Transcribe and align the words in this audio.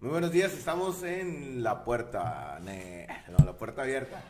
Muy 0.00 0.10
buenos 0.10 0.32
días, 0.32 0.52
estamos 0.52 1.02
en 1.02 1.62
la 1.62 1.82
puerta, 1.84 2.58
ne- 2.62 3.06
no, 3.36 3.44
la 3.44 3.56
puerta 3.56 3.82
abierta. 3.82 4.22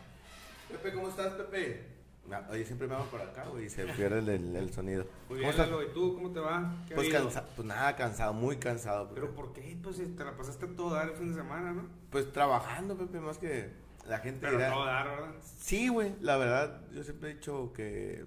Pepe, 0.71 0.93
¿cómo 0.93 1.09
estás, 1.09 1.33
Pepe? 1.35 1.85
Na- 2.29 2.47
Oye, 2.51 2.65
siempre 2.65 2.87
me 2.87 2.95
van 2.95 3.07
por 3.09 3.21
acá, 3.21 3.45
güey, 3.51 3.67
y 3.67 3.69
se 3.71 3.85
pierde 3.87 4.21
el, 4.21 4.29
el- 4.29 4.57
el 4.57 4.73
sonido. 4.73 5.03
Muy 5.05 5.11
¿Cómo 5.29 5.39
bien, 5.41 5.51
estás? 5.51 5.69
Lalo, 5.69 5.83
¿y 5.83 5.93
tú 5.93 6.15
cómo 6.15 6.31
te 6.33 6.41
va? 6.41 6.73
¿Qué 6.87 6.95
ha 6.95 6.97
Pues, 6.97 7.09
cansa- 7.09 7.45
pues 7.57 7.67
nada, 7.67 7.97
cansado, 7.97 8.33
muy 8.33 8.57
cansado. 8.57 9.09
Pepe. 9.09 9.21
¿Pero 9.21 9.35
por 9.35 9.53
qué? 9.53 9.77
Pues 9.83 9.97
si 9.97 10.07
te 10.07 10.25
la 10.25 10.37
pasaste 10.37 10.67
todo 10.69 10.95
dar 10.95 11.09
el 11.09 11.17
fin 11.17 11.31
de 11.31 11.35
semana, 11.35 11.73
¿no? 11.73 11.89
Pues 12.11 12.31
trabajando, 12.33 12.97
Pepe, 12.97 13.19
más 13.21 13.39
que 13.39 13.73
la 14.07 14.19
gente 14.19 14.41
Pero 14.47 14.59
dirá- 14.59 14.73
todo 14.73 14.85
dar, 14.87 15.09
¿verdad? 15.09 15.35
Sí, 15.59 15.89
güey, 15.89 16.15
la 16.21 16.37
verdad, 16.37 16.83
yo 16.93 17.03
siempre 17.03 17.31
he 17.31 17.35
dicho 17.35 17.73
que 17.75 18.25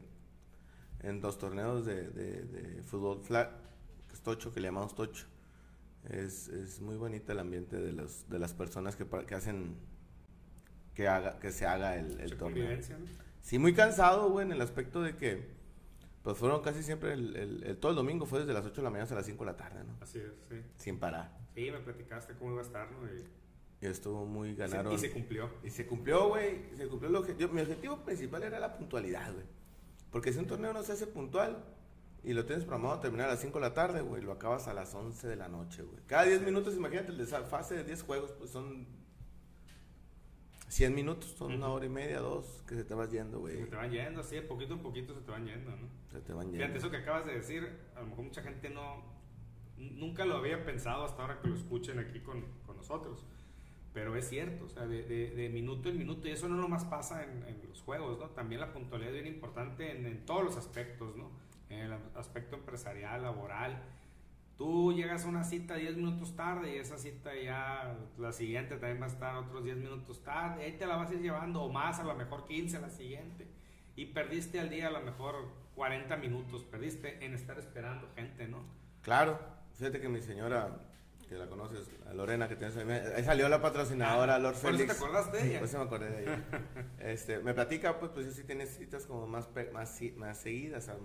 en 1.02 1.22
los 1.22 1.38
torneos 1.38 1.86
de, 1.86 2.10
de, 2.10 2.44
de 2.44 2.84
fútbol 2.84 3.22
flag, 3.24 3.50
que 4.08 4.14
es 4.14 4.22
tocho, 4.22 4.54
que 4.54 4.60
le 4.60 4.68
llamamos 4.68 4.94
tocho, 4.96 5.26
es, 6.09 6.47
es 6.47 6.79
muy 6.81 6.95
bonito 6.95 7.31
el 7.31 7.39
ambiente 7.39 7.77
de, 7.77 7.91
los, 7.93 8.29
de 8.29 8.39
las 8.39 8.53
personas 8.53 8.95
que, 8.95 9.05
que 9.25 9.35
hacen 9.35 9.75
que, 10.93 11.07
haga, 11.07 11.39
que 11.39 11.52
se 11.52 11.66
haga 11.66 11.95
el, 11.97 12.20
el 12.21 12.38
torneo. 12.38 12.75
¿no? 12.75 12.83
Sí, 13.41 13.59
muy 13.59 13.73
cansado, 13.73 14.30
güey, 14.30 14.45
en 14.45 14.52
el 14.52 14.61
aspecto 14.61 15.02
de 15.02 15.16
que, 15.16 15.47
pues 16.23 16.38
fueron 16.38 16.61
casi 16.61 16.83
siempre, 16.83 17.13
el, 17.13 17.35
el- 17.35 17.63
el- 17.63 17.77
todo 17.77 17.91
el 17.91 17.95
domingo 17.95 18.25
fue 18.25 18.39
desde 18.39 18.53
las 18.53 18.66
8 18.66 18.75
de 18.77 18.83
la 18.83 18.89
mañana 18.89 19.03
hasta 19.03 19.16
las 19.16 19.25
5 19.25 19.45
de 19.45 19.52
la 19.52 19.57
tarde, 19.57 19.83
¿no? 19.83 19.95
Así 20.02 20.20
es, 20.20 20.31
sí. 20.49 20.55
Sin 20.77 20.99
parar. 20.99 21.38
Sí, 21.55 21.70
me 21.71 21.80
platicaste 21.80 22.33
cómo 22.33 22.52
iba 22.52 22.61
a 22.61 22.66
estar, 22.66 22.91
¿no? 22.91 23.05
Y, 23.08 23.23
Y 23.81 23.85
estuvo 23.89 24.25
muy 24.25 24.55
ganaron. 24.55 24.91
y 24.91 24.97
se 24.97 25.11
cumplió. 25.11 25.49
Y 25.63 25.69
se 25.69 25.85
cumplió, 25.85 26.27
güey. 26.30 26.75
Se 26.75 26.88
cumplió 26.88 27.09
lo 27.11 27.23
que. 27.23 27.35
yo- 27.38 27.47
mi 27.49 27.61
objetivo 27.61 28.03
principal 28.03 28.44
era 28.44 28.59
la 28.59 28.75
puntualidad, 28.77 29.31
güey. 29.33 29.45
Porque 30.11 30.33
si 30.33 30.39
un 30.39 30.47
torneo 30.47 30.73
no 30.73 30.83
se 30.83 30.94
hace 30.94 31.05
puntual 31.08 31.63
y 32.30 32.34
lo 32.34 32.45
tienes 32.45 32.66
programado 32.66 32.95
a 32.95 32.99
terminar 33.02 33.27
a 33.27 33.31
las 33.31 33.41
5 33.41 33.58
de 33.59 33.62
la 33.67 33.73
tarde, 33.73 34.02
güey, 34.02 34.22
lo 34.22 34.34
acabas 34.34 34.67
a 34.67 34.73
las 34.73 34.94
11 34.94 35.27
de 35.27 35.36
la 35.38 35.48
noche, 35.48 35.84
güey. 35.84 35.99
Cada 36.08 36.23
10 36.26 36.41
minutos, 36.41 36.76
imagínate, 36.76 37.12
el 37.12 37.17
de 37.17 37.23
esa 37.23 37.41
fase 37.44 37.76
de 37.76 37.83
10 37.86 38.03
juegos, 38.03 38.31
pues 38.31 38.50
son 38.52 38.86
100 40.67 40.94
minutos, 40.94 41.30
son 41.38 41.53
una 41.53 41.67
Ujú. 41.67 41.75
hora 41.78 41.86
y 41.86 41.89
media, 41.89 42.20
dos, 42.20 42.64
que 42.67 42.75
se 42.75 42.83
te 42.83 42.94
vas 42.94 43.09
yendo, 43.09 43.39
güey. 43.39 43.55
Se 43.58 43.66
te 43.67 43.75
van 43.75 43.89
yendo, 43.92 44.22
de 44.22 44.42
poquito 44.42 44.73
en 44.73 44.80
poquito 44.81 45.14
se 45.16 45.22
te 45.22 45.31
van 45.31 45.45
yendo, 45.45 45.72
¿no? 45.72 45.88
Se 46.11 46.20
te 46.20 46.33
van 46.33 46.48
Fíjate, 46.52 46.64
yendo. 46.66 46.78
eso 46.80 46.92
que 46.92 46.98
acabas 46.98 47.25
de 47.25 47.33
decir, 47.33 47.67
a 47.95 48.02
lo 48.02 48.08
mejor 48.08 48.25
mucha 48.25 48.42
gente 48.44 48.70
no... 48.70 49.16
Nunca 49.78 50.25
lo 50.25 50.36
había 50.38 50.66
pensado 50.66 51.05
hasta 51.05 51.22
ahora 51.22 51.39
que 51.39 51.48
lo 51.50 51.55
escuchen 51.55 52.00
aquí 52.00 52.20
con, 52.20 52.44
con 52.66 52.75
nosotros. 52.78 53.25
Pero 53.94 54.16
es 54.16 54.28
cierto, 54.28 54.66
o 54.66 54.70
sea, 54.70 54.86
de, 54.88 55.03
de- 55.03 55.30
de 55.31 55.50
minuto 55.50 55.89
en 55.89 55.98
minuto, 56.00 56.28
y 56.28 56.31
eso 56.31 56.50
no 56.50 56.55
nomás 56.58 56.83
pasa 56.86 57.23
en, 57.23 57.44
en 57.48 57.61
los 57.70 57.81
juegos, 57.81 58.20
¿no? 58.20 58.25
También 58.31 58.59
la 58.59 58.73
puntualidad 58.73 59.14
es 59.16 59.22
bien 59.23 59.33
importante 59.36 59.92
en, 59.95 60.05
en 60.05 60.25
todos 60.25 60.44
los 60.44 60.58
aspectos, 60.58 61.16
¿no? 61.16 61.30
En 61.70 61.80
el 61.80 61.94
aspecto 62.16 62.56
empresarial, 62.56 63.23
laboral. 63.23 63.82
Tú 64.58 64.92
llegas 64.94 65.26
a 65.26 65.28
una 65.28 65.44
cita 65.44 65.76
10 65.76 65.98
minutos 65.98 66.36
tarde 66.36 66.76
y 66.76 66.80
esa 66.80 66.98
cita 66.98 67.32
ya, 67.36 67.96
la 68.18 68.32
siguiente 68.32 68.78
también 68.78 69.00
va 69.00 69.06
a 69.06 69.10
estar 69.10 69.36
otros 69.36 69.64
10 69.64 69.78
minutos 69.78 70.23
tarde, 70.23 70.64
ahí 70.64 70.78
te 70.78 70.88
la 70.88 70.95
vas 70.95 71.12
a 71.12 71.14
ir 71.14 71.22
llevando, 71.22 71.62
o 71.62 71.70
más, 71.70 72.00
a 72.00 72.04
lo 72.04 72.16
mejor 72.16 72.45
15 72.45 72.78
a 72.78 72.80
la 72.80 72.90
siguiente. 72.90 73.48
Y 73.95 74.08
perdiste 74.08 74.60
al 74.60 74.70
día 74.70 74.88
a 74.88 74.92
lo 74.92 75.02
mejor 75.02 75.36
40 75.76 76.18
minutos, 76.18 76.64
perdiste 76.64 77.23
en 77.23 77.36
estar 77.36 77.60
esperando 77.60 78.10
gente, 78.16 78.48
¿no? 78.48 78.64
Claro, 79.04 79.40
fíjate 79.76 80.02
que 80.02 80.10
mi 80.10 80.22
señora, 80.22 80.80
que 81.28 81.36
la 81.36 81.47
conoces, 81.47 81.89
a 82.09 82.14
Lorena, 82.14 82.47
que 82.47 82.56
tienes 82.56 82.78
ahí, 82.78 82.89
ahí 82.89 83.23
salió 83.23 83.50
la 83.50 83.61
patrocinadora, 83.61 84.39
Lord 84.39 84.56
Ah, 84.58 84.61
¿Por 84.61 84.70
eso 84.72 84.78
Félix. 84.80 84.97
te 85.00 85.03
acordaste 85.06 85.38
de 85.38 85.50
ella? 85.50 85.59
Pues 85.59 85.72
se 85.72 85.78
me 85.78 85.83
acordé 85.83 86.09
de 86.09 86.22
ella. 86.23 86.44
Este, 87.00 87.39
me 87.39 87.53
platica, 87.53 88.00
pues, 88.00 88.11
pues 88.14 88.25
yo 88.28 88.31
sí 88.31 88.44
tiene 88.44 88.66
citas 88.66 89.06
como 89.06 89.28
más, 89.28 89.48
pe- 89.48 89.72
más, 89.72 90.00
más 90.16 90.38
seguidas, 90.38 90.88
o 90.89 90.98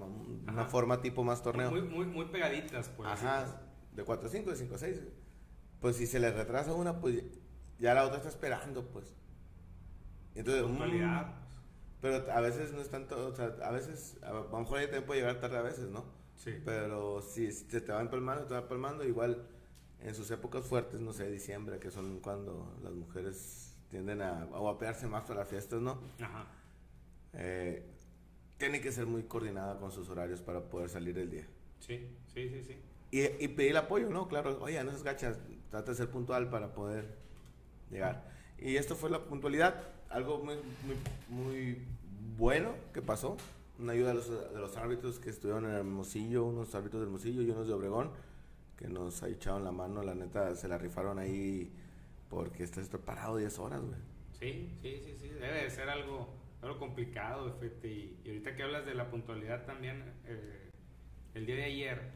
una 0.50 0.64
forma 0.66 1.00
tipo 1.02 1.24
más 1.24 1.42
torneo. 1.42 1.70
Muy, 1.70 1.82
muy, 1.82 2.06
muy 2.06 2.24
pegaditas, 2.26 2.88
pues. 2.96 3.08
así, 3.10 3.26
Ajá, 3.26 3.62
de 3.92 4.04
4 4.04 4.28
a 4.28 4.30
5, 4.30 4.50
de 4.50 4.56
5 4.56 4.74
a 4.74 4.78
6. 4.78 5.00
Pues 5.80 5.96
si 5.96 6.06
se 6.06 6.20
le 6.20 6.30
retrasa 6.32 6.72
una, 6.72 7.00
pues 7.00 7.22
ya 7.78 7.92
la 7.94 8.04
otra 8.04 8.18
está 8.18 8.28
esperando, 8.28 8.86
pues. 8.92 9.12
Entonces, 10.34 10.62
pues, 10.62 10.72
mm, 10.72 10.78
puntualidad. 10.78 11.34
pero 12.00 12.32
a 12.32 12.40
veces 12.40 12.72
no 12.72 12.80
es 12.80 12.88
tanto, 12.90 13.26
o 13.28 13.34
sea, 13.34 13.54
a 13.64 13.70
veces, 13.72 14.18
a 14.22 14.32
lo 14.32 14.58
mejor 14.60 14.78
ella 14.78 14.86
también 14.88 15.06
puede 15.06 15.20
llegar 15.20 15.40
tarde 15.40 15.58
a 15.58 15.62
veces, 15.62 15.90
¿no? 15.90 16.04
Sí. 16.36 16.54
Pero 16.64 17.20
si 17.22 17.52
se 17.52 17.80
te 17.80 17.92
va 17.92 18.00
empalmando, 18.00 18.46
te 18.46 18.54
va 18.54 18.60
empalmando, 18.60 19.04
igual 19.04 19.46
en 20.04 20.14
sus 20.14 20.30
épocas 20.30 20.64
fuertes, 20.64 21.00
no 21.00 21.12
sé, 21.12 21.30
diciembre, 21.30 21.78
que 21.78 21.90
son 21.90 22.20
cuando 22.20 22.76
las 22.82 22.92
mujeres 22.92 23.76
tienden 23.90 24.22
a, 24.22 24.42
a 24.42 24.58
guapearse 24.58 25.06
más 25.06 25.22
para 25.22 25.40
las 25.40 25.48
fiestas, 25.48 25.80
¿no? 25.80 25.98
Ajá. 26.20 26.46
Eh, 27.34 27.86
tiene 28.58 28.80
que 28.80 28.92
ser 28.92 29.06
muy 29.06 29.24
coordinada 29.24 29.78
con 29.78 29.90
sus 29.90 30.08
horarios 30.08 30.40
para 30.40 30.62
poder 30.68 30.88
salir 30.88 31.18
el 31.18 31.30
día. 31.30 31.46
Sí, 31.80 32.08
sí, 32.32 32.48
sí, 32.48 32.62
sí. 32.62 32.76
Y, 33.10 33.44
y 33.44 33.48
pedir 33.48 33.76
apoyo, 33.76 34.08
¿no? 34.08 34.28
Claro, 34.28 34.58
oye, 34.62 34.82
no 34.84 34.90
seas 34.90 35.02
gachas, 35.02 35.38
trata 35.70 35.90
de 35.92 35.96
ser 35.96 36.10
puntual 36.10 36.48
para 36.48 36.72
poder 36.72 37.18
llegar. 37.90 38.30
Y 38.58 38.76
esto 38.76 38.94
fue 38.94 39.10
la 39.10 39.24
puntualidad, 39.24 39.74
algo 40.08 40.38
muy, 40.38 40.54
muy, 40.86 40.96
muy 41.28 41.82
bueno 42.36 42.74
que 42.94 43.02
pasó. 43.02 43.36
Una 43.78 43.92
ayuda 43.92 44.10
de 44.10 44.14
los, 44.14 44.30
de 44.30 44.60
los 44.60 44.76
árbitros 44.76 45.18
que 45.18 45.30
estuvieron 45.30 45.64
en 45.64 45.72
Hermosillo, 45.72 46.44
unos 46.44 46.74
árbitros 46.74 47.00
de 47.02 47.06
Hermosillo 47.06 47.42
y 47.42 47.50
unos 47.50 47.66
de 47.66 47.74
Obregón, 47.74 48.10
que 48.82 48.88
nos 48.88 49.22
echaron 49.22 49.62
la 49.62 49.70
mano, 49.70 50.02
la 50.02 50.14
neta, 50.14 50.56
se 50.56 50.66
la 50.66 50.76
rifaron 50.76 51.20
ahí 51.20 51.70
porque 52.28 52.64
estás 52.64 52.88
preparado 52.88 53.36
10 53.36 53.58
horas, 53.60 53.80
güey. 53.80 54.00
Sí, 54.32 54.76
sí, 54.82 55.00
sí, 55.04 55.16
sí. 55.16 55.28
Debe 55.28 55.62
de 55.62 55.70
ser 55.70 55.88
algo, 55.88 56.28
algo 56.60 56.78
complicado, 56.78 57.52
fíjate. 57.60 57.88
Y, 57.88 58.20
y 58.24 58.28
ahorita 58.30 58.56
que 58.56 58.62
hablas 58.64 58.84
de 58.84 58.94
la 58.94 59.08
puntualidad 59.08 59.64
también, 59.66 60.02
eh, 60.26 60.70
el 61.34 61.46
día 61.46 61.54
de 61.54 61.64
ayer 61.64 62.10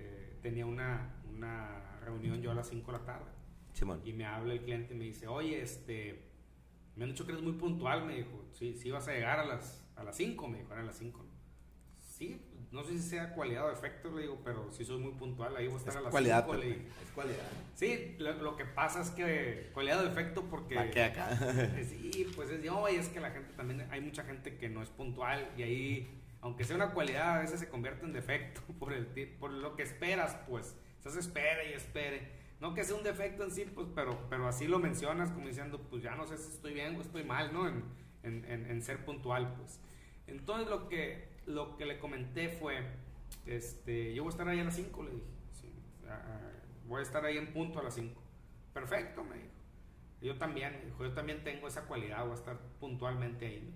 eh, 0.00 0.36
tenía 0.42 0.66
una, 0.66 1.14
una 1.32 2.00
reunión 2.00 2.42
yo 2.42 2.50
a 2.50 2.54
las 2.54 2.68
5 2.68 2.90
de 2.90 2.98
la 2.98 3.04
tarde. 3.04 3.30
Simón. 3.72 4.00
Y 4.04 4.12
me 4.12 4.24
habla 4.24 4.54
el 4.54 4.62
cliente 4.62 4.94
y 4.94 4.96
me 4.96 5.04
dice, 5.04 5.28
oye, 5.28 5.62
este, 5.62 6.24
me 6.96 7.04
han 7.04 7.10
dicho 7.10 7.24
que 7.24 7.30
eres 7.30 7.44
muy 7.44 7.52
puntual, 7.52 8.04
me 8.04 8.16
dijo. 8.16 8.46
Sí, 8.50 8.74
sí 8.74 8.90
vas 8.90 9.06
a 9.06 9.12
llegar 9.12 9.38
a 9.38 9.44
las, 9.44 9.88
a 9.94 10.02
las 10.02 10.16
5, 10.16 10.48
me 10.48 10.58
dijo, 10.58 10.72
eran 10.72 10.86
las 10.86 10.98
5. 10.98 11.24
Sí, 12.18 12.40
no 12.72 12.84
sé 12.84 12.92
si 12.98 13.08
sea 13.10 13.32
cualidad 13.34 13.66
o 13.66 13.72
efecto, 13.72 14.10
le 14.10 14.22
digo, 14.22 14.40
pero 14.44 14.70
sí 14.72 14.84
soy 14.84 14.98
muy 14.98 15.12
puntual, 15.12 15.56
ahí 15.56 15.66
voy 15.68 15.76
a 15.76 15.78
estar 15.78 15.92
Es 15.94 15.96
a 15.98 16.00
las 16.02 16.10
cualidad, 16.10 16.44
5, 16.44 16.56
le 16.58 16.66
dije. 16.66 16.80
es 17.04 17.10
cualidad. 17.14 17.48
Sí, 17.74 18.16
lo, 18.18 18.32
lo 18.34 18.56
que 18.56 18.64
pasa 18.64 19.00
es 19.00 19.10
que 19.10 19.70
cualidad 19.72 20.00
o 20.00 20.04
defecto 20.04 20.42
porque... 20.50 20.74
¿Para 20.74 20.90
qué 20.90 21.04
acá? 21.04 21.38
Sí, 21.88 22.26
pues 22.36 22.50
es, 22.50 22.62
no, 22.64 22.88
y 22.88 22.96
es 22.96 23.08
que 23.08 23.20
la 23.20 23.30
gente 23.30 23.52
también, 23.54 23.86
hay 23.90 24.00
mucha 24.00 24.24
gente 24.24 24.56
que 24.58 24.68
no 24.68 24.82
es 24.82 24.90
puntual 24.90 25.48
y 25.56 25.62
ahí, 25.62 26.20
aunque 26.42 26.64
sea 26.64 26.76
una 26.76 26.92
cualidad, 26.92 27.36
a 27.36 27.40
veces 27.40 27.60
se 27.60 27.68
convierte 27.68 28.04
en 28.04 28.12
defecto 28.12 28.60
por, 28.78 28.92
el, 28.92 29.06
por 29.38 29.50
lo 29.50 29.76
que 29.76 29.84
esperas, 29.84 30.36
pues. 30.48 30.74
Estás 30.98 31.16
espere 31.16 31.70
y 31.70 31.74
espere. 31.74 32.36
No 32.60 32.74
que 32.74 32.82
sea 32.82 32.96
un 32.96 33.04
defecto 33.04 33.44
en 33.44 33.52
sí, 33.52 33.64
pues, 33.72 33.86
pero, 33.94 34.26
pero 34.28 34.48
así 34.48 34.66
lo 34.66 34.80
mencionas 34.80 35.30
como 35.30 35.46
diciendo, 35.46 35.78
pues 35.88 36.02
ya 36.02 36.16
no 36.16 36.26
sé 36.26 36.36
si 36.36 36.50
estoy 36.50 36.74
bien 36.74 36.96
o 36.96 37.00
estoy 37.00 37.22
mal, 37.22 37.52
¿no? 37.52 37.68
En, 37.68 37.84
en, 38.24 38.44
en- 38.46 38.66
en 38.68 38.82
ser 38.82 39.04
puntual, 39.04 39.54
pues. 39.56 39.80
Entonces 40.26 40.68
lo 40.68 40.88
que, 40.88 41.28
lo 41.48 41.76
que 41.76 41.86
le 41.86 41.98
comenté 41.98 42.48
fue, 42.48 42.86
este, 43.46 44.14
yo 44.14 44.22
voy 44.22 44.30
a 44.30 44.32
estar 44.32 44.48
ahí 44.48 44.60
a 44.60 44.64
las 44.64 44.76
5, 44.76 45.02
le 45.02 45.10
dije. 45.10 45.26
Sí, 45.52 45.72
ah, 46.06 46.22
ah, 46.24 46.50
voy 46.86 47.00
a 47.00 47.02
estar 47.02 47.24
ahí 47.24 47.38
en 47.38 47.52
punto 47.52 47.80
a 47.80 47.82
las 47.82 47.94
5. 47.94 48.20
Perfecto, 48.72 49.24
me 49.24 49.36
dijo. 49.36 49.48
Yo 50.20 50.36
también, 50.36 50.72
me 50.78 50.86
dijo, 50.86 51.04
yo 51.04 51.12
también 51.12 51.44
tengo 51.44 51.68
esa 51.68 51.86
cualidad, 51.86 52.22
voy 52.22 52.32
a 52.32 52.34
estar 52.34 52.58
puntualmente 52.80 53.46
ahí. 53.46 53.74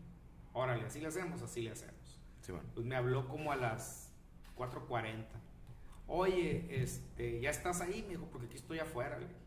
Órale, 0.53 0.84
así 0.84 1.00
le 1.00 1.09
hacemos, 1.09 1.41
así 1.43 1.62
le 1.62 1.71
hacemos. 1.71 2.21
Pues 2.75 2.84
me 2.84 2.97
habló 2.97 3.28
como 3.28 3.53
a 3.53 3.56
las 3.56 4.12
4.40. 4.56 5.25
Oye, 6.09 6.83
este, 6.83 7.41
ya 7.41 7.50
estás 7.50 7.81
ahí, 7.81 8.03
me 8.03 8.10
dijo, 8.10 8.27
porque 8.31 8.47
aquí 8.47 8.56
estoy 8.56 8.81
afuera. 8.81 9.19
Le 9.19 9.28
dije. 9.28 9.41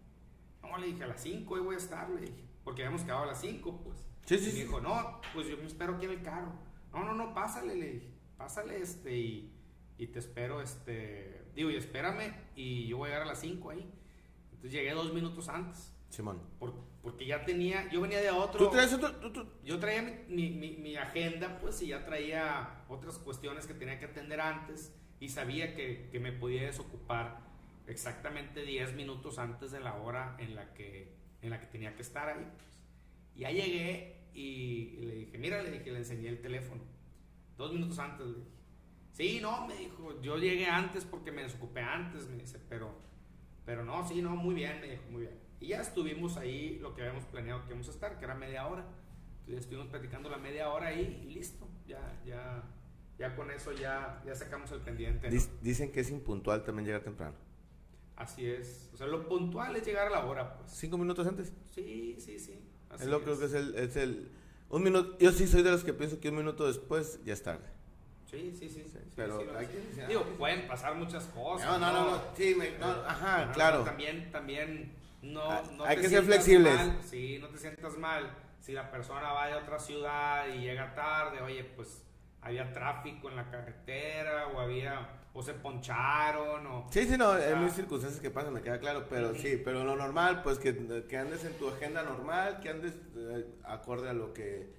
No, 0.63 0.77
le 0.77 0.87
dije, 0.87 1.03
a 1.03 1.07
las 1.07 1.21
5 1.21 1.55
ahí 1.55 1.61
voy 1.61 1.75
a 1.75 1.77
estar, 1.77 2.09
le 2.09 2.21
dije. 2.21 2.43
Porque 2.63 2.83
habíamos 2.83 3.03
quedado 3.03 3.23
a 3.23 3.27
las 3.27 3.41
5, 3.41 3.81
pues. 3.83 4.03
Sí, 4.25 4.39
sí, 4.39 4.49
Y 4.49 4.53
me 4.53 4.59
dijo, 4.61 4.81
no, 4.81 5.21
pues 5.33 5.47
yo 5.47 5.57
me 5.57 5.65
espero 5.65 5.95
aquí 5.95 6.05
en 6.05 6.11
el 6.11 6.23
carro. 6.23 6.53
No, 6.91 7.03
no, 7.03 7.13
no, 7.13 7.33
pásale, 7.33 7.75
le 7.75 7.91
dije. 7.91 8.14
Pásale, 8.37 8.81
este, 8.81 9.15
y, 9.17 9.51
y 9.97 10.07
te 10.07 10.19
espero, 10.19 10.61
este. 10.61 11.41
Digo, 11.55 11.69
y 11.71 11.75
espérame, 11.77 12.33
y 12.55 12.87
yo 12.87 12.97
voy 12.97 13.07
a 13.07 13.13
llegar 13.13 13.23
a 13.23 13.31
las 13.31 13.39
5 13.39 13.69
ahí. 13.69 13.89
Entonces 14.51 14.71
llegué 14.73 14.91
dos 14.93 15.13
minutos 15.13 15.47
antes. 15.49 15.91
Simón. 16.09 16.41
por- 16.59 16.73
porque 17.01 17.25
ya 17.25 17.43
tenía, 17.45 17.89
yo 17.91 18.01
venía 18.01 18.19
de 18.21 18.31
otro. 18.31 18.57
¿Tú 18.65 18.71
traes 18.71 18.91
otro? 18.93 19.11
tú- 19.17 19.31
tú- 19.33 19.47
Yo 19.63 19.79
traía 19.79 20.01
mi, 20.01 20.13
mi- 20.27 20.49
mi- 20.51 20.77
mi 20.77 20.95
agenda, 20.95 21.59
pues, 21.59 21.81
y 21.81 21.87
ya 21.87 22.03
traía 22.05 22.83
otras 22.87 23.17
cuestiones 23.19 23.67
que 23.67 23.73
tenía 23.73 23.99
que 23.99 24.05
atender 24.05 24.39
antes 24.39 24.91
y 25.19 25.29
sabía 25.29 25.75
que, 25.75 26.09
que 26.11 26.19
me 26.19 26.31
podía 26.31 26.63
desocupar 26.63 27.41
exactamente 27.87 28.63
10 28.63 28.93
minutos 28.95 29.37
antes 29.39 29.71
de 29.71 29.79
la 29.81 29.95
hora 29.95 30.35
en 30.39 30.55
la 30.55 30.73
que, 30.73 31.13
en 31.41 31.49
la 31.51 31.59
que 31.59 31.67
tenía 31.67 31.95
que 31.95 32.01
estar 32.01 32.27
ahí. 32.29 32.45
pues. 32.55 32.79
Y 33.35 33.39
ya 33.41 33.51
llegué 33.51 34.15
y, 34.33 34.97
le 35.01 35.15
dije, 35.15 35.37
mira, 35.37 35.61
le 35.61 35.71
dije, 35.71 35.91
le 35.91 35.99
enseñé 35.99 36.29
el 36.29 36.41
teléfono. 36.41 36.81
Dos 37.57 37.71
minutos 37.73 37.99
antes 37.99 38.27
le 38.27 38.33
dije. 38.33 38.49
Sí, 39.13 39.39
no, 39.41 39.65
me 39.65 39.75
dijo, 39.75 40.21
yo 40.21 40.37
llegué 40.37 40.67
antes 40.67 41.05
porque 41.05 41.31
me 41.31 41.43
desocupé 41.43 41.79
antes, 41.79 42.27
me 42.27 42.35
dice, 42.35 42.59
pero, 42.67 42.93
pero 43.65 43.85
no, 43.85 44.05
sí, 44.05 44.21
no, 44.21 44.31
muy 44.31 44.53
bien, 44.55 44.81
me 44.81 44.91
dijo, 44.91 45.03
muy 45.09 45.21
bien. 45.21 45.39
Y 45.61 45.67
ya 45.67 45.81
estuvimos 45.81 46.35
ahí 46.35 46.79
lo 46.79 46.93
que 46.93 47.01
habíamos 47.01 47.23
planeado 47.25 47.61
que 47.61 47.69
íbamos 47.69 47.87
a 47.87 47.91
estar, 47.91 48.19
que 48.19 48.25
era 48.25 48.35
media 48.35 48.67
hora. 48.67 48.85
Entonces 49.39 49.63
estuvimos 49.63 49.87
platicando 49.87 50.29
la 50.29 50.37
media 50.37 50.69
hora 50.69 50.87
ahí 50.87 51.21
y 51.23 51.33
listo. 51.33 51.67
Ya, 51.87 52.21
ya, 52.25 52.63
ya 53.17 53.35
con 53.35 53.49
eso 53.51 53.71
ya, 53.71 54.21
ya 54.25 54.35
sacamos 54.35 54.71
el 54.71 54.81
pendiente. 54.81 55.29
Dicen 55.61 55.91
que 55.91 56.01
es 56.01 56.09
impuntual 56.09 56.63
también 56.63 56.85
llegar 56.87 57.03
temprano. 57.03 57.35
Así 58.15 58.45
es. 58.45 58.89
O 58.93 58.97
sea, 58.97 59.07
lo 59.07 59.27
puntual 59.27 59.75
es 59.75 59.85
llegar 59.85 60.07
a 60.07 60.09
la 60.09 60.25
hora, 60.25 60.57
pues. 60.57 60.71
¿Cinco 60.71 60.97
minutos 60.97 61.27
antes? 61.27 61.53
Sí, 61.73 62.15
sí, 62.19 62.39
sí. 62.39 62.59
Así 62.89 63.03
es 63.03 63.09
lo 63.09 63.21
creo 63.21 63.37
que 63.37 63.45
es 63.45 63.53
el, 63.53 63.75
es 63.75 63.95
el... 63.95 64.31
Un 64.75 64.83
minuto... 64.83 65.17
Yo 65.19 65.31
sí 65.31 65.47
soy 65.47 65.63
de 65.63 65.71
los 65.71 65.85
que 65.85 65.93
pienso 65.93 66.19
que 66.19 66.27
un 66.27 66.35
minuto 66.35 66.67
después 66.67 67.23
ya 67.23 67.31
es 67.31 67.41
tarde. 67.41 67.65
Sí, 68.29 68.53
sí, 68.59 68.67
sí. 68.67 68.83
pero 69.15 69.39
hay 69.57 69.67
que... 69.67 70.05
Digo, 70.05 70.23
pueden 70.37 70.67
pasar 70.67 70.95
muchas 70.95 71.23
cosas. 71.27 71.65
No, 71.65 71.79
no, 71.79 71.93
no. 71.93 72.11
no. 72.11 72.21
Sí, 72.35 72.55
me, 72.55 72.71
no, 72.77 72.87
ajá, 72.87 73.53
claro. 73.53 73.85
También, 73.85 74.29
también, 74.31 74.93
no, 75.21 75.49
ah, 75.49 75.63
no 75.77 75.85
hay 75.85 75.95
que 75.95 76.09
ser 76.09 76.25
flexibles. 76.25 76.75
Mal, 76.75 76.97
sí, 77.01 77.37
no 77.39 77.47
te 77.47 77.57
sientas 77.57 77.97
mal. 77.97 78.29
Si 78.59 78.73
la 78.73 78.91
persona 78.91 79.31
va 79.31 79.47
de 79.47 79.55
otra 79.55 79.79
ciudad 79.79 80.45
y 80.53 80.59
llega 80.59 80.93
tarde, 80.93 81.39
oye, 81.39 81.63
pues 81.63 82.03
había 82.41 82.73
tráfico 82.73 83.29
en 83.29 83.37
la 83.37 83.49
carretera 83.49 84.47
o 84.47 84.59
había 84.59 85.07
o 85.35 85.43
se 85.43 85.53
poncharon 85.53 86.65
o 86.65 86.87
sí 86.89 87.05
sí 87.05 87.17
no 87.17 87.37
en 87.37 87.63
mis 87.63 87.73
circunstancias 87.73 88.21
que 88.21 88.31
pasan 88.31 88.53
me 88.53 88.61
queda 88.61 88.79
claro 88.79 89.05
pero 89.09 89.35
sí. 89.35 89.61
pero 89.63 89.83
lo 89.83 89.95
normal 89.95 90.41
pues 90.41 90.57
que, 90.57 91.05
que, 91.07 91.17
andes 91.17 91.43
en 91.43 91.53
tu 91.53 91.67
agenda 91.67 92.03
normal 92.03 92.61
que 92.61 92.69
andes 92.69 92.93
eh, 93.17 93.45
acorde 93.65 94.09
a 94.09 94.13
lo 94.13 94.33
que 94.33 94.73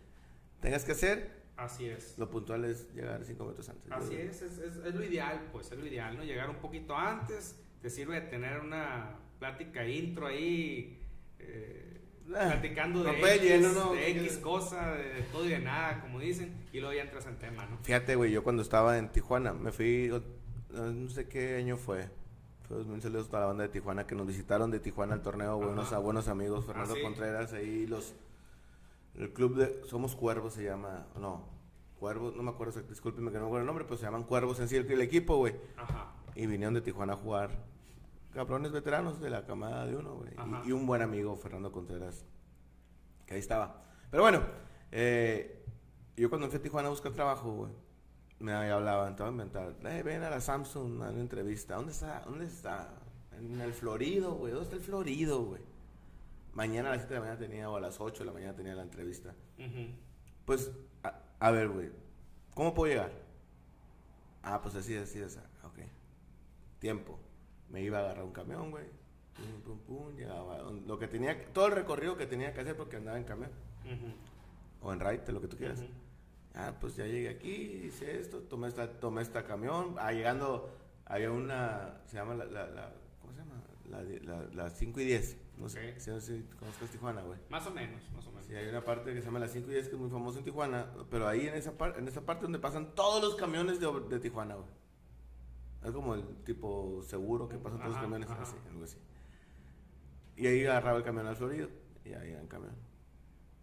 tengas 0.60 0.84
que 0.84 0.92
hacer. 0.92 1.36
Así 1.56 1.86
es. 1.86 2.18
Lo 2.18 2.28
puntual 2.30 2.66
es 2.66 2.92
llegar 2.94 3.24
cinco 3.24 3.44
minutos 3.44 3.68
antes. 3.68 3.90
Así 3.90 4.14
es 4.16 4.42
es, 4.42 4.58
es, 4.58 4.94
lo 4.94 5.04
ideal 5.04 5.48
pues 5.52 5.70
es 5.70 5.78
lo 5.78 5.86
ideal 5.86 6.16
no 6.16 6.24
llegar 6.24 6.48
un 6.50 6.56
poquito 6.56 6.96
antes 6.96 7.56
te 7.82 7.90
sirve 7.90 8.20
de 8.20 8.26
tener 8.28 8.60
una 8.60 9.16
plática 9.38 9.86
intro 9.86 10.26
ahí 10.26 10.98
eh, 11.38 11.96
Ah, 12.34 12.48
platicando 12.50 13.04
de, 13.04 14.10
X, 14.10 14.38
cosa, 14.38 14.94
de, 14.94 15.22
todo 15.30 15.46
y 15.46 15.50
de 15.50 15.60
nada, 15.60 16.00
como 16.00 16.18
dicen, 16.18 16.52
y 16.72 16.80
luego 16.80 16.92
ya 16.92 17.02
entras 17.02 17.26
en 17.26 17.38
tema, 17.38 17.66
¿no? 17.66 17.78
Fíjate, 17.82 18.16
güey, 18.16 18.32
yo 18.32 18.42
cuando 18.42 18.62
estaba 18.62 18.98
en 18.98 19.12
Tijuana, 19.12 19.52
me 19.52 19.70
fui, 19.70 20.10
no 20.70 21.08
sé 21.10 21.28
qué 21.28 21.56
año 21.56 21.76
fue, 21.76 22.08
fue 22.66 22.76
2000 22.78 23.02
saludos 23.02 23.32
a 23.32 23.40
la 23.40 23.46
banda 23.46 23.62
de 23.64 23.68
Tijuana 23.68 24.06
que 24.06 24.14
nos 24.14 24.26
visitaron 24.26 24.70
de 24.70 24.80
Tijuana 24.80 25.14
al 25.14 25.22
torneo, 25.22 25.56
buenos, 25.56 25.92
a 25.92 25.98
buenos 25.98 26.28
amigos, 26.28 26.64
ah, 26.64 26.72
Fernando 26.72 26.94
Contreras, 27.02 27.52
ahí 27.52 27.86
los, 27.86 28.14
el 29.14 29.32
club 29.32 29.56
de, 29.56 29.84
Somos 29.86 30.16
Cuervos 30.16 30.54
se 30.54 30.64
llama, 30.64 31.06
no, 31.18 31.44
Cuervos, 31.98 32.36
no 32.36 32.42
me 32.42 32.50
acuerdo, 32.50 32.80
discúlpeme 32.82 33.30
que 33.30 33.38
no 33.38 33.44
me 33.44 33.46
acuerdo 33.46 33.62
el 33.62 33.66
nombre, 33.66 33.84
pero 33.84 33.96
se 33.96 34.04
llaman 34.04 34.24
Cuervos 34.24 34.60
en 34.60 34.68
sí 34.68 34.76
el, 34.76 34.90
el 34.90 35.00
equipo, 35.00 35.36
güey. 35.36 35.54
Ajá. 35.76 36.12
Y 36.34 36.46
vinieron 36.46 36.74
de 36.74 36.82
Tijuana 36.82 37.14
a 37.14 37.16
jugar 37.16 37.50
cabrones 38.36 38.70
veteranos 38.70 39.18
de 39.18 39.30
la 39.30 39.46
camada 39.46 39.86
de 39.86 39.96
uno, 39.96 40.16
güey. 40.16 40.30
Y, 40.66 40.72
un 40.72 40.86
buen 40.86 41.00
amigo, 41.00 41.34
Fernando 41.36 41.72
Contreras, 41.72 42.26
que 43.24 43.32
ahí 43.32 43.40
estaba. 43.40 43.82
Pero 44.10 44.22
bueno, 44.22 44.42
eh, 44.92 45.64
yo 46.18 46.28
cuando 46.28 46.48
fui 46.48 46.58
a 46.58 46.62
Tijuana 46.62 46.88
a 46.88 46.90
buscar 46.90 47.12
trabajo, 47.12 47.50
güey, 47.50 47.72
me 48.38 48.52
hablaban, 48.52 49.16
te 49.16 49.22
voy 49.22 49.30
a 49.30 49.32
inventar, 49.32 49.74
eh, 49.84 50.02
ven 50.02 50.22
a 50.22 50.30
la 50.30 50.40
Samsung 50.40 51.02
a 51.02 51.10
una 51.10 51.20
entrevista. 51.20 51.76
¿Dónde 51.76 51.92
está? 51.92 52.20
¿Dónde 52.20 52.46
está? 52.46 52.90
En 53.38 53.60
el 53.60 53.72
Florido, 53.72 54.34
güey. 54.34 54.52
¿Dónde 54.52 54.64
está 54.64 54.76
el 54.76 54.82
Florido, 54.82 55.44
güey? 55.44 55.62
Mañana 56.52 56.88
a 56.88 56.92
las 56.92 57.02
7 57.02 57.14
de 57.14 57.20
la 57.20 57.26
mañana 57.26 57.38
tenía, 57.38 57.70
o 57.70 57.76
a 57.76 57.80
las 57.80 58.00
8 58.00 58.20
de 58.20 58.24
la 58.26 58.32
mañana 58.32 58.54
tenía 58.54 58.74
la 58.74 58.82
entrevista. 58.82 59.34
Pues, 60.44 60.70
a, 61.38 61.50
ver, 61.50 61.68
güey, 61.68 61.90
¿cómo 62.54 62.72
puedo 62.72 62.92
llegar? 62.92 63.12
Ah, 64.42 64.60
pues 64.62 64.74
así, 64.74 64.96
así, 64.96 65.20
así. 65.20 65.38
Ok. 65.64 65.80
Tiempo 66.78 67.18
me 67.68 67.82
iba 67.82 67.98
a 67.98 68.00
agarrar 68.02 68.24
un 68.24 68.32
camión, 68.32 68.70
güey. 68.70 68.84
Pum, 69.34 69.60
pum, 69.62 69.78
pum, 69.80 70.16
llegaba. 70.16 70.58
Lo 70.86 70.98
que 70.98 71.08
tenía, 71.08 71.52
todo 71.52 71.66
el 71.66 71.72
recorrido 71.72 72.16
que 72.16 72.26
tenía 72.26 72.54
que 72.54 72.60
hacer 72.60 72.76
porque 72.76 72.96
andaba 72.96 73.18
en 73.18 73.24
camión. 73.24 73.50
O 74.80 74.92
en 74.92 75.00
ride, 75.00 75.32
lo 75.32 75.40
que 75.40 75.48
tú 75.48 75.56
quieras. 75.56 75.82
Ah, 76.56 76.72
pues 76.80 76.96
ya 76.96 77.04
llegué 77.04 77.28
aquí, 77.28 77.82
hice 77.84 78.18
esto, 78.18 78.38
tomé 78.38 78.68
esta, 78.68 78.90
tomé 78.98 79.20
esta 79.20 79.44
camión. 79.44 79.94
Ah, 79.98 80.12
llegando, 80.12 80.70
había 81.04 81.30
una, 81.30 82.00
se 82.06 82.16
llama 82.16 82.34
la, 82.34 82.46
la, 82.46 82.92
¿cómo 83.20 83.32
se 83.34 83.40
llama? 83.40 83.62
La, 84.24 84.64
la, 84.64 84.70
5 84.70 85.00
y 85.00 85.04
10. 85.04 85.36
No 85.58 85.68
sé, 85.68 86.00
si, 86.00 86.18
si 86.20 86.42
conozcas 86.58 86.90
Tijuana, 86.90 87.22
güey. 87.22 87.38
Más 87.50 87.66
o 87.66 87.70
menos, 87.70 88.10
más 88.14 88.26
o 88.26 88.30
menos. 88.30 88.46
Sí, 88.46 88.54
hay 88.54 88.68
una 88.68 88.82
parte 88.82 89.12
que 89.12 89.20
se 89.20 89.26
llama 89.26 89.38
la 89.38 89.48
5 89.48 89.70
y 89.70 89.74
10 89.74 89.88
que 89.88 89.94
es 89.94 90.00
muy 90.00 90.08
famosa 90.08 90.38
en 90.38 90.44
Tijuana, 90.46 90.86
pero 91.10 91.28
ahí 91.28 91.46
en 91.46 91.54
esa, 91.54 91.74
en 91.96 92.08
esa 92.08 92.22
parte 92.22 92.44
donde 92.44 92.58
pasan 92.58 92.94
todos 92.94 93.22
los 93.22 93.34
camiones 93.36 93.78
de, 93.78 93.86
de 94.08 94.18
Tijuana, 94.18 94.54
güey. 94.54 94.68
Es 95.84 95.90
como 95.92 96.14
el 96.14 96.24
tipo 96.44 97.02
seguro 97.02 97.48
que 97.50 97.58
pasa 97.58 97.76
todos 97.76 97.90
los 97.90 97.98
camiones, 97.98 98.30
así, 98.30 98.56
algo 98.70 98.84
así. 98.84 98.96
Y 100.36 100.46
ahí 100.46 100.64
agarraba 100.64 100.98
el 100.98 101.04
camión 101.04 101.26
al 101.26 101.36
Florido, 101.36 101.68
y 102.02 102.14
ahí 102.14 102.32
en 102.32 102.46
camión. 102.46 102.85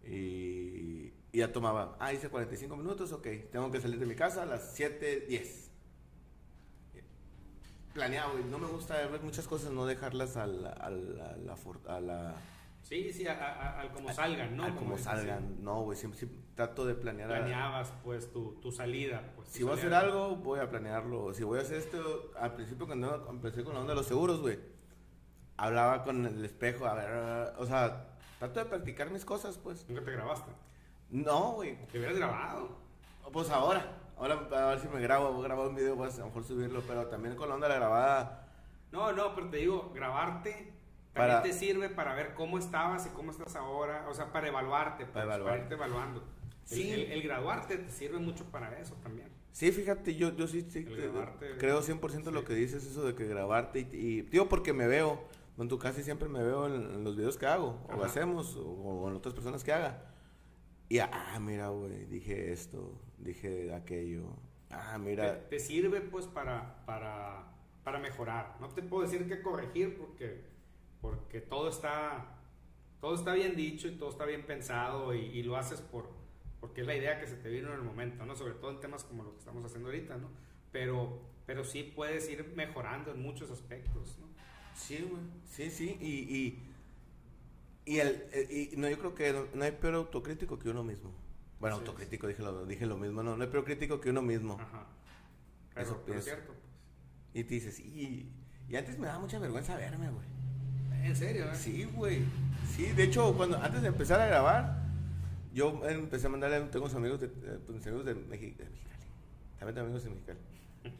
Y, 0.06 1.12
y, 1.32 1.38
ya 1.38 1.52
tomaba, 1.52 1.96
ah, 1.98 2.12
hice 2.12 2.28
45 2.28 2.76
minutos, 2.76 3.12
ok, 3.12 3.26
tengo 3.50 3.70
que 3.70 3.80
salir 3.80 3.98
de 3.98 4.06
mi 4.06 4.14
casa 4.14 4.42
a 4.42 4.46
las 4.46 4.78
7.10. 4.78 5.70
Planeado, 7.92 8.38
y 8.38 8.44
no 8.44 8.58
me 8.58 8.66
gusta 8.66 8.94
ver 9.06 9.20
muchas 9.22 9.46
cosas, 9.46 9.70
no 9.72 9.86
dejarlas 9.86 10.36
a 10.36 10.46
la, 10.46 10.70
a 10.70 10.90
la, 10.90 11.36
a 11.86 12.00
la 12.00 12.34
Sí, 12.84 13.12
sí, 13.14 13.26
al 13.26 13.90
como 13.92 14.12
salgan, 14.12 14.56
¿no? 14.56 14.64
Al 14.64 14.74
como, 14.74 14.98
salgan, 14.98 15.64
no, 15.64 15.82
güey, 15.84 15.96
siempre, 15.96 16.28
trato 16.54 16.84
de 16.84 16.94
planear. 16.94 17.28
Planeabas, 17.28 17.94
pues, 18.04 18.30
tu, 18.30 18.60
tu 18.60 18.72
salida. 18.72 19.32
Pues, 19.34 19.48
si 19.48 19.62
voy 19.62 19.72
a 19.72 19.74
hacer 19.76 19.94
algo, 19.94 20.36
voy 20.36 20.60
a 20.60 20.68
planearlo. 20.68 21.32
Si 21.32 21.42
voy 21.44 21.60
a 21.60 21.62
hacer 21.62 21.78
esto, 21.78 22.30
al 22.38 22.54
principio 22.54 22.86
cuando 22.86 23.26
empecé 23.30 23.64
con 23.64 23.72
la 23.72 23.80
onda 23.80 23.94
de 23.94 23.96
los 23.96 24.06
seguros, 24.06 24.42
güey, 24.42 24.58
hablaba 25.56 26.04
con 26.04 26.26
el 26.26 26.44
espejo, 26.44 26.84
a 26.84 26.94
ver, 26.94 27.54
o 27.56 27.64
sea, 27.64 28.13
trato 28.38 28.60
de 28.60 28.66
practicar 28.66 29.10
mis 29.10 29.24
cosas, 29.24 29.58
pues. 29.58 29.88
¿Nunca 29.88 30.04
te 30.04 30.12
grabaste? 30.12 30.50
No, 31.10 31.52
güey. 31.52 31.76
¿Te 31.86 31.98
hubieras 31.98 32.16
grabado? 32.16 32.76
Pues 33.32 33.50
ahora, 33.50 33.98
ahora 34.16 34.34
a 34.34 34.66
ver 34.70 34.80
si 34.80 34.88
me 34.88 35.00
grabo, 35.00 35.40
grabar 35.40 35.68
un 35.68 35.74
video, 35.74 35.96
pues 35.96 36.16
a 36.16 36.20
lo 36.20 36.26
mejor 36.26 36.44
subirlo, 36.44 36.82
pero 36.86 37.06
también 37.06 37.36
con 37.36 37.48
la 37.48 37.54
onda 37.54 37.68
de 37.68 37.74
la 37.74 37.80
grabada. 37.80 38.48
No, 38.92 39.12
no, 39.12 39.34
pero 39.34 39.48
te 39.48 39.56
digo, 39.58 39.90
grabarte 39.94 40.74
también 41.14 41.42
te 41.42 41.52
sirve 41.52 41.88
para 41.88 42.14
ver 42.14 42.34
cómo 42.34 42.58
estabas 42.58 43.06
y 43.06 43.10
cómo 43.10 43.30
estás 43.30 43.54
ahora, 43.56 44.06
o 44.08 44.14
sea, 44.14 44.32
para 44.32 44.48
evaluarte, 44.48 45.06
pues, 45.06 45.24
para, 45.24 45.56
irte 45.56 45.74
evaluando. 45.74 46.24
Sí. 46.64 46.90
El, 46.90 47.22
graduarte 47.22 47.76
te 47.76 47.90
sirve 47.90 48.18
mucho 48.18 48.44
para 48.46 48.78
eso 48.80 48.94
también. 49.02 49.28
Sí, 49.52 49.70
fíjate, 49.70 50.16
yo, 50.16 50.34
yo 50.34 50.48
sí, 50.48 50.66
sí 50.68 50.84
creo 50.84 51.82
100% 51.82 52.32
lo 52.32 52.44
que 52.44 52.54
dices, 52.54 52.84
eso 52.84 53.04
de 53.06 53.14
que 53.14 53.26
grabarte. 53.26 53.80
Y, 53.80 54.22
digo, 54.22 54.48
porque 54.48 54.72
me 54.72 54.88
veo, 54.88 55.22
en 55.58 55.68
tu 55.68 55.78
casi 55.78 56.02
siempre 56.02 56.28
me 56.28 56.42
veo 56.42 56.66
en, 56.66 57.04
los 57.04 57.16
videos 57.16 57.36
que 57.36 57.46
hago, 57.46 57.80
o 57.96 58.02
hacemos, 58.02 58.56
o, 58.56 59.08
en 59.08 59.16
otras 59.16 59.34
personas 59.34 59.62
que 59.62 59.72
haga. 59.72 60.10
Y, 60.88 60.98
ah, 60.98 61.38
mira, 61.40 61.68
güey, 61.68 62.04
dije 62.06 62.52
esto, 62.52 63.00
dije 63.18 63.72
aquello. 63.74 64.36
Ah, 64.70 64.98
mira. 64.98 65.40
Te, 65.40 65.56
te, 65.56 65.58
sirve, 65.60 66.00
pues, 66.00 66.26
para, 66.26 66.84
para, 66.84 67.44
para 67.84 67.98
mejorar. 67.98 68.56
No 68.60 68.68
te 68.68 68.82
puedo 68.82 69.02
decir 69.02 69.26
que 69.28 69.40
corregir 69.40 69.96
porque 69.96 70.54
porque 71.04 71.42
todo 71.42 71.68
está, 71.68 72.38
todo 72.98 73.14
está 73.14 73.34
bien 73.34 73.54
dicho 73.56 73.88
y 73.88 73.96
todo 73.96 74.08
está 74.08 74.24
bien 74.24 74.46
pensado 74.46 75.14
y, 75.14 75.42
lo 75.42 75.58
haces 75.58 75.82
por, 75.82 76.08
porque 76.60 76.80
es 76.80 76.86
la 76.86 76.96
idea 76.96 77.20
que 77.20 77.26
se 77.26 77.36
te 77.36 77.50
vino 77.50 77.68
en 77.68 77.74
el 77.74 77.82
momento, 77.82 78.24
¿no? 78.24 78.34
Sobre 78.34 78.54
todo 78.54 78.70
en 78.70 78.80
temas 78.80 79.04
como 79.04 79.22
lo 79.22 79.32
que 79.32 79.40
estamos 79.40 79.62
haciendo 79.66 79.90
ahorita, 79.90 80.16
¿no? 80.16 80.30
Pero, 80.72 81.20
pero 81.44 81.62
sí 81.62 81.92
puedes 81.94 82.26
ir 82.30 82.54
mejorando 82.56 83.10
en 83.10 83.20
muchos 83.20 83.50
aspectos, 83.50 84.18
¿no? 84.18 84.28
Sí, 84.74 85.06
güey, 85.08 85.22
sí, 85.50 85.70
sí, 85.70 85.96
y, 86.00 86.36
y, 86.36 86.62
y, 87.84 87.98
el, 87.98 88.26
eh, 88.32 88.70
y 88.72 88.76
no, 88.76 88.88
yo 88.88 88.98
creo 88.98 89.14
que 89.14 89.46
no, 89.54 89.64
hay 89.64 89.72
peor 89.72 89.94
autocrítico 89.94 90.58
que 90.58 90.68
uno 90.68 90.82
mismo. 90.82 91.10
Bueno, 91.60 91.76
autocrítico, 91.76 92.26
dije 92.26 92.42
lo, 92.42 92.66
dije 92.66 92.84
lo 92.86 92.96
mismo, 92.96 93.22
no, 93.22 93.36
no 93.36 93.42
hay 93.42 93.48
peor 93.48 93.64
crítico 93.64 94.00
que 94.00 94.10
uno 94.10 94.20
mismo. 94.20 94.58
Ajá. 94.60 94.86
Eso 95.76 96.02
es 96.14 96.24
cierto, 96.24 96.52
pues. 96.52 96.58
Y 97.34 97.44
te 97.44 97.54
dices, 97.54 97.80
y, 97.80 98.30
y 98.68 98.76
antes 98.76 98.98
me 98.98 99.06
daba 99.06 99.18
mucha 99.18 99.38
vergüenza 99.38 99.76
verme, 99.76 100.10
güey. 100.10 100.34
¿En 101.04 101.16
serio? 101.16 101.50
Eh? 101.50 101.54
Sí, 101.54 101.84
güey. 101.84 102.24
Sí, 102.74 102.86
de 102.86 103.04
hecho, 103.04 103.34
cuando 103.36 103.58
antes 103.58 103.82
de 103.82 103.88
empezar 103.88 104.20
a 104.20 104.26
grabar, 104.26 104.82
yo 105.52 105.82
empecé 105.86 106.26
a 106.26 106.30
mandarle, 106.30 106.60
tengo 106.70 106.86
unos 106.86 106.96
amigos 106.96 107.20
de, 107.20 107.26
eh, 107.26 107.58
pues, 107.66 107.86
amigos 107.86 108.06
de, 108.06 108.14
Mexicali. 108.14 108.70
También 109.58 109.74
tengo 109.74 109.86
amigos 109.86 110.04
de 110.04 110.10
Mexicali. 110.10 110.38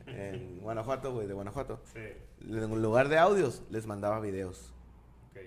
En 0.07 0.61
Guanajuato, 0.61 1.13
güey, 1.13 1.27
de 1.27 1.35
Guanajuato. 1.35 1.81
Sí. 1.93 2.01
En 2.49 2.83
lugar 2.83 3.09
de 3.09 3.19
audios, 3.19 3.63
les 3.71 3.87
mandaba 3.87 4.21
videos. 4.21 4.73
Ok. 5.31 5.41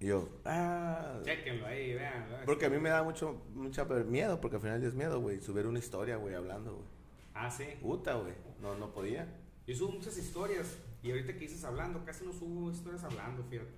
Y 0.00 0.06
yo, 0.06 0.28
ah. 0.44 1.20
Chequenlo 1.24 1.66
ahí, 1.66 1.94
vean. 1.94 2.42
Porque 2.46 2.66
a 2.66 2.70
mí 2.70 2.78
me 2.78 2.90
da 2.90 3.02
mucho, 3.02 3.42
mucha 3.54 3.84
miedo, 3.84 4.40
porque 4.40 4.56
al 4.56 4.62
final 4.62 4.82
es 4.82 4.94
miedo, 4.94 5.20
güey, 5.20 5.40
subir 5.40 5.66
una 5.66 5.78
historia, 5.78 6.16
güey, 6.16 6.34
hablando, 6.34 6.74
güey. 6.74 6.86
Ah, 7.34 7.50
sí. 7.50 7.66
Puta, 7.80 8.14
güey. 8.14 8.34
No, 8.60 8.74
no 8.76 8.92
podía. 8.92 9.28
Yo 9.66 9.74
subo 9.76 9.92
muchas 9.92 10.16
historias 10.16 10.78
y 11.02 11.10
ahorita 11.10 11.34
que 11.34 11.40
dices 11.40 11.64
hablando, 11.64 12.04
casi 12.04 12.24
no 12.24 12.32
subo 12.32 12.70
historias 12.70 13.04
hablando, 13.04 13.44
fíjate. 13.44 13.70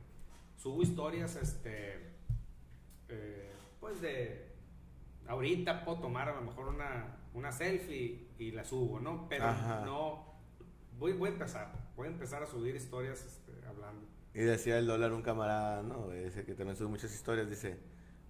Subo 0.57 0.83
historias, 0.83 1.37
este, 1.37 1.95
eh, 3.09 3.51
pues 3.81 4.01
de, 4.01 4.53
ahorita 5.27 5.85
puedo 5.85 6.01
tomar 6.01 6.29
a 6.29 6.35
lo 6.35 6.43
mejor 6.43 6.69
una, 6.69 7.17
una 7.35 7.53
selfie 7.53 8.29
y 8.39 8.51
la 8.53 8.65
subo, 8.65 9.01
¿no? 9.01 9.29
Pero 9.29 9.47
no, 9.85 10.35
voy, 10.99 11.13
voy 11.13 11.31
a 11.31 11.33
empezar, 11.33 11.73
voy 11.97 12.09
a 12.09 12.11
empezar 12.11 12.43
a 12.43 12.47
subir 12.47 12.75
historias 12.77 13.25
este, 13.25 13.53
hablando. 13.67 14.07
Y 14.35 14.41
decía 14.41 14.79
el 14.79 14.87
dólar 14.87 15.13
un 15.13 15.23
camarada, 15.23 15.83
¿no? 15.83 16.09
Dice 16.11 16.45
que 16.45 16.55
también 16.55 16.77
sube 16.77 16.89
muchas 16.89 17.13
historias, 17.13 17.49
dice, 17.49 17.79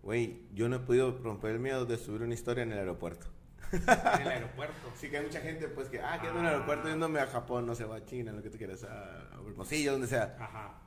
güey, 0.02 0.46
yo 0.54 0.68
no 0.68 0.76
he 0.76 0.80
podido 0.80 1.18
romper 1.18 1.52
el 1.52 1.60
miedo 1.60 1.84
de 1.84 1.98
subir 1.98 2.22
una 2.22 2.34
historia 2.34 2.62
en 2.62 2.72
el 2.72 2.78
aeropuerto. 2.78 3.26
en 3.72 4.22
el 4.22 4.28
aeropuerto. 4.28 4.90
Sí, 4.96 5.10
que 5.10 5.18
hay 5.18 5.26
mucha 5.26 5.40
gente, 5.40 5.68
pues, 5.68 5.88
que, 5.88 6.00
ah, 6.00 6.18
quiero 6.20 6.38
en 6.38 6.46
el 6.46 6.52
aeropuerto 6.52 6.88
Ah. 6.88 6.90
yéndome 6.90 7.20
a 7.20 7.26
Japón, 7.26 7.66
no 7.66 7.74
sé, 7.74 7.84
va 7.84 7.96
a 7.96 8.04
China, 8.04 8.32
lo 8.32 8.42
que 8.42 8.50
tú 8.50 8.58
quieras, 8.58 8.82
a, 8.84 9.28
a 9.34 9.40
Hermosillo, 9.46 9.92
donde 9.92 10.06
sea. 10.06 10.36
Ajá. 10.40 10.82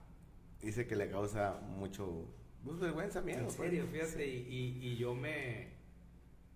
Dice 0.62 0.88
que 0.88 0.96
le 0.96 1.10
causa 1.10 1.60
mucho, 1.62 2.28
pues, 2.64 2.80
vergüenza, 2.80 3.22
miedo. 3.22 3.40
En 3.40 3.46
pues. 3.46 3.56
serio, 3.56 3.86
fíjate, 3.92 4.26
y, 4.28 4.48
y, 4.48 4.88
y 4.88 4.98
yo 4.98 5.14
me... 5.14 5.73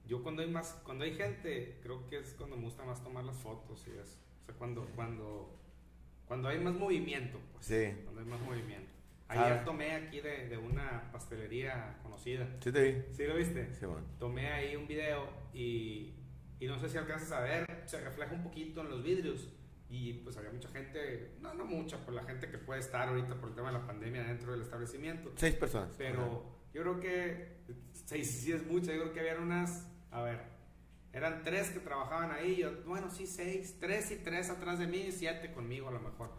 Yo 0.07 0.23
cuando 0.23 0.41
hay 0.41 0.49
más, 0.49 0.79
cuando 0.83 1.03
hay 1.03 1.13
gente, 1.13 1.79
creo 1.83 2.07
que 2.09 2.19
es 2.19 2.33
cuando 2.33 2.55
me 2.55 2.63
gusta 2.63 2.83
más 2.83 3.03
tomar 3.03 3.23
las 3.23 3.37
fotos 3.37 3.85
y 3.87 3.91
eso. 3.91 4.17
O 4.41 4.45
sea, 4.45 4.55
cuando, 4.55 4.87
cuando, 4.95 5.59
cuando 6.25 6.47
hay 6.47 6.59
más 6.59 6.73
movimiento, 6.75 7.39
pues. 7.51 7.65
Sí. 7.65 8.01
Cuando 8.03 8.21
hay 8.21 8.27
más 8.27 8.39
movimiento. 8.41 8.91
Ah. 9.27 9.43
Ayer 9.43 9.65
tomé 9.65 9.91
aquí 9.91 10.21
de, 10.21 10.47
de 10.47 10.57
una 10.57 11.11
pastelería 11.11 11.99
conocida. 12.01 12.47
Sí 12.61 12.71
te 12.71 12.83
vi. 12.83 13.13
¿Sí 13.13 13.25
lo 13.25 13.35
viste? 13.35 13.73
Sí, 13.75 13.85
bueno. 13.85 14.05
Tomé 14.17 14.47
ahí 14.47 14.75
un 14.75 14.87
video 14.87 15.27
y, 15.53 16.13
y 16.59 16.67
no 16.67 16.79
sé 16.79 16.87
si 16.87 16.97
alcanzas 16.97 17.31
a 17.33 17.41
ver, 17.41 17.83
se 17.85 17.99
refleja 17.99 18.33
un 18.33 18.43
poquito 18.43 18.81
en 18.81 18.89
los 18.89 19.03
vidrios. 19.03 19.53
Y 19.89 20.15
pues 20.15 20.35
había 20.35 20.51
mucha 20.51 20.67
gente, 20.69 21.37
no, 21.39 21.53
no 21.53 21.63
mucha, 21.63 21.97
por 22.03 22.13
la 22.13 22.23
gente 22.23 22.49
que 22.49 22.57
puede 22.57 22.81
estar 22.81 23.07
ahorita 23.07 23.35
por 23.35 23.49
el 23.49 23.55
tema 23.55 23.71
de 23.71 23.79
la 23.79 23.87
pandemia 23.87 24.23
dentro 24.23 24.51
del 24.51 24.61
establecimiento. 24.61 25.31
Seis 25.35 25.55
personas. 25.55 25.95
Pero 25.97 26.43
yo 26.73 26.81
creo 26.81 26.99
que 26.99 27.63
seis 27.93 28.29
sí 28.29 28.51
es 28.51 28.65
mucho. 28.65 28.91
Yo 28.91 29.01
creo 29.03 29.13
que 29.13 29.19
habían 29.21 29.43
unas, 29.43 29.89
a 30.17 30.23
ver, 30.23 30.39
eran 31.13 31.43
tres 31.43 31.69
que 31.71 31.79
trabajaban 31.79 32.31
ahí. 32.31 32.57
Yo, 32.57 32.71
bueno, 32.85 33.09
sí, 33.09 33.25
seis, 33.27 33.77
tres 33.79 34.11
y 34.11 34.17
tres 34.17 34.49
atrás 34.49 34.79
de 34.79 34.87
mí 34.87 34.97
y 34.97 35.11
siete 35.11 35.51
conmigo 35.53 35.87
a 35.87 35.91
lo 35.91 35.99
mejor. 35.99 36.29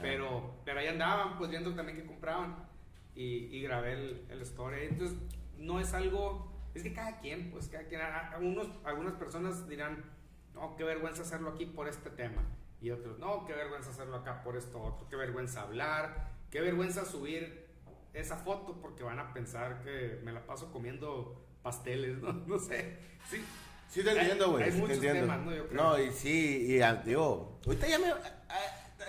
Pero, 0.00 0.54
pero 0.64 0.80
ahí 0.80 0.88
andaban, 0.88 1.38
pues 1.38 1.50
viendo 1.50 1.74
también 1.74 1.98
que 1.98 2.06
compraban. 2.06 2.68
Y, 3.14 3.46
y 3.56 3.62
grabé 3.62 3.92
el, 3.94 4.26
el 4.30 4.42
story. 4.42 4.84
Entonces, 4.84 5.16
no 5.56 5.80
es 5.80 5.94
algo, 5.94 6.52
es 6.74 6.82
que 6.82 6.92
cada 6.92 7.18
quien, 7.20 7.50
pues 7.50 7.68
cada 7.68 7.84
quien, 7.84 8.02
a- 8.02 8.32
a 8.32 8.38
unos, 8.38 8.68
algunas 8.84 9.14
personas 9.14 9.66
dirán, 9.68 10.04
no, 10.52 10.76
qué 10.76 10.84
vergüenza 10.84 11.22
hacerlo 11.22 11.50
aquí 11.50 11.64
por 11.64 11.88
este 11.88 12.10
tema. 12.10 12.42
Y 12.82 12.90
otros, 12.90 13.18
no, 13.18 13.46
qué 13.46 13.54
vergüenza 13.54 13.88
hacerlo 13.90 14.16
acá 14.16 14.42
por 14.42 14.54
esto 14.56 14.82
otro. 14.82 15.08
Qué 15.08 15.16
vergüenza 15.16 15.62
hablar. 15.62 16.32
Qué 16.50 16.60
vergüenza 16.60 17.06
subir 17.06 17.66
esa 18.12 18.36
foto 18.36 18.80
porque 18.82 19.02
van 19.02 19.18
a 19.18 19.32
pensar 19.32 19.82
que 19.82 20.20
me 20.22 20.32
la 20.32 20.44
paso 20.46 20.70
comiendo 20.72 21.45
pasteles, 21.66 22.18
¿no? 22.22 22.32
No 22.46 22.58
sé. 22.60 22.96
Sí. 23.28 23.42
Sí 23.88 24.02
te 24.04 24.10
entiendo, 24.12 24.50
güey. 24.52 24.64
Hay 24.64 24.70
sí 24.70 24.76
te 24.76 24.82
muchos 24.82 24.96
entiendo. 24.96 25.20
temas, 25.22 25.40
¿no? 25.44 25.54
Yo 25.54 25.66
creo. 25.68 25.82
No, 25.82 25.98
y 26.00 26.12
sí, 26.12 26.66
y 26.68 26.80
digo, 27.04 27.58
ahorita 27.66 27.88
ya 27.88 27.98
me... 27.98 28.06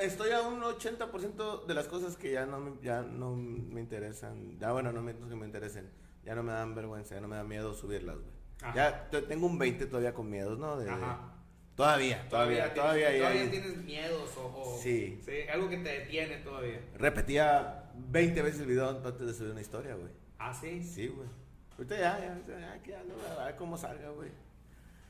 Estoy 0.02 0.32
a 0.32 0.42
un 0.42 0.62
80% 0.62 1.66
de 1.66 1.74
las 1.74 1.88
cosas 1.88 2.18
que 2.18 2.32
ya 2.32 2.46
no 2.46 2.60
me, 2.60 2.72
ya 2.84 3.02
no 3.02 3.36
me 3.36 3.80
interesan. 3.82 4.58
Ya, 4.60 4.72
bueno, 4.72 4.92
no, 4.92 5.02
me, 5.02 5.14
no 5.14 5.28
que 5.30 5.36
me 5.36 5.46
interesen. 5.46 5.90
Ya 6.24 6.36
no 6.36 6.44
me 6.44 6.52
dan 6.52 6.74
vergüenza, 6.76 7.16
ya 7.16 7.22
no 7.22 7.28
me 7.28 7.36
da 7.36 7.44
miedo 7.44 7.74
subirlas, 7.74 8.16
güey. 8.18 8.28
Ajá. 8.62 8.74
Ya 8.76 9.10
te- 9.10 9.22
tengo 9.24 9.46
un 9.48 9.58
20 9.58 9.86
todavía 9.88 10.14
con 10.14 10.30
miedos, 10.30 10.58
¿no? 10.60 10.78
De- 10.78 10.90
Ajá. 10.90 11.34
Todavía, 11.76 12.28
todavía, 12.30 12.74
todavía. 12.74 13.10
tienes, 13.10 13.22
todavía 13.22 13.52
tienes 13.52 13.78
miedos 13.86 14.38
o, 14.38 14.46
o- 14.62 14.80
Sí. 14.82 15.20
algo 15.52 15.70
que 15.70 15.78
te 15.78 15.90
detiene 15.90 16.38
todavía. 16.38 16.80
Repetía 16.98 17.92
20 17.96 18.42
veces 18.42 18.62
el 18.62 18.68
video 18.68 18.90
antes 18.90 19.20
de 19.20 19.34
subir 19.34 19.52
una 19.52 19.62
historia, 19.62 19.96
güey. 19.96 20.10
Ah, 20.40 20.54
sí. 20.54 20.84
Sí, 20.84 21.08
güey. 21.08 21.28
Ahorita 21.78 21.96
ya, 21.96 22.20
ya, 22.20 22.42
ya, 22.48 22.84
ya, 22.84 23.04
no, 23.04 23.40
a 23.42 23.46
ver 23.46 23.56
cómo 23.56 23.78
salga, 23.78 24.10
güey. 24.10 24.30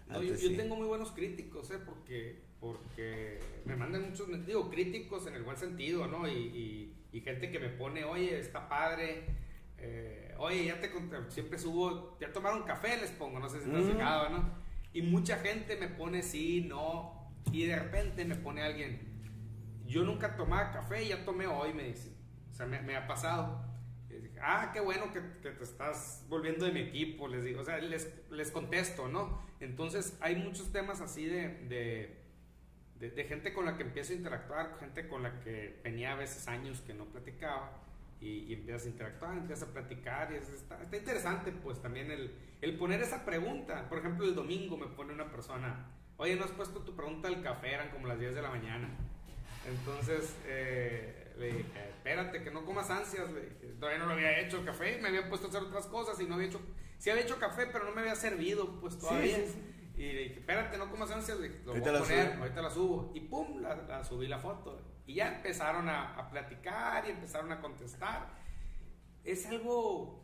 No, 0.08 0.16
yo, 0.22 0.30
Antes 0.32 0.42
yo 0.42 0.50
sí. 0.50 0.58
tengo 0.58 0.76
muy 0.76 0.88
buenos 0.88 1.12
críticos, 1.12 1.72
¿eh? 1.72 1.80
Porque, 1.86 2.42
porque 2.60 3.40
me 3.66 3.76
mandan 3.76 4.10
muchos, 4.10 4.28
digo, 4.46 4.70
críticos 4.70 5.28
en 5.28 5.36
el 5.36 5.44
buen 5.44 5.58
sentido, 5.58 6.08
¿no? 6.08 6.28
Y, 6.28 6.32
y- 6.34 6.94
y 7.14 7.22
gente 7.22 7.50
que 7.52 7.60
me 7.60 7.70
pone, 7.70 8.04
oye, 8.04 8.38
está 8.40 8.68
padre, 8.68 9.24
eh, 9.78 10.34
oye, 10.38 10.66
ya 10.66 10.80
te 10.82 10.92
siempre 11.30 11.58
subo, 11.58 12.18
ya 12.20 12.32
tomaron 12.34 12.64
café, 12.64 12.98
les 12.98 13.12
pongo, 13.12 13.40
no 13.40 13.50
sé 13.50 13.62
si 13.62 13.70
te 13.70 13.78
has 13.78 13.86
Mm. 13.86 13.92
fijado, 13.94 14.30
¿no? 14.30 14.50
Y 14.94 15.02
mucha 15.04 15.38
gente 15.38 15.78
me 15.78 15.88
pone 15.88 16.22
sí, 16.22 16.62
no, 16.68 17.32
y 17.52 17.66
de 17.66 17.78
repente 17.80 18.26
me 18.26 18.36
pone 18.36 18.62
alguien, 18.62 19.00
yo 19.86 20.04
nunca 20.04 20.36
tomaba 20.36 20.72
café, 20.72 21.08
ya 21.08 21.24
tomé 21.24 21.48
hoy, 21.48 21.74
me 21.74 21.84
dice. 21.84 22.12
O 22.52 22.54
sea, 22.54 22.66
me, 22.66 22.82
me 22.82 22.96
ha 22.98 23.08
pasado. 23.08 23.64
Ah, 24.42 24.72
qué 24.74 24.80
bueno 24.80 25.12
que, 25.12 25.20
te 25.20 25.64
estás 25.64 26.26
volviendo 26.30 26.66
de 26.66 26.72
mi 26.72 26.82
equipo, 26.82 27.28
les 27.28 27.44
digo. 27.44 27.62
O 27.62 27.66
sea, 27.66 27.78
les, 27.78 28.12
les 28.30 28.52
contesto, 28.52 29.08
¿no? 29.08 29.42
Entonces, 29.60 30.18
hay 30.22 30.36
muchos 30.36 30.72
temas 30.72 31.02
así 31.02 31.26
de, 31.26 32.16
de, 33.00 33.24
gente 33.26 33.54
con 33.54 33.66
la 33.66 33.78
que 33.78 33.84
empiezo 33.84 34.14
a 34.14 34.16
interactuar, 34.16 34.78
gente 34.80 35.08
con 35.08 35.24
la 35.24 35.40
que 35.42 35.80
tenía 35.84 36.14
a 36.14 36.16
veces 36.16 36.48
años 36.48 36.82
que 36.82 36.94
no 36.94 37.06
platicaba. 37.06 37.72
Y, 38.20 38.46
y 38.46 38.54
empiezas 38.54 38.86
a 38.86 38.90
interactuar, 38.90 39.38
empiezas 39.38 39.70
a 39.70 39.74
platicar 39.74 40.32
y 40.32 40.38
es- 40.38 40.50
está, 40.50 40.80
interesante 40.92 41.52
pues 41.52 41.80
también 41.80 42.10
el, 42.10 42.34
el 42.62 42.76
poner 42.78 43.02
esa 43.02 43.24
pregunta. 43.26 43.88
Por 43.90 44.00
ejemplo, 44.00 44.26
el 44.26 44.34
domingo 44.34 44.76
me 44.76 44.88
pone 44.88 45.14
una 45.14 45.30
persona, 45.30 45.86
oye, 46.18 46.36
no 46.36 46.46
has 46.46 46.52
puesto 46.52 46.80
tu 46.82 46.96
pregunta 46.96 47.28
del 47.30 47.44
café, 47.44 47.74
eran 47.74 47.90
como 47.92 48.08
las 48.08 48.20
10 48.20 48.34
de 48.34 48.42
la 48.42 48.50
mañana. 48.50 48.90
Entonces 49.68 50.36
eh, 50.46 51.27
le 51.38 51.48
dije, 51.48 51.66
espérate, 51.90 52.44
que 52.44 52.52
no 52.52 52.66
comas 52.66 52.90
ansias. 52.90 53.30
Le 53.32 53.42
dije, 53.42 53.74
todavía 53.80 54.00
no 54.00 54.06
lo 54.08 54.14
había 54.14 54.40
hecho 54.40 54.64
café, 54.66 55.00
me 55.02 55.10
había 55.10 55.30
puesto 55.30 55.48
a 55.48 55.50
hacer 55.50 55.64
otras 55.64 55.86
cosas 55.88 56.20
y 56.20 56.26
no 56.26 56.36
había 56.36 56.48
hecho. 56.48 56.62
Sí 56.98 57.10
había 57.10 57.24
hecho 57.24 57.38
café, 57.40 57.68
pero 57.72 57.86
no 57.86 57.92
me 57.94 58.02
había 58.02 58.16
servido, 58.16 58.80
pues 58.80 58.98
todavía. 58.98 59.36
sí, 59.38 59.44
sí. 59.48 59.74
Y 59.98 60.12
le 60.14 60.20
dije, 60.24 60.40
espérate, 60.40 60.78
no 60.78 60.92
comas 60.92 61.10
ansias. 61.12 61.40
Le 61.40 61.50
dije, 61.50 61.62
lo 61.66 61.72
Ahorita 61.72 61.92
voy 61.92 62.00
a 62.00 62.04
poner, 62.04 62.28
subo. 62.32 62.42
ahorita 62.44 62.62
la 62.62 62.70
subo. 62.70 63.12
Y 63.16 63.20
pum, 63.22 63.62
la, 63.62 63.76
la 63.76 64.04
subí 64.04 64.28
la 64.28 64.40
foto. 64.40 64.82
Y 65.06 65.16
ya 65.16 65.36
empezaron 65.36 65.90
a, 65.90 66.16
a 66.16 66.30
platicar 66.30 67.06
y 67.08 67.12
empezaron 67.12 67.52
a 67.52 67.62
contestar. 67.62 68.28
Es 69.24 69.46
algo 69.48 70.24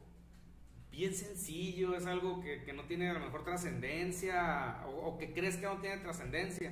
bien 0.92 1.14
sencillo, 1.16 1.96
es 1.96 2.06
algo 2.06 2.40
que, 2.42 2.64
que 2.64 2.74
no 2.74 2.84
tiene 2.84 3.10
a 3.10 3.14
lo 3.14 3.20
mejor 3.20 3.44
trascendencia 3.44 4.84
o, 4.86 5.08
o 5.08 5.18
que 5.18 5.34
crees 5.34 5.58
que 5.58 5.66
no 5.66 5.80
tiene 5.82 5.98
trascendencia, 5.98 6.72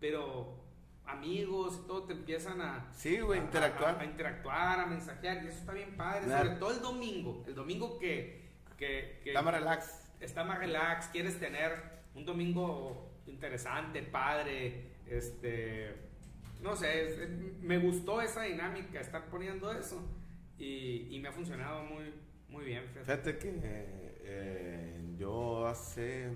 pero 0.00 0.63
amigos 1.06 1.80
y 1.82 1.86
todo 1.86 2.04
te 2.04 2.12
empiezan 2.14 2.60
a... 2.60 2.90
Sí, 2.94 3.20
güey, 3.20 3.40
a- 3.40 3.44
interactuar. 3.44 3.96
A, 3.96 4.00
a 4.00 4.04
interactuar, 4.04 4.80
a 4.80 4.86
mensajear 4.86 5.44
y 5.44 5.48
eso 5.48 5.58
está 5.58 5.72
bien 5.72 5.96
padre, 5.96 6.24
Claro. 6.26 6.44
sobre 6.46 6.58
todo 6.58 6.70
el 6.72 6.80
domingo, 6.80 7.44
el 7.46 7.54
domingo 7.54 7.98
que... 7.98 8.42
que, 8.78 9.20
que 9.22 9.30
Está 9.30 9.42
más 9.42 9.54
relax. 9.54 10.00
está 10.20 10.44
más 10.44 10.58
relax, 10.58 11.06
quieres 11.08 11.38
tener 11.38 11.72
un 12.14 12.24
domingo 12.24 13.10
interesante, 13.26 14.02
padre, 14.02 14.92
este, 15.06 15.94
no 16.62 16.74
sé, 16.76 17.08
es- 17.08 17.18
es- 17.18 17.58
me 17.60 17.78
gustó 17.78 18.20
esa 18.22 18.42
dinámica, 18.42 19.00
estar 19.00 19.26
poniendo 19.26 19.70
eso 19.72 20.00
y, 20.58 21.08
y 21.14 21.18
me 21.20 21.28
ha 21.28 21.32
funcionado 21.32 21.82
muy, 21.84 22.14
muy 22.48 22.64
bien. 22.64 22.84
fíjate. 22.88 23.04
Fíjate 23.04 23.38
que 23.38 23.60
eh, 24.26 25.14
yo 25.18 25.66
hace. 25.66 26.26
eh, 26.26 26.32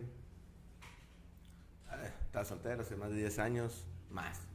Estaba 2.27 2.45
soltero 2.45 2.83
hace 2.83 2.97
más 2.97 3.11
de 3.11 3.17
10 3.17 3.39
años, 3.39 3.87
más. 4.11 4.47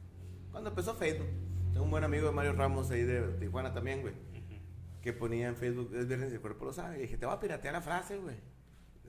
Cuando 0.54 0.70
empezó 0.70 0.94
Facebook, 0.94 1.26
tengo 1.72 1.84
un 1.84 1.90
buen 1.90 2.04
amigo 2.04 2.28
de 2.28 2.32
Mario 2.32 2.52
Ramos 2.52 2.88
ahí 2.92 3.02
de 3.02 3.22
Tijuana 3.40 3.74
también, 3.74 4.02
güey, 4.02 4.14
que 5.02 5.12
ponía 5.12 5.48
en 5.48 5.56
Facebook, 5.56 5.92
es 5.96 6.06
viernes 6.06 6.30
y 6.30 6.36
el 6.36 6.40
cuerpo 6.40 6.66
lo 6.66 6.72
sabe. 6.72 6.98
Y 6.98 7.02
dije, 7.02 7.16
te 7.16 7.26
voy 7.26 7.34
a 7.34 7.40
piratear 7.40 7.74
la 7.74 7.80
frase, 7.80 8.18
güey. 8.18 8.36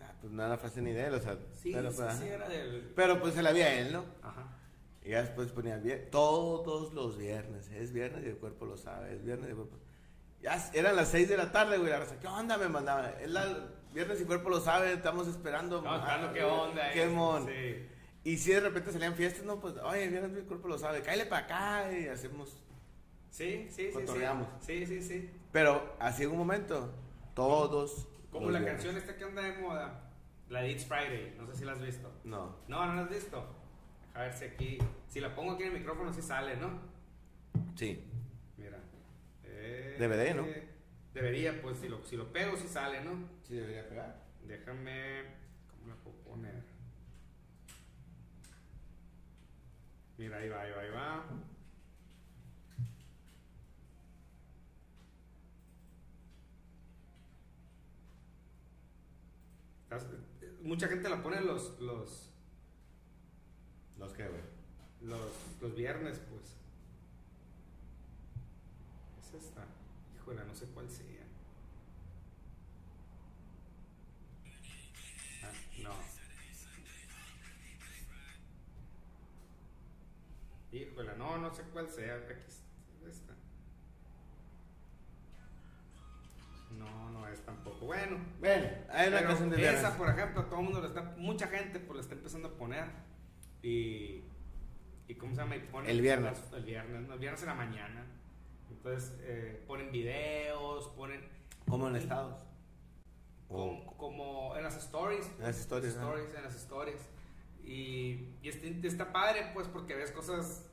Ah, 0.01 0.11
pues 0.19 0.33
nada, 0.33 0.49
la 0.49 0.57
frase 0.57 0.81
ni 0.81 0.91
de 0.91 1.05
él, 1.05 1.13
o 1.13 1.19
sea. 1.19 1.37
Sí, 1.53 1.71
pero, 1.71 1.91
sí, 1.91 1.97
pues, 2.01 2.15
sí, 2.15 2.25
era 2.25 2.49
del... 2.49 2.91
Pero 2.95 3.21
pues 3.21 3.35
se 3.35 3.43
la 3.43 3.51
vi 3.51 3.61
a 3.61 3.79
él, 3.79 3.93
¿no? 3.93 4.05
Ajá. 4.23 4.57
Y 5.03 5.09
ya 5.11 5.21
después 5.21 5.51
ponía 5.51 5.77
"Vier- 5.77 6.09
todos 6.09 6.91
los 6.93 7.15
viernes, 7.15 7.69
es 7.69 7.93
viernes 7.93 8.25
y 8.25 8.29
el 8.29 8.37
cuerpo 8.37 8.65
lo 8.65 8.75
sabe, 8.75 9.13
es 9.13 9.23
viernes 9.23 9.45
y 9.45 9.51
el 9.51 9.55
cuerpo. 9.57 9.77
Ya 10.41 10.71
eran 10.73 10.95
las 10.95 11.09
6 11.09 11.29
de 11.29 11.37
la 11.37 11.51
tarde, 11.51 11.77
güey, 11.77 11.91
la 11.91 11.99
raza, 11.99 12.19
¿qué 12.19 12.25
onda? 12.25 12.57
Me 12.57 12.69
mandaba, 12.69 13.11
es 13.21 13.29
la 13.29 13.69
viernes 13.93 14.17
y 14.17 14.21
el 14.21 14.27
cuerpo 14.27 14.49
lo 14.49 14.61
sabe, 14.61 14.93
estamos 14.93 15.27
esperando. 15.27 15.77
Estamos 15.77 15.99
ah, 16.01 16.05
esperando 16.07 16.33
qué 16.33 16.43
onda. 16.43 16.91
Qué 16.91 17.03
eh. 17.03 17.07
mon. 17.09 17.45
Sí. 17.45 17.87
Y 18.25 18.37
si 18.39 18.51
de 18.51 18.59
repente 18.59 18.91
salían 18.91 19.13
fiestas, 19.13 19.45
no, 19.45 19.61
pues, 19.61 19.75
oye, 19.77 20.07
viernes 20.07 20.31
y 20.33 20.39
el 20.39 20.45
cuerpo 20.45 20.67
lo 20.67 20.79
sabe, 20.79 21.01
cállale 21.01 21.27
para 21.27 21.45
acá 21.45 21.93
y 21.95 22.07
hacemos. 22.07 22.59
Sí, 23.29 23.67
sí, 23.69 23.91
sí, 23.93 24.07
sí. 24.07 24.19
Sí, 24.61 24.85
sí, 24.87 25.01
sí. 25.03 25.29
Pero 25.51 25.95
así 25.99 26.23
en 26.23 26.31
un 26.31 26.39
momento, 26.39 26.91
todos. 27.35 28.07
Como 28.31 28.49
la 28.49 28.57
viernes. 28.57 28.83
canción 28.83 28.97
esta 28.97 29.15
que 29.15 29.25
anda 29.25 29.43
de 29.43 29.59
moda, 29.59 30.09
la 30.49 30.61
de 30.61 30.71
It's 30.71 30.85
Friday, 30.85 31.35
no 31.37 31.45
sé 31.45 31.55
si 31.55 31.65
la 31.65 31.73
has 31.73 31.81
visto. 31.81 32.11
No. 32.23 32.55
No, 32.67 32.87
no 32.87 32.95
la 32.95 33.01
has 33.03 33.09
visto. 33.11 33.45
A 34.15 34.21
ver 34.21 34.33
si 34.33 34.45
aquí, 34.45 34.79
si 35.07 35.19
la 35.19 35.35
pongo 35.35 35.51
aquí 35.51 35.63
en 35.63 35.73
el 35.73 35.79
micrófono, 35.79 36.11
si 36.11 36.23
sale, 36.23 36.57
¿no? 36.57 36.79
Sí. 37.75 38.03
Mira. 38.57 38.79
Eh, 39.43 39.97
DVD, 39.99 40.35
¿no? 40.35 40.47
Debería, 41.13 41.61
pues 41.61 41.77
si 41.77 41.89
lo, 41.89 42.03
si 42.03 42.17
lo 42.17 42.33
pego, 42.33 42.57
si 42.57 42.67
sale, 42.67 43.03
¿no? 43.03 43.11
Sí, 43.43 43.53
debería 43.53 43.87
pegar. 43.87 44.23
Déjame. 44.47 45.25
¿Cómo 45.69 45.89
la 45.89 45.95
puedo 45.97 46.15
poner? 46.23 46.74
Mira, 50.17 50.37
ahí 50.37 50.49
va, 50.49 50.61
ahí 50.61 50.71
va, 50.71 50.81
ahí 50.81 50.89
va. 50.91 51.23
Estás- 59.83 60.05
Mucha 60.61 60.87
gente 60.87 61.09
la 61.09 61.21
pone 61.21 61.41
los, 61.41 61.79
los, 61.79 62.31
Los 63.99 64.13
que, 64.13 64.27
güey. 64.27 64.41
los, 65.01 65.31
los 65.61 65.75
viernes, 65.75 66.19
pues. 66.29 66.55
Es 69.21 69.43
esta. 69.45 69.63
Híjole, 70.17 70.43
no 70.45 70.55
sé 70.55 70.65
cuál 70.73 70.89
sea. 70.89 71.05
Ah, 75.43 75.51
no. 75.83 76.14
Híjole, 80.75 81.15
no, 81.17 81.37
no 81.37 81.53
sé 81.53 81.63
cuál 81.71 81.89
sea. 81.89 82.15
Aquí 82.15 83.09
está. 83.09 83.33
No, 86.77 87.09
no 87.11 87.27
es 87.27 87.39
tampoco. 87.45 87.85
Bueno, 87.85 88.17
Bueno, 88.39 88.67
hay 88.91 89.07
una 89.09 89.23
canción 89.23 89.49
de 89.49 89.73
esa, 89.73 89.95
por 89.97 90.09
ejemplo, 90.09 90.45
todo 90.45 90.59
el 90.59 90.65
mundo 90.65 90.81
lo 90.81 90.87
está, 90.87 91.01
mucha 91.17 91.47
gente 91.47 91.79
pues 91.79 91.95
la 91.97 92.01
está 92.01 92.15
empezando 92.15 92.49
a 92.49 92.51
poner 92.57 92.85
y 93.61 94.23
y 95.07 95.13
cómo 95.15 95.35
se 95.35 95.41
llama 95.41 95.55
y 95.55 95.59
ponen 95.59 95.89
El 95.91 96.01
viernes. 96.01 96.39
las- 96.41 96.53
el 96.53 96.65
viernes, 96.65 97.07
no, 97.07 97.13
el 97.13 97.19
viernes 97.19 97.41
en 97.43 97.47
la 97.47 97.53
mañana. 97.53 98.05
Entonces 98.71 99.13
eh, 99.21 99.63
ponen 99.67 99.91
videos, 99.91 100.87
ponen 100.89 101.21
Como 101.69 101.87
en 101.87 101.95
estados. 101.95 102.43
com- 103.47 103.87
O 103.87 103.97
como 103.97 104.55
en 104.57 104.63
las 104.63 104.75
stories, 104.77 105.27
en 105.37 105.43
las 105.43 105.59
historias. 105.59 105.95
¿no? 105.95 106.01
stories, 106.09 106.35
en 106.35 106.43
las 106.43 106.55
stories. 106.55 107.09
Y, 107.65 108.29
y 108.43 108.49
está, 108.49 108.67
está 108.87 109.11
padre, 109.11 109.49
pues, 109.53 109.67
porque 109.67 109.95
ves 109.95 110.11
cosas 110.11 110.63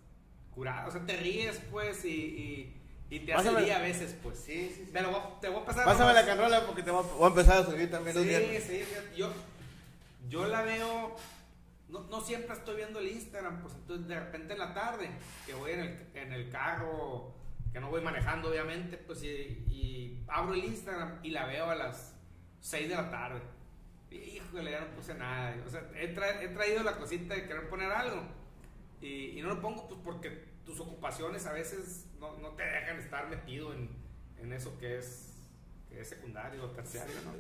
curadas. 0.55 0.89
O 0.89 0.91
sea, 0.93 1.07
te 1.07 1.17
ríes, 1.17 1.61
pues, 1.71 2.05
y, 2.05 2.09
y, 2.11 2.77
y 3.11 3.21
te 3.21 3.33
hace 3.35 3.55
día 3.57 3.79
a 3.79 3.81
veces, 3.83 4.15
pues. 4.23 4.39
Sí, 4.39 4.71
sí, 4.77 4.85
sí. 4.87 4.93
Te, 4.93 5.01
lo 5.03 5.11
voy, 5.11 5.21
a- 5.21 5.41
te 5.41 5.49
voy 5.49 5.63
a 5.63 5.65
pasar. 5.65 5.85
Pásame 5.85 6.11
nomás. 6.11 6.27
la 6.27 6.27
canrola 6.27 6.67
porque 6.67 6.83
te 6.83 6.91
voy 6.91 7.05
a, 7.05 7.09
voy 7.15 7.25
a 7.25 7.29
empezar 7.29 7.59
a 7.59 7.65
subir 7.65 7.91
también 7.91 8.17
los 8.17 8.25
Sí, 8.25 8.59
sí, 8.67 8.85
yo, 9.17 9.33
yo 10.29 10.47
la 10.47 10.63
veo, 10.63 11.17
no, 11.89 12.01
no 12.05 12.21
siempre 12.21 12.55
estoy 12.55 12.77
viendo 12.77 12.99
el 12.99 13.09
Instagram, 13.09 13.63
pues 13.63 13.75
entonces 13.75 14.07
de 14.09 14.19
repente 14.21 14.53
en 14.53 14.59
la 14.59 14.75
tarde, 14.75 15.09
que 15.47 15.55
voy 15.55 15.73
en 15.73 15.81
el, 15.81 16.07
en 16.15 16.33
el 16.33 16.51
carro, 16.51 17.35
que 17.73 17.81
no 17.81 17.89
voy 17.91 18.03
manejando 18.03 18.51
obviamente, 18.51 18.99
pues 18.99 19.23
y, 19.25 19.29
y 19.29 20.25
abro 20.29 20.53
el 20.55 20.65
Instagram 20.65 21.21
y 21.23 21.31
la 21.31 21.47
veo 21.47 21.71
a 21.71 21.75
las 21.75 22.15
6 22.61 22.89
de 22.89 22.95
la 22.95 23.11
tarde. 23.11 23.41
Híjole, 24.13 24.71
ya 24.71 24.81
no 24.81 24.95
puse 24.95 25.15
nada. 25.15 25.57
O 25.67 25.71
sea, 25.71 25.89
he, 25.95 26.15
tra- 26.15 26.41
he 26.43 26.49
traído 26.49 26.83
la 26.83 26.97
cosita 26.97 27.35
de 27.35 27.47
querer 27.47 27.69
poner 27.69 27.91
algo 27.91 28.23
y, 29.01 29.39
y 29.39 29.43
no 29.43 29.49
lo 29.49 29.61
pongo 29.61 29.89
pues 29.89 30.01
porque 30.05 30.53
tus 30.65 30.79
ocupaciones 30.81 31.47
a 31.47 31.53
veces 31.53 32.07
no, 32.21 32.37
no 32.39 32.51
te 32.51 32.63
dejan 32.63 32.99
estar 32.99 33.29
metido 33.29 33.73
en, 33.73 33.89
en 34.41 34.53
eso 34.53 34.79
que 34.79 34.99
es, 34.99 35.35
que 35.89 36.01
es 36.01 36.09
secundario 36.09 36.65
o 36.65 36.71
terciario, 36.71 37.15
¿no? 37.25 37.33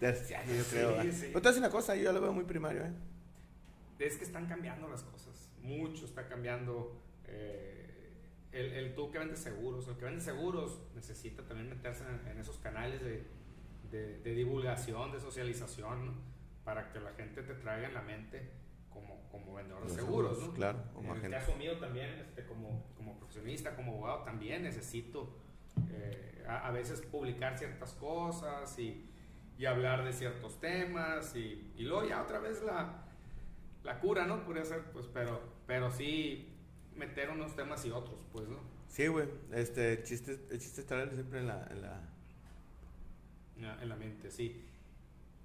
Terciario, 0.00 0.54
yo 0.56 0.64
Sí, 0.64 0.70
creo. 0.70 1.00
¿eh? 1.00 1.12
sí. 1.12 1.30
Pero 1.32 1.52
te 1.52 1.58
una 1.58 1.70
cosa, 1.70 1.94
yo 1.96 2.12
lo 2.12 2.20
veo 2.20 2.32
muy 2.32 2.44
primario, 2.44 2.84
¿eh? 2.84 2.92
es 3.98 4.16
que 4.16 4.24
están 4.24 4.46
cambiando 4.46 4.88
las 4.88 5.02
cosas. 5.02 5.48
Mucho 5.62 6.04
está 6.04 6.28
cambiando. 6.28 7.00
eh, 7.26 7.80
el, 8.52 8.66
el 8.72 8.94
tú 8.94 9.10
que 9.10 9.18
vende 9.18 9.36
seguros, 9.36 9.88
el 9.88 9.96
que 9.96 10.04
vende 10.04 10.20
seguros 10.20 10.78
necesita 10.94 11.42
también 11.42 11.68
meterse 11.70 12.04
en, 12.04 12.28
en 12.28 12.38
esos 12.38 12.58
canales 12.58 13.02
de, 13.02 13.24
de- 13.94 14.18
de 14.20 14.34
divulgación, 14.34 15.12
de 15.12 15.20
socialización, 15.20 16.06
¿no? 16.06 16.12
para 16.64 16.90
que 16.92 16.98
la 17.00 17.12
gente 17.12 17.42
te 17.42 17.54
traiga 17.54 17.88
en 17.88 17.94
la 17.94 18.02
mente 18.02 18.50
como, 18.90 19.28
como 19.30 19.54
vendedor 19.54 19.82
de 19.86 19.90
seguros. 19.94 20.30
seguros, 20.32 20.48
¿no? 20.48 20.54
claro, 20.54 20.78
como 20.94 21.10
en 21.14 21.24
el 21.24 21.34
agente. 21.34 21.36
caso 21.38 21.56
mío 21.58 21.78
también, 21.78 22.10
este, 22.20 22.44
como, 22.46 22.84
como 22.96 23.18
profesionista, 23.18 23.76
como 23.76 23.92
abogado, 23.92 24.22
también 24.24 24.62
necesito 24.62 25.36
eh, 25.92 26.44
a, 26.48 26.68
a 26.68 26.70
veces 26.70 27.00
publicar 27.02 27.58
ciertas 27.58 27.92
cosas 27.94 28.78
y, 28.78 29.04
y 29.58 29.66
hablar 29.66 30.04
de 30.04 30.12
ciertos 30.12 30.58
temas 30.60 31.34
y, 31.36 31.70
y 31.76 31.82
luego 31.82 32.08
ya 32.08 32.22
otra 32.22 32.38
vez 32.38 32.62
la, 32.62 33.04
la 33.82 34.00
cura, 34.00 34.26
¿no? 34.26 34.44
Podría 34.44 34.64
ser, 34.64 34.84
pues, 34.92 35.06
pero, 35.12 35.40
pero 35.66 35.90
sí 35.90 36.48
meter 36.96 37.28
unos 37.30 37.54
temas 37.56 37.84
y 37.84 37.90
otros, 37.90 38.24
pues, 38.32 38.48
¿no? 38.48 38.58
Sí, 38.88 39.08
güey. 39.08 39.28
Este, 39.52 39.94
el 39.94 40.02
chiste, 40.04 40.32
el 40.50 40.58
chiste 40.60 40.80
es 40.82 40.86
traerlo 40.86 41.14
siempre 41.14 41.40
en 41.40 41.48
la, 41.48 41.66
en 41.70 41.82
la... 41.82 42.00
En 43.64 43.76
la- 43.76 43.82
en 43.82 43.88
la 43.88 43.96
mente, 43.96 44.30
sí. 44.30 44.62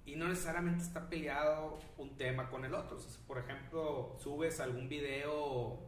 Y 0.04 0.16
no 0.16 0.28
necesariamente 0.28 0.82
está 0.84 1.08
peleado 1.08 1.78
un 1.98 2.16
tema 2.16 2.50
con 2.50 2.64
el 2.64 2.74
otro. 2.74 2.96
O 2.96 3.00
sea, 3.00 3.10
si, 3.10 3.18
por 3.22 3.38
ejemplo, 3.38 4.16
subes 4.18 4.60
algún 4.60 4.88
video 4.88 5.78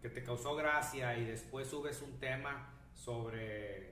que 0.00 0.08
te 0.08 0.22
causó 0.22 0.54
gracia 0.54 1.16
y 1.18 1.24
después 1.24 1.68
subes 1.68 2.00
un 2.02 2.18
tema 2.18 2.74
sobre 2.94 3.90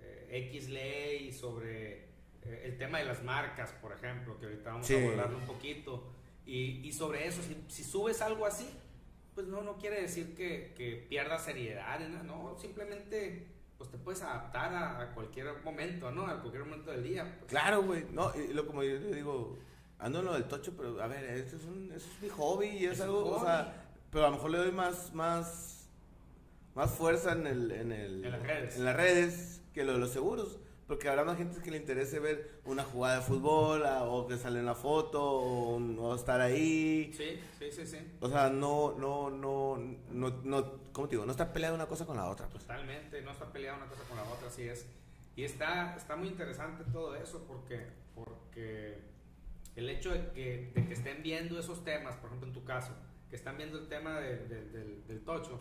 eh, 0.00 0.28
X 0.50 0.68
ley, 0.68 1.32
sobre 1.32 2.04
eh, 2.42 2.62
el 2.64 2.76
tema 2.78 2.98
de 2.98 3.04
las 3.06 3.22
marcas, 3.22 3.72
por 3.80 3.92
ejemplo, 3.92 4.38
que 4.38 4.46
ahorita 4.46 4.70
vamos 4.72 4.86
Sí. 4.86 4.94
a 4.94 4.98
abordarlo 4.98 5.38
un 5.38 5.46
poquito. 5.46 6.12
Y, 6.46 6.86
y 6.86 6.92
sobre 6.92 7.26
eso, 7.26 7.42
si, 7.42 7.56
si 7.68 7.84
subes 7.84 8.20
algo 8.20 8.44
así, 8.44 8.68
pues 9.34 9.46
no, 9.46 9.62
no 9.62 9.78
quiere 9.78 10.00
decir 10.02 10.34
que, 10.36 10.74
que 10.76 10.96
pierdas 11.08 11.44
seriedad, 11.44 11.98
no, 12.22 12.56
simplemente 12.58 13.46
pues 13.84 13.90
te 13.92 13.98
puedes 13.98 14.22
adaptar 14.22 14.72
a, 14.74 15.00
a 15.00 15.14
cualquier 15.14 15.46
momento, 15.62 16.10
¿no? 16.10 16.26
A 16.26 16.40
cualquier 16.40 16.64
momento 16.64 16.90
del 16.90 17.02
día. 17.02 17.36
pues. 17.38 17.50
Claro, 17.50 17.82
güey. 17.82 18.06
No, 18.12 18.32
y 18.34 18.52
lo 18.52 18.66
como 18.66 18.82
yo 18.82 18.98
le 18.98 19.14
digo, 19.14 19.58
ando 19.98 20.20
en 20.20 20.24
lo 20.24 20.32
del 20.34 20.44
tocho, 20.44 20.72
pero 20.76 21.00
a 21.02 21.06
ver, 21.06 21.24
eso 21.24 21.56
es, 21.56 21.64
un, 21.64 21.92
eso 21.92 22.06
es 22.16 22.22
mi 22.22 22.28
hobby 22.30 22.68
y 22.68 22.86
es, 22.86 23.00
algo, 23.00 23.36
o 23.36 23.40
sea, 23.44 23.84
pero 24.10 24.26
a 24.26 24.30
lo 24.30 24.36
mejor 24.36 24.50
le 24.50 24.58
doy 24.58 24.72
más, 24.72 25.12
más, 25.14 25.88
más 26.74 26.90
fuerza 26.92 27.32
en 27.32 27.46
el, 27.46 27.70
en 27.72 27.92
el, 27.92 28.24
En 28.24 28.30
las 28.32 28.42
redes. 28.42 28.76
en 28.76 28.84
las 28.84 28.96
redes 28.96 29.60
que 29.72 29.84
lo 29.84 29.92
de 29.92 29.98
los 29.98 30.10
seguros. 30.10 30.58
Porque 30.86 31.08
habrá 31.08 31.24
más 31.24 31.38
gente 31.38 31.60
que 31.62 31.70
le 31.70 31.78
interese 31.78 32.18
ver 32.20 32.60
una 32.66 32.82
jugada 32.84 33.16
de 33.16 33.22
fútbol 33.22 33.86
a- 33.86 34.04
o 34.04 34.26
que 34.28 34.36
sale 34.36 34.60
una 34.60 34.74
foto 34.74 35.22
o, 35.22 36.14
estar 36.14 36.40
ahí. 36.42 37.10
Sí, 37.16 37.40
sí, 37.58 37.72
sí, 37.72 37.86
sí. 37.86 37.98
O 38.20 38.28
sea, 38.28 38.50
no, 38.50 38.92
no, 38.98 39.30
no, 39.30 39.78
no, 40.10 40.30
no, 40.44 40.72
¿cómo 40.92 41.08
te 41.08 41.12
digo? 41.16 41.24
No 41.24 41.30
está 41.32 41.52
peleada 41.54 41.74
una 41.74 41.86
cosa 41.86 42.04
con 42.04 42.16
la 42.18 42.28
otra. 42.28 42.48
Pues. 42.48 42.64
Totalmente, 42.64 43.22
no 43.22 43.30
está 43.30 43.50
peleada 43.50 43.78
una 43.78 43.86
cosa 43.86 44.02
con 44.04 44.16
la 44.18 44.24
otra, 44.24 44.48
así 44.48 44.62
es. 44.68 44.86
Y 45.36 45.44
está, 45.44 45.96
está 45.96 46.16
muy 46.16 46.28
interesante 46.28 46.84
todo 46.92 47.16
eso 47.16 47.44
porque, 47.48 47.86
porque 48.14 48.98
el 49.76 49.88
hecho 49.88 50.12
de 50.12 50.30
que, 50.32 50.70
de 50.74 50.86
que 50.86 50.92
estén 50.94 51.22
viendo 51.22 51.58
esos 51.58 51.82
temas, 51.82 52.14
por 52.16 52.26
ejemplo 52.26 52.48
en 52.48 52.54
tu 52.54 52.62
caso, 52.64 52.92
que 53.30 53.36
están 53.36 53.56
viendo 53.56 53.78
el 53.78 53.88
tema 53.88 54.20
de- 54.20 54.46
de- 54.46 54.64
del, 54.70 55.06
del 55.08 55.20
tocho 55.24 55.58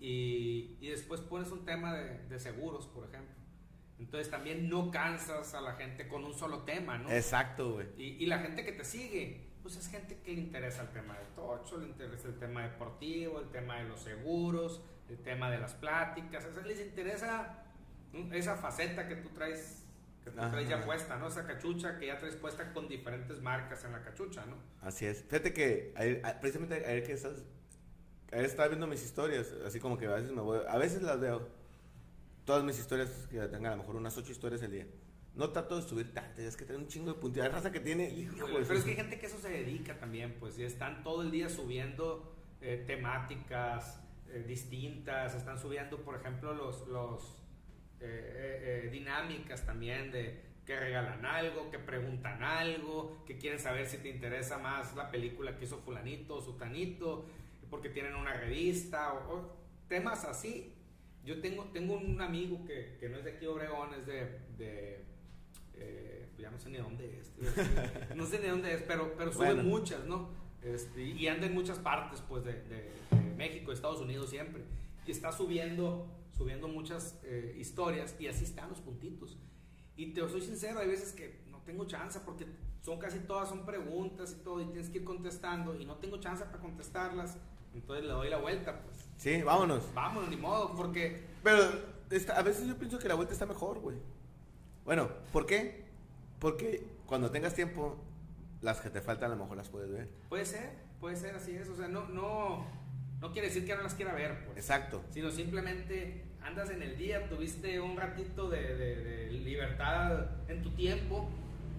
y, 0.00 0.76
y 0.80 0.88
después 0.90 1.20
pones 1.20 1.50
un 1.50 1.64
tema 1.64 1.94
de, 1.96 2.18
de 2.28 2.38
seguros, 2.38 2.86
por 2.86 3.04
ejemplo. 3.04 3.34
Entonces 3.98 4.30
también 4.30 4.68
no 4.68 4.90
cansas 4.90 5.54
a 5.54 5.60
la 5.60 5.74
gente 5.74 6.06
con 6.08 6.24
un 6.24 6.34
solo 6.34 6.62
tema, 6.62 6.98
¿no? 6.98 7.10
Exacto, 7.10 7.72
güey. 7.74 7.88
Y, 7.96 8.22
y 8.22 8.26
la 8.26 8.38
gente 8.38 8.64
que 8.64 8.72
te 8.72 8.84
sigue, 8.84 9.48
pues 9.62 9.76
es 9.76 9.88
gente 9.88 10.18
que 10.24 10.32
le 10.32 10.40
interesa 10.40 10.82
el 10.82 10.88
tema 10.90 11.18
del 11.18 11.26
tocho, 11.34 11.78
le 11.78 11.88
interesa 11.88 12.28
el 12.28 12.38
tema 12.38 12.62
deportivo, 12.62 13.40
el 13.40 13.48
tema 13.50 13.78
de 13.78 13.88
los 13.88 14.00
seguros, 14.00 14.80
el 15.08 15.18
tema 15.18 15.50
de 15.50 15.58
las 15.58 15.74
pláticas, 15.74 16.44
o 16.44 16.52
sea, 16.52 16.62
les 16.62 16.80
interesa 16.80 17.64
esa 18.32 18.56
faceta 18.56 19.08
que 19.08 19.16
tú 19.16 19.30
traes, 19.30 19.84
que 20.24 20.30
tú 20.30 20.38
Ajá. 20.40 20.50
traes 20.50 20.68
ya 20.68 20.84
puesta, 20.84 21.16
¿no? 21.16 21.26
Esa 21.28 21.46
cachucha 21.46 21.98
que 21.98 22.06
ya 22.06 22.18
traes 22.18 22.36
puesta 22.36 22.72
con 22.72 22.88
diferentes 22.88 23.40
marcas 23.40 23.84
en 23.84 23.92
la 23.92 24.02
cachucha, 24.02 24.44
¿no? 24.46 24.56
Así 24.80 25.06
es. 25.06 25.24
Fíjate 25.24 25.52
que 25.52 25.92
ayer- 25.96 26.20
a- 26.24 26.38
precisamente 26.40 26.76
ayer 26.86 27.02
que 27.04 27.12
estás, 27.14 27.42
ayer 28.30 28.44
estaba 28.44 28.68
viendo 28.68 28.86
mis 28.86 29.02
historias, 29.04 29.52
así 29.66 29.80
como 29.80 29.98
que 29.98 30.06
a 30.06 30.14
veces 30.14 30.30
me 30.30 30.40
voy, 30.42 30.60
a 30.68 30.78
veces 30.78 31.02
las 31.02 31.18
veo, 31.20 31.48
todas 32.48 32.64
mis 32.64 32.78
historias, 32.78 33.10
que 33.30 33.38
tengan 33.40 33.66
a 33.66 33.76
lo 33.76 33.82
mejor 33.82 33.96
unas 33.96 34.16
ocho 34.16 34.32
historias 34.32 34.62
al 34.62 34.70
día. 34.70 34.86
No 35.34 35.50
trato 35.50 35.76
de 35.76 35.82
subir 35.86 36.14
tantas, 36.14 36.38
es 36.38 36.56
que 36.56 36.64
tengo 36.64 36.80
un 36.80 36.88
chingo 36.88 37.12
de 37.12 37.20
puntillas. 37.20 37.52
Raza 37.52 37.70
que 37.70 37.80
tiene, 37.80 38.26
Pero 38.40 38.72
es 38.72 38.84
que 38.84 38.90
hay 38.92 38.96
gente 38.96 39.18
que 39.18 39.26
eso 39.26 39.38
se 39.38 39.50
dedica 39.50 39.98
también, 39.98 40.34
pues, 40.40 40.58
y 40.58 40.62
están 40.64 41.02
todo 41.02 41.20
el 41.20 41.30
día 41.30 41.50
subiendo 41.50 42.34
eh, 42.62 42.82
temáticas 42.86 44.02
eh, 44.30 44.42
distintas, 44.48 45.34
están 45.34 45.58
subiendo, 45.58 45.98
por 45.98 46.16
ejemplo, 46.16 46.54
los, 46.54 46.88
los 46.88 47.36
eh, 48.00 48.86
eh, 48.86 48.88
dinámicas 48.90 49.66
también 49.66 50.10
de 50.10 50.42
que 50.64 50.80
regalan 50.80 51.26
algo, 51.26 51.70
que 51.70 51.78
preguntan 51.78 52.42
algo, 52.42 53.24
que 53.26 53.36
quieren 53.36 53.58
saber 53.58 53.86
si 53.86 53.98
te 53.98 54.08
interesa 54.08 54.56
más 54.56 54.96
la 54.96 55.10
película 55.10 55.54
que 55.54 55.66
hizo 55.66 55.76
fulanito 55.80 56.36
o 56.36 56.40
sutanito, 56.40 57.26
porque 57.68 57.90
tienen 57.90 58.14
una 58.14 58.32
revista 58.32 59.12
o, 59.12 59.34
o 59.34 59.56
temas 59.86 60.24
así. 60.24 60.77
Yo 61.28 61.40
tengo, 61.42 61.64
tengo 61.66 61.94
un 61.98 62.20
amigo 62.22 62.64
que, 62.64 62.96
que 62.98 63.08
no 63.10 63.18
es 63.18 63.24
de 63.24 63.32
aquí 63.32 63.44
Obregón, 63.46 63.90
es 63.92 64.06
de, 64.06 64.38
de 64.56 65.04
eh, 65.74 66.28
ya 66.38 66.50
no 66.50 66.58
sé 66.58 66.70
ni 66.70 66.78
dónde 66.78 67.18
es, 67.20 67.32
no 68.16 68.24
sé 68.24 68.38
ni 68.40 68.48
dónde 68.48 68.72
es, 68.74 68.82
pero, 68.82 69.14
pero 69.16 69.30
sube 69.32 69.46
Bueno. 69.52 69.62
muchas, 69.64 70.04
¿no? 70.06 70.30
Este, 70.62 71.02
y 71.02 71.28
anda 71.28 71.46
en 71.46 71.52
muchas 71.54 71.78
partes, 71.78 72.22
pues, 72.28 72.44
de, 72.44 72.54
de- 72.62 72.90
de 73.10 73.34
México, 73.36 73.72
Estados 73.72 74.00
Unidos 74.00 74.30
siempre. 74.30 74.62
Y 75.06 75.10
está 75.10 75.30
subiendo, 75.30 76.06
subiendo 76.36 76.66
muchas 76.66 77.20
eh, 77.24 77.54
historias 77.58 78.16
y 78.18 78.26
así 78.26 78.44
están 78.44 78.68
los 78.70 78.80
puntitos. 78.80 79.38
Y 79.96 80.12
te 80.14 80.26
soy 80.28 80.40
sincero, 80.40 80.80
hay 80.80 80.88
veces 80.88 81.12
que 81.12 81.42
no 81.50 81.58
tengo 81.62 81.84
chance 81.86 82.20
porque 82.24 82.46
son 82.80 82.98
casi 82.98 83.18
todas 83.20 83.48
son 83.50 83.66
preguntas 83.66 84.34
y 84.38 84.42
todo 84.42 84.60
y 84.62 84.64
tienes 84.66 84.88
que 84.88 84.98
ir 84.98 85.04
contestando 85.04 85.78
y 85.78 85.84
no 85.84 85.96
tengo 85.96 86.18
chance 86.18 86.44
para 86.44 86.58
contestarlas. 86.58 87.36
Entonces 87.74 88.06
le 88.06 88.12
doy 88.12 88.30
la 88.30 88.38
vuelta, 88.38 88.82
pues. 88.82 89.07
Sí, 89.18 89.42
vámonos. 89.42 89.84
Vamos, 89.94 90.28
ni 90.28 90.36
modo, 90.36 90.74
porque 90.74 91.20
Pero 91.42 91.60
está- 92.10 92.38
a 92.38 92.42
veces 92.42 92.66
yo 92.66 92.76
pienso 92.78 92.98
que 92.98 93.08
la 93.08 93.14
vuelta 93.14 93.32
está 93.34 93.44
mejor, 93.46 93.80
güey. 93.80 93.96
Bueno, 94.84 95.08
¿por 95.32 95.44
qué? 95.44 95.84
Porque 96.38 96.82
cuando 97.06 97.30
tengas 97.30 97.52
tiempo, 97.54 97.96
las 98.62 98.80
que 98.80 98.90
te 98.90 99.00
faltan 99.00 99.30
a 99.32 99.34
lo 99.34 99.42
mejor 99.42 99.56
las 99.58 99.68
puedes 99.68 99.90
ver. 99.90 100.08
puede 100.28 100.44
ser, 100.46 100.70
puede 101.00 101.16
ser 101.16 101.34
así 101.34 101.54
es. 101.54 101.68
O 101.68 101.76
sea, 101.76 101.88
no, 101.88 102.08
no, 102.08 102.64
no 103.20 103.32
quiere 103.32 103.48
decir 103.48 103.66
que 103.66 103.74
no 103.74 103.82
las 103.82 103.94
quiera 103.94 104.14
ver, 104.14 104.44
pues. 104.46 104.56
Exacto. 104.56 105.02
sino 105.10 105.30
simplemente 105.30 106.24
andas 106.42 106.70
en 106.70 106.82
el 106.82 106.96
día, 106.96 107.28
tuviste 107.28 107.80
un 107.80 107.96
ratito 107.96 108.48
de, 108.48 108.62
de- 108.76 108.96
de 109.04 109.30
libertad 109.32 110.26
en 110.48 110.62
tu 110.62 110.70
tiempo 110.70 111.28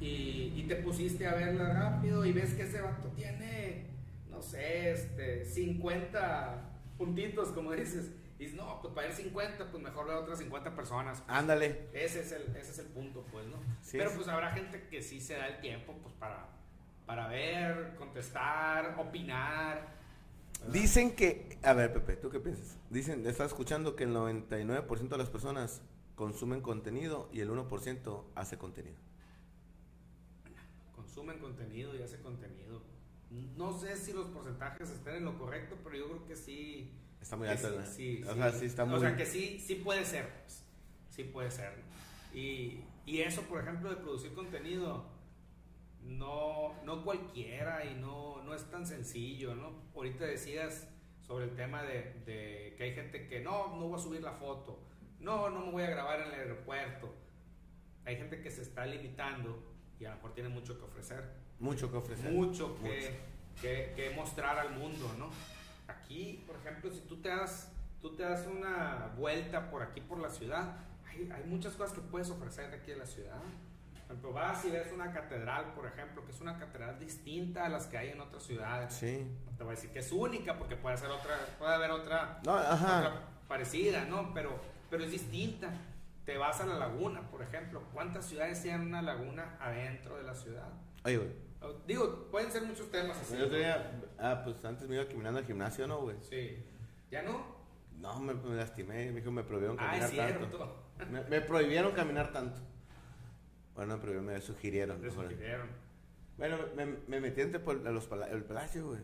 y, 0.02 0.54
y 0.56 0.66
te 0.68 0.76
pusiste 0.76 1.26
a 1.28 1.34
verla 1.36 1.74
rápido 1.74 2.24
y 2.26 2.34
ves 2.34 2.54
que 2.54 2.64
ese 2.64 2.82
vato 2.82 3.08
tiene 3.16 3.88
no 4.30 4.42
sé, 4.42 4.92
este, 4.92 5.44
50 5.44 6.69
puntitos, 7.00 7.50
como 7.50 7.72
dices. 7.72 8.12
Y 8.38 8.46
no, 8.50 8.80
pues 8.82 8.94
para 8.94 9.08
ir 9.08 9.14
50, 9.14 9.72
pues 9.72 9.84
mejor 9.84 10.06
ver 10.08 10.16
otras 10.16 10.38
50 10.40 10.76
personas. 10.76 11.24
Ándale. 11.28 11.90
Ese 11.94 12.22
es 12.22 12.32
el, 12.32 12.56
ese 12.56 12.72
es 12.72 12.80
el 12.80 12.88
punto, 12.88 13.26
pues, 13.32 13.48
¿no? 13.48 13.58
Sí, 13.82 13.98
Pero 13.98 14.12
pues 14.14 14.28
habrá 14.28 14.52
gente 14.52 14.88
que 14.88 15.02
sí 15.02 15.20
se 15.20 15.34
da 15.34 15.48
el 15.48 15.60
tiempo, 15.60 15.94
pues, 16.04 16.14
para, 16.16 16.48
para 17.06 17.28
ver, 17.28 17.96
contestar, 17.98 18.96
opinar. 19.00 19.98
¿verdad? 20.60 20.74
Dicen 20.74 21.16
que, 21.16 21.58
a 21.64 21.74
ver 21.74 21.92
Pepe, 21.92 22.16
¿tú 22.18 22.30
qué 22.30 22.40
piensas? 22.40 22.78
Dicen, 22.90 23.26
estás 23.28 23.48
escuchando 23.48 23.96
que 23.96 24.04
el 24.06 24.14
99% 24.14 25.10
de 25.10 25.18
las 25.18 25.30
personas 25.30 25.82
consumen 26.16 26.62
contenido 26.62 27.30
y 27.34 27.42
el 27.42 27.50
1% 27.50 28.24
hace 28.36 28.58
contenido. 28.58 28.98
consumen 30.96 31.40
contenido 31.40 31.96
y 31.96 32.02
hace 32.04 32.20
contenido. 32.22 32.82
No 33.30 33.78
sé 33.78 33.96
si 33.96 34.14
los 34.14 34.28
porcentajes 34.28 34.90
estén 34.90 35.16
en 35.18 35.26
lo 35.26 35.38
correcto, 35.38 35.78
pero 35.84 35.96
yo 35.98 36.08
creo 36.08 36.26
que 36.26 36.36
sí. 36.36 36.92
Está 37.22 37.36
muy 37.36 37.48
alto, 37.48 37.70
sí, 37.70 37.76
¿no? 37.78 37.86
sí, 37.86 38.24
O 38.24 38.34
sí. 38.34 38.38
sea, 38.40 38.52
sí 38.52 38.66
está 38.66 38.86
muy... 38.86 38.96
O 38.96 39.00
sea, 39.00 39.16
que 39.16 39.26
sí, 39.26 39.60
sí 39.60 39.76
puede 39.76 40.06
ser, 40.06 40.30
pues. 40.42 40.64
Sí 41.10 41.24
puede 41.26 41.52
ser. 41.52 41.78
¿no? 41.78 42.38
Y, 42.40 42.84
y 43.06 43.22
eso, 43.22 43.42
por 43.44 43.62
ejemplo, 43.62 43.90
de 43.90 43.98
producir 43.98 44.34
contenido, 44.34 45.06
no, 46.02 46.74
no 46.86 47.04
cualquiera 47.04 47.86
y 47.86 47.96
no, 47.96 48.42
no 48.44 48.54
es 48.54 48.64
tan 48.70 48.88
sencillo, 48.88 49.54
¿no? 49.56 49.84
Ahorita 49.96 50.26
decías 50.26 50.88
sobre 51.22 51.46
el 51.46 51.56
tema 51.56 51.84
de, 51.84 52.22
de 52.26 52.74
que 52.78 52.84
hay 52.84 52.94
gente 52.96 53.28
que 53.28 53.42
no, 53.42 53.76
no 53.78 53.88
voy 53.90 54.00
a 54.00 54.02
subir 54.04 54.22
la 54.22 54.32
foto, 54.32 54.80
no, 55.20 55.50
no 55.50 55.66
me 55.66 55.72
voy 55.72 55.84
a 55.84 55.90
grabar 55.90 56.22
en 56.22 56.28
el 56.28 56.34
aeropuerto. 56.34 57.14
Hay 58.06 58.16
gente 58.16 58.42
que 58.42 58.50
se 58.50 58.62
está 58.62 58.86
limitando 58.86 59.62
y 60.00 60.06
a 60.06 60.10
lo 60.12 60.16
mejor 60.16 60.34
tiene 60.34 60.50
mucho 60.50 60.78
que 60.80 60.86
ofrecer 60.86 61.30
Mucho 61.60 61.92
que 61.92 61.98
ofrecer. 61.98 62.32
mucho 62.32 62.76
que, 62.82 62.82
Mucho. 62.90 63.62
que- 63.62 63.94
que 63.96 64.10
mostrar 64.16 64.58
al 64.60 64.72
mundo, 64.78 65.10
¿no? 65.18 65.30
Aquí, 65.88 66.44
por 66.48 66.56
ejemplo, 66.58 66.92
si 66.92 67.02
tú 67.02 67.18
te 67.22 67.30
das, 67.30 67.72
tú 68.02 68.16
te 68.16 68.24
das 68.24 68.46
una 68.48 69.12
vuelta 69.18 69.70
por 69.70 69.82
aquí, 69.82 70.02
por 70.02 70.20
la 70.20 70.30
ciudad, 70.30 70.78
hay, 71.08 71.30
hay 71.32 71.44
muchas 71.46 71.74
cosas 71.74 71.94
que 71.94 72.02
puedes 72.02 72.30
ofrecer 72.30 72.74
aquí 72.74 72.92
en 72.92 73.00
la 73.00 73.06
ciudad. 73.06 73.36
Por 74.08 74.16
ejemplo, 74.16 74.34
vas 74.34 74.66
y 74.66 74.72
ves 74.72 74.92
una 74.92 75.12
catedral, 75.12 75.74
por 75.76 75.86
ejemplo, 75.86 76.26
que 76.26 76.32
es 76.32 76.42
una 76.42 76.58
catedral 76.58 76.98
distinta 77.00 77.66
a 77.66 77.70
las 77.70 77.86
que 77.88 77.98
hay 77.98 78.10
en 78.10 78.22
otras 78.22 78.42
ciudades. 78.44 78.94
Sí. 78.94 79.28
No 79.46 79.52
te 79.58 79.64
voy 79.64 79.74
a 79.74 79.76
decir 79.76 79.92
que 79.92 80.00
es 80.00 80.12
única, 80.12 80.58
porque 80.58 80.76
puede, 80.76 80.98
ser 80.98 81.10
otra, 81.10 81.36
puede 81.60 81.74
haber 81.76 81.92
otra, 81.92 82.40
No, 82.46 82.56
ajá. 82.56 82.98
otra 83.00 83.22
parecida, 83.48 84.06
¿no? 84.06 84.34
Pero, 84.34 84.60
pero 84.90 85.04
es 85.04 85.12
distinta. 85.12 85.70
Te 86.26 86.38
vas 86.38 86.60
a 86.62 86.66
la 86.66 86.76
laguna, 86.80 87.22
por 87.30 87.42
ejemplo. 87.44 87.84
¿Cuántas 87.94 88.26
ciudades 88.26 88.62
tienen 88.64 88.82
una 88.82 89.02
laguna 89.02 89.58
adentro 89.60 90.18
de 90.18 90.24
la 90.24 90.34
ciudad? 90.36 90.70
Oye, 91.04 91.18
güey. 91.18 91.30
Digo, 91.86 92.28
pueden 92.32 92.52
ser 92.52 92.64
muchos 92.64 92.90
temas 92.90 93.18
así. 93.18 93.36
¿no? 93.38 93.46
día, 93.48 94.02
ah, 94.18 94.42
pues 94.44 94.64
antes 94.64 94.88
me 94.88 94.96
iba 94.96 95.06
caminando 95.08 95.40
al 95.40 95.46
gimnasio, 95.46 95.88
¿no, 95.88 96.02
güey? 96.02 96.16
Sí. 96.22 96.58
¿Ya 97.12 97.22
no? 97.24 97.58
No, 98.00 98.20
me, 98.20 98.34
me 98.34 98.56
lastimé, 98.56 99.12
me 99.12 99.20
dijo, 99.20 99.32
me 99.32 99.44
prohibieron 99.44 99.78
Ah, 99.80 99.88
caminar 99.88 100.10
es 100.10 100.16
tanto. 100.16 100.48
cierto. 100.48 100.76
Me, 101.12 101.22
me 101.24 101.42
prohibieron 101.42 101.92
caminar 101.92 102.32
tanto. 102.32 102.62
Bueno, 103.76 103.96
me 103.96 104.02
prohibieron, 104.02 104.26
me 104.34 104.40
sugirieron. 104.42 105.02
Mejor. 105.02 105.26
sugirieron. 105.26 105.68
Bueno, 106.38 106.58
me, 106.78 106.86
me 106.86 107.20
metí 107.20 107.42
entre 107.42 107.62
a 107.62 107.92
los 107.92 108.06
pala- 108.08 108.30
el 108.30 108.44
palacio, 108.46 108.88
güey. 108.88 109.02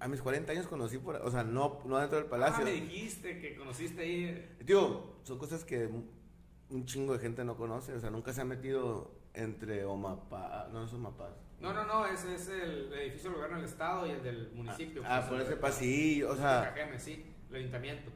A 0.00 0.06
mis 0.08 0.20
40 0.20 0.52
años 0.52 0.66
conocí 0.66 0.98
por, 0.98 1.16
o 1.16 1.30
sea, 1.30 1.42
no, 1.42 1.80
no 1.86 1.98
dentro 1.98 2.18
del 2.18 2.26
Ah, 2.26 2.30
palacio. 2.30 2.64
me 2.64 2.72
dijiste 2.72 3.40
que 3.40 3.56
conociste 3.56 4.02
ahí. 4.02 4.56
Digo, 4.62 5.16
son 5.22 5.38
cosas 5.38 5.64
que 5.64 5.86
un- 5.86 6.84
chingo 6.84 7.14
de 7.14 7.20
gente 7.20 7.44
no 7.44 7.56
conoce, 7.56 7.94
o 7.94 8.00
sea, 8.00 8.10
nunca 8.10 8.32
se 8.34 8.42
ha 8.42 8.44
metido 8.44 9.10
entre 9.32 9.84
Omapá, 9.86 10.68
no, 10.72 10.80
no 10.80 10.86
es 10.86 10.92
Omapá. 10.92 11.30
No, 11.60 11.72
no, 11.72 11.84
no, 11.84 12.06
ese 12.06 12.34
es 12.34 12.48
el 12.48 12.92
edificio 12.92 13.30
del 13.30 13.34
gobierno 13.38 13.56
del 13.56 13.66
estado 13.66 14.06
y 14.06 14.10
el 14.10 14.22
del 14.22 14.50
municipio. 14.52 15.02
Ah, 15.06 15.24
pues, 15.26 15.30
por 15.30 15.40
ese 15.40 15.56
pasillo, 15.56 16.32
o 16.32 16.36
sea, 16.36 16.72
Cajeme, 16.74 16.98
sí, 16.98 17.24
el 17.50 17.56
ayuntamiento. 17.56 18.10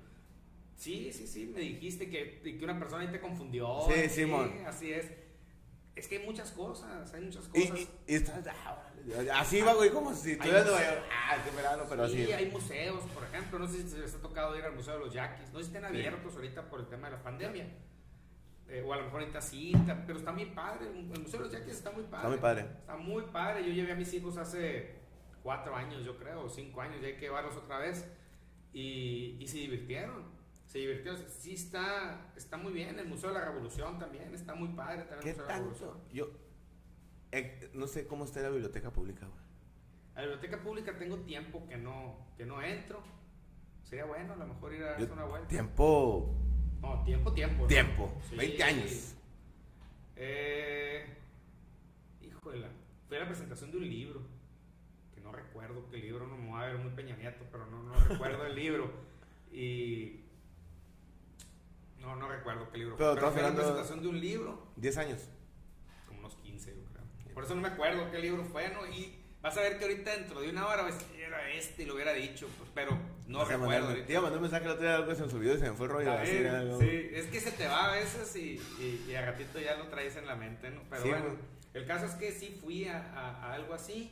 Sí, 0.77 1.11
sí, 1.13 1.27
sí, 1.27 1.47
me 1.55 1.61
dijiste 1.61 2.09
que, 2.09 2.41
y 2.45 2.59
que 2.59 2.65
una 2.65 2.79
persona 2.79 3.03
ahí 3.03 3.09
te 3.11 3.21
confundió. 3.21 3.81
Sí, 3.89 4.09
Simón. 4.09 4.53
Así 4.67 4.93
es. 4.93 5.11
Es 5.97 6.07
que 6.07 6.19
hay 6.19 6.25
muchas 6.27 6.53
cosas, 6.53 7.13
hay 7.13 7.23
muchas 7.23 7.49
y, 7.53 7.67
cosas. 7.69 7.81
y, 8.07 8.13
y 8.13 8.15
estás, 8.15 8.47
ah, 8.47 8.85
así 9.35 9.61
va, 9.63 9.75
güey, 9.75 9.91
como 9.91 10.15
si 10.15 10.33
estuvieras 10.33 10.65
York, 10.67 11.03
ah, 11.11 11.37
qué 11.45 11.57
verano, 11.57 11.83
pero 11.89 12.07
sí, 12.09 12.23
así. 12.23 12.33
hay 12.33 12.51
museos, 12.53 13.03
por 13.13 13.25
ejemplo, 13.25 13.59
no 13.59 13.67
sé 13.67 13.83
si 13.89 13.97
les 13.97 14.15
ha 14.15 14.19
tocado 14.21 14.57
ir 14.57 14.63
al 14.65 14.75
Museo 14.77 14.95
de 14.95 15.01
los 15.01 15.13
Yaquis, 15.13 15.51
no 15.53 15.59
sé 15.59 15.65
si 15.65 15.71
estén 15.75 15.83
Sí. 15.83 15.89
abiertos 15.89 16.35
ahorita 16.37 16.69
por 16.71 16.79
el 16.81 16.87
tema 16.87 17.11
de 17.11 17.17
la 17.17 17.23
pandemia, 17.25 17.67
Eh, 18.69 18.83
o 18.87 18.93
a 18.93 18.97
lo 18.99 19.05
mejor 19.05 19.21
ahorita 19.23 19.41
sí, 19.41 19.73
está- 19.75 20.05
pero 20.07 20.19
está 20.19 20.31
muy 20.33 20.45
padre, 20.47 20.89
el 20.89 21.07
Museo 21.21 21.39
de 21.41 21.45
los 21.47 21.53
Yaquis 21.53 21.75
está 21.77 21.91
muy 21.91 22.03
padre. 22.05 22.17
Está 22.19 22.29
muy 22.29 22.39
padre. 22.39 22.61
Está 22.81 22.97
muy 22.97 23.23
padre, 23.33 23.65
yo 23.67 23.73
llevé 23.73 23.93
a 23.93 23.97
mis 23.97 24.13
hijos 24.13 24.37
hace 24.37 24.97
cuatro 25.43 25.75
años, 25.75 26.05
yo 26.05 26.19
creo, 26.19 26.49
cinco 26.51 26.83
años, 26.83 27.01
ya 27.01 27.07
hay 27.09 27.15
que 27.15 27.21
llevarlos 27.23 27.57
otra 27.57 27.79
vez, 27.79 28.07
y, 28.75 29.37
y 29.41 29.47
se 29.49 29.57
divirtieron, 29.59 30.25
se 30.67 30.81
divirtieron, 30.81 31.19
sí 31.31 31.55
está, 31.55 32.31
está 32.37 32.59
muy 32.59 32.75
bien, 32.75 32.99
el 32.99 33.09
Museo 33.09 33.31
de 33.31 33.39
la 33.39 33.47
Revolución 33.47 33.99
también, 33.99 34.35
está 34.35 34.55
muy 34.55 34.69
padre 34.69 35.05
también 35.05 35.21
¿Qué 35.23 35.31
el 35.31 35.37
Museo 35.37 35.47
de 35.47 35.53
la 35.53 35.59
Revolución. 35.59 35.91
tanto? 35.93 36.09
Yo, 36.13 36.29
eh, 37.33 37.71
no 37.73 37.87
sé 37.87 38.07
cómo 38.07 38.25
está 38.25 38.41
la 38.43 38.51
biblioteca 38.51 38.93
pública, 38.93 39.27
güey. 39.27 39.41
A 40.15 40.21
la 40.21 40.27
biblioteca 40.27 40.63
pública 40.63 40.99
tengo 40.99 41.17
tiempo 41.21 41.67
que 41.67 41.79
no, 41.79 42.27
que 42.37 42.45
no 42.45 42.61
entro, 42.61 43.03
sería 43.85 44.05
bueno 44.05 44.35
a 44.35 44.37
lo 44.37 44.47
mejor 44.47 44.75
ir 44.75 44.83
a 44.85 44.97
hacer 44.97 45.11
una 45.13 45.25
vuelta. 45.25 45.49
Tiempo, 45.49 46.35
No, 46.81 47.03
tiempo, 47.05 47.33
tiempo. 47.33 47.63
¿no? 47.63 47.67
tiempo, 47.69 48.13
Sí. 48.29 48.37
20 48.37 48.63
años. 48.63 49.15
Eh, 50.17 51.05
híjole, 52.23 52.67
fue 53.09 53.17
a 53.17 53.21
la 53.21 53.27
presentación 53.27 53.71
de 53.71 53.77
un 53.79 53.89
libro, 53.89 54.21
que 55.15 55.21
no 55.21 55.33
recuerdo 55.33 55.89
qué 55.91 55.99
libro, 55.99 56.27
no 56.27 56.37
me 56.37 56.49
voy 56.51 56.61
a 56.63 56.67
ver 56.67 56.79
muy 56.79 56.91
Peña 56.93 57.17
Nieto, 57.17 57.45
pero 57.51 57.67
no, 57.67 57.83
no 57.83 57.95
recuerdo 57.95 58.47
el 58.47 58.55
libro. 58.55 58.91
Y... 59.53 60.21
No, 62.01 62.15
no 62.17 62.29
recuerdo 62.29 62.71
qué 62.71 62.79
libro. 62.79 62.97
Pero 62.97 63.15
estamos 63.15 63.35
fue 63.35 63.43
la 63.43 63.55
presentación 63.55 64.03
de 64.03 64.09
un 64.09 64.21
libro, 64.21 64.67
10 64.77 64.99
años. 64.99 65.29
como 66.07 66.21
unos 66.21 66.37
15 66.37 66.77
yo 66.77 66.85
creo. 66.85 67.35
Por 67.35 67.45
eso 67.45 67.55
no 67.55 67.61
me 67.61 67.69
acuerdo 67.69 68.11
qué 68.11 68.19
libro 68.19 68.45
fue, 68.45 68.69
¿no? 68.71 68.87
Y 68.87 69.18
vas 69.43 69.57
a 69.57 69.61
ver 69.61 69.79
que 69.79 69.85
ahorita 69.85 70.17
dentro 70.17 70.41
de 70.41 70.51
una 70.51 70.67
hora 70.67 70.83
ves, 70.85 70.97
era 71.17 71.51
este 71.53 71.83
y 71.83 71.87
lo 71.87 71.95
hubiera 71.95 72.13
dicho, 72.13 72.49
pues, 72.59 72.71
pero 72.75 72.99
no 73.27 73.39
Vas 73.39 73.49
recuerdo. 73.49 73.95
Te 74.05 74.13
iba 74.13 74.19
a 74.19 74.23
mandar 74.23 74.39
un 74.39 74.43
mensaje 74.43 74.65
el 74.65 74.71
otro 74.73 74.83
día, 74.83 74.95
algo 74.97 75.15
se 75.15 75.27
me 75.27 75.33
olvidó 75.33 75.55
y 75.55 75.59
se 75.59 75.71
me 75.71 75.77
fue 75.77 75.87
el 75.87 75.93
rollo. 75.93 76.13
Así 76.13 76.37
algo- 76.47 76.81
sí, 76.81 77.09
es 77.13 77.27
que 77.27 77.41
se 77.41 77.53
te 77.53 77.67
va 77.67 77.93
a 77.93 77.97
veces 77.97 78.35
y, 78.37 78.61
y, 78.81 79.07
y 79.09 79.15
a 79.15 79.25
ratito 79.27 79.59
ya 79.61 79.77
lo 79.77 79.89
traes 79.89 80.17
en 80.17 80.27
la 80.27 80.35
mente, 80.37 80.71
¿no? 80.71 80.83
Pero 80.91 81.03
Sí, 81.03 81.09
bueno, 81.11 81.37
el 81.75 81.87
caso 81.87 82.07
es 82.07 82.13
que 82.15 82.33
sí 82.33 82.59
fui 82.61 82.87
a, 82.89 82.99
a- 83.13 83.45
a 83.51 83.55
algo 83.55 83.75
así 83.75 84.11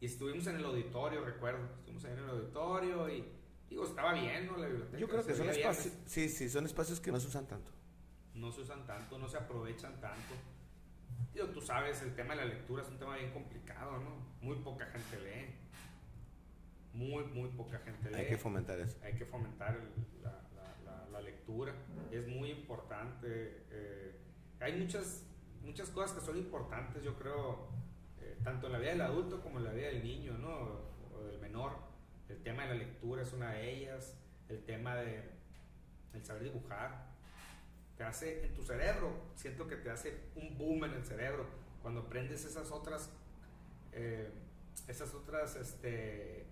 y 0.00 0.06
estuvimos 0.06 0.46
en 0.46 0.56
el 0.56 0.64
auditorio, 0.64 1.24
recuerdo. 1.24 1.60
Estuvimos 1.78 2.04
ahí 2.04 2.12
en 2.12 2.18
el 2.18 2.28
auditorio 2.30 3.08
y, 3.08 3.24
digo, 3.68 3.84
estaba 3.86 4.12
bien, 4.14 4.46
¿no? 4.46 4.56
La 4.56 4.66
biblioteca. 4.66 4.98
Yo 4.98 5.08
creo 5.08 5.24
que 5.24 5.34
son 5.34 5.48
espacios, 5.50 5.94
sí, 6.06 6.28
sí, 6.28 6.48
son 6.50 6.66
espacios 6.66 7.00
que 7.00 7.12
no 7.12 7.20
se 7.20 7.28
usan 7.28 7.46
tanto. 7.46 7.70
No 8.34 8.50
se 8.52 8.60
usan 8.62 8.86
tanto, 8.86 9.18
no 9.18 9.28
se 9.28 9.36
aprovechan 9.36 10.00
tanto. 10.00 10.34
Digo, 11.34 11.46
tú 11.48 11.60
sabes, 11.60 12.02
el 12.02 12.14
tema 12.14 12.34
de 12.34 12.40
la 12.44 12.46
lectura 12.46 12.82
es 12.82 12.88
un 12.88 12.98
tema 12.98 13.16
bien 13.16 13.30
complicado, 13.32 13.98
¿no? 13.98 14.16
Muy 14.42 14.56
poca 14.56 14.86
gente 14.86 15.18
lee. 15.20 15.54
Muy, 16.92 17.24
muy 17.26 17.48
poca 17.50 17.78
gente 17.78 18.10
lee 18.10 18.16
Hay 18.16 18.26
que 18.28 18.36
fomentar 18.38 18.78
eso. 18.80 18.98
hay 19.02 19.12
que 19.14 19.24
fomentar 19.24 19.76
el- 19.76 20.22
la, 20.22 20.32
la- 20.54 20.76
la- 20.84 21.08
la 21.08 21.20
lectura, 21.20 21.72
es 22.10 22.26
muy 22.26 22.50
importante. 22.50 23.64
eh, 23.70 24.16
hay 24.60 24.78
muchas, 24.78 25.24
muchas 25.62 25.88
cosas 25.90 26.18
que 26.18 26.24
son 26.26 26.36
importantes, 26.36 27.02
yo 27.02 27.16
creo, 27.16 27.68
eh, 28.20 28.36
tanto 28.42 28.66
en 28.66 28.72
la 28.72 28.78
vida 28.78 28.90
del 28.90 29.00
adulto 29.02 29.40
como 29.40 29.58
en 29.58 29.64
la 29.64 29.72
vida 29.72 29.86
del 29.86 30.02
niño, 30.02 30.36
¿no? 30.36 30.50
O, 31.14 31.24
del 31.24 31.38
menor. 31.40 31.72
El 32.28 32.42
tema 32.42 32.62
de 32.64 32.68
la 32.70 32.74
lectura 32.74 33.22
es 33.22 33.32
una 33.32 33.52
de 33.52 33.70
ellas, 33.72 34.16
el 34.48 34.64
tema 34.64 34.96
de 34.96 35.30
el 36.12 36.24
saber 36.24 36.42
dibujar. 36.42 37.08
Te 38.00 38.06
hace 38.06 38.46
en 38.46 38.54
tu 38.54 38.62
cerebro, 38.62 39.12
siento 39.34 39.68
que 39.68 39.76
te 39.76 39.90
hace 39.90 40.18
un 40.34 40.56
boom 40.56 40.84
en 40.84 40.94
el 40.94 41.04
cerebro 41.04 41.44
cuando 41.82 42.00
aprendes 42.00 42.46
esas 42.46 42.70
otras, 42.70 43.10
eh, 43.92 44.30
esas 44.88 45.12
otras, 45.12 45.54
este, 45.56 46.46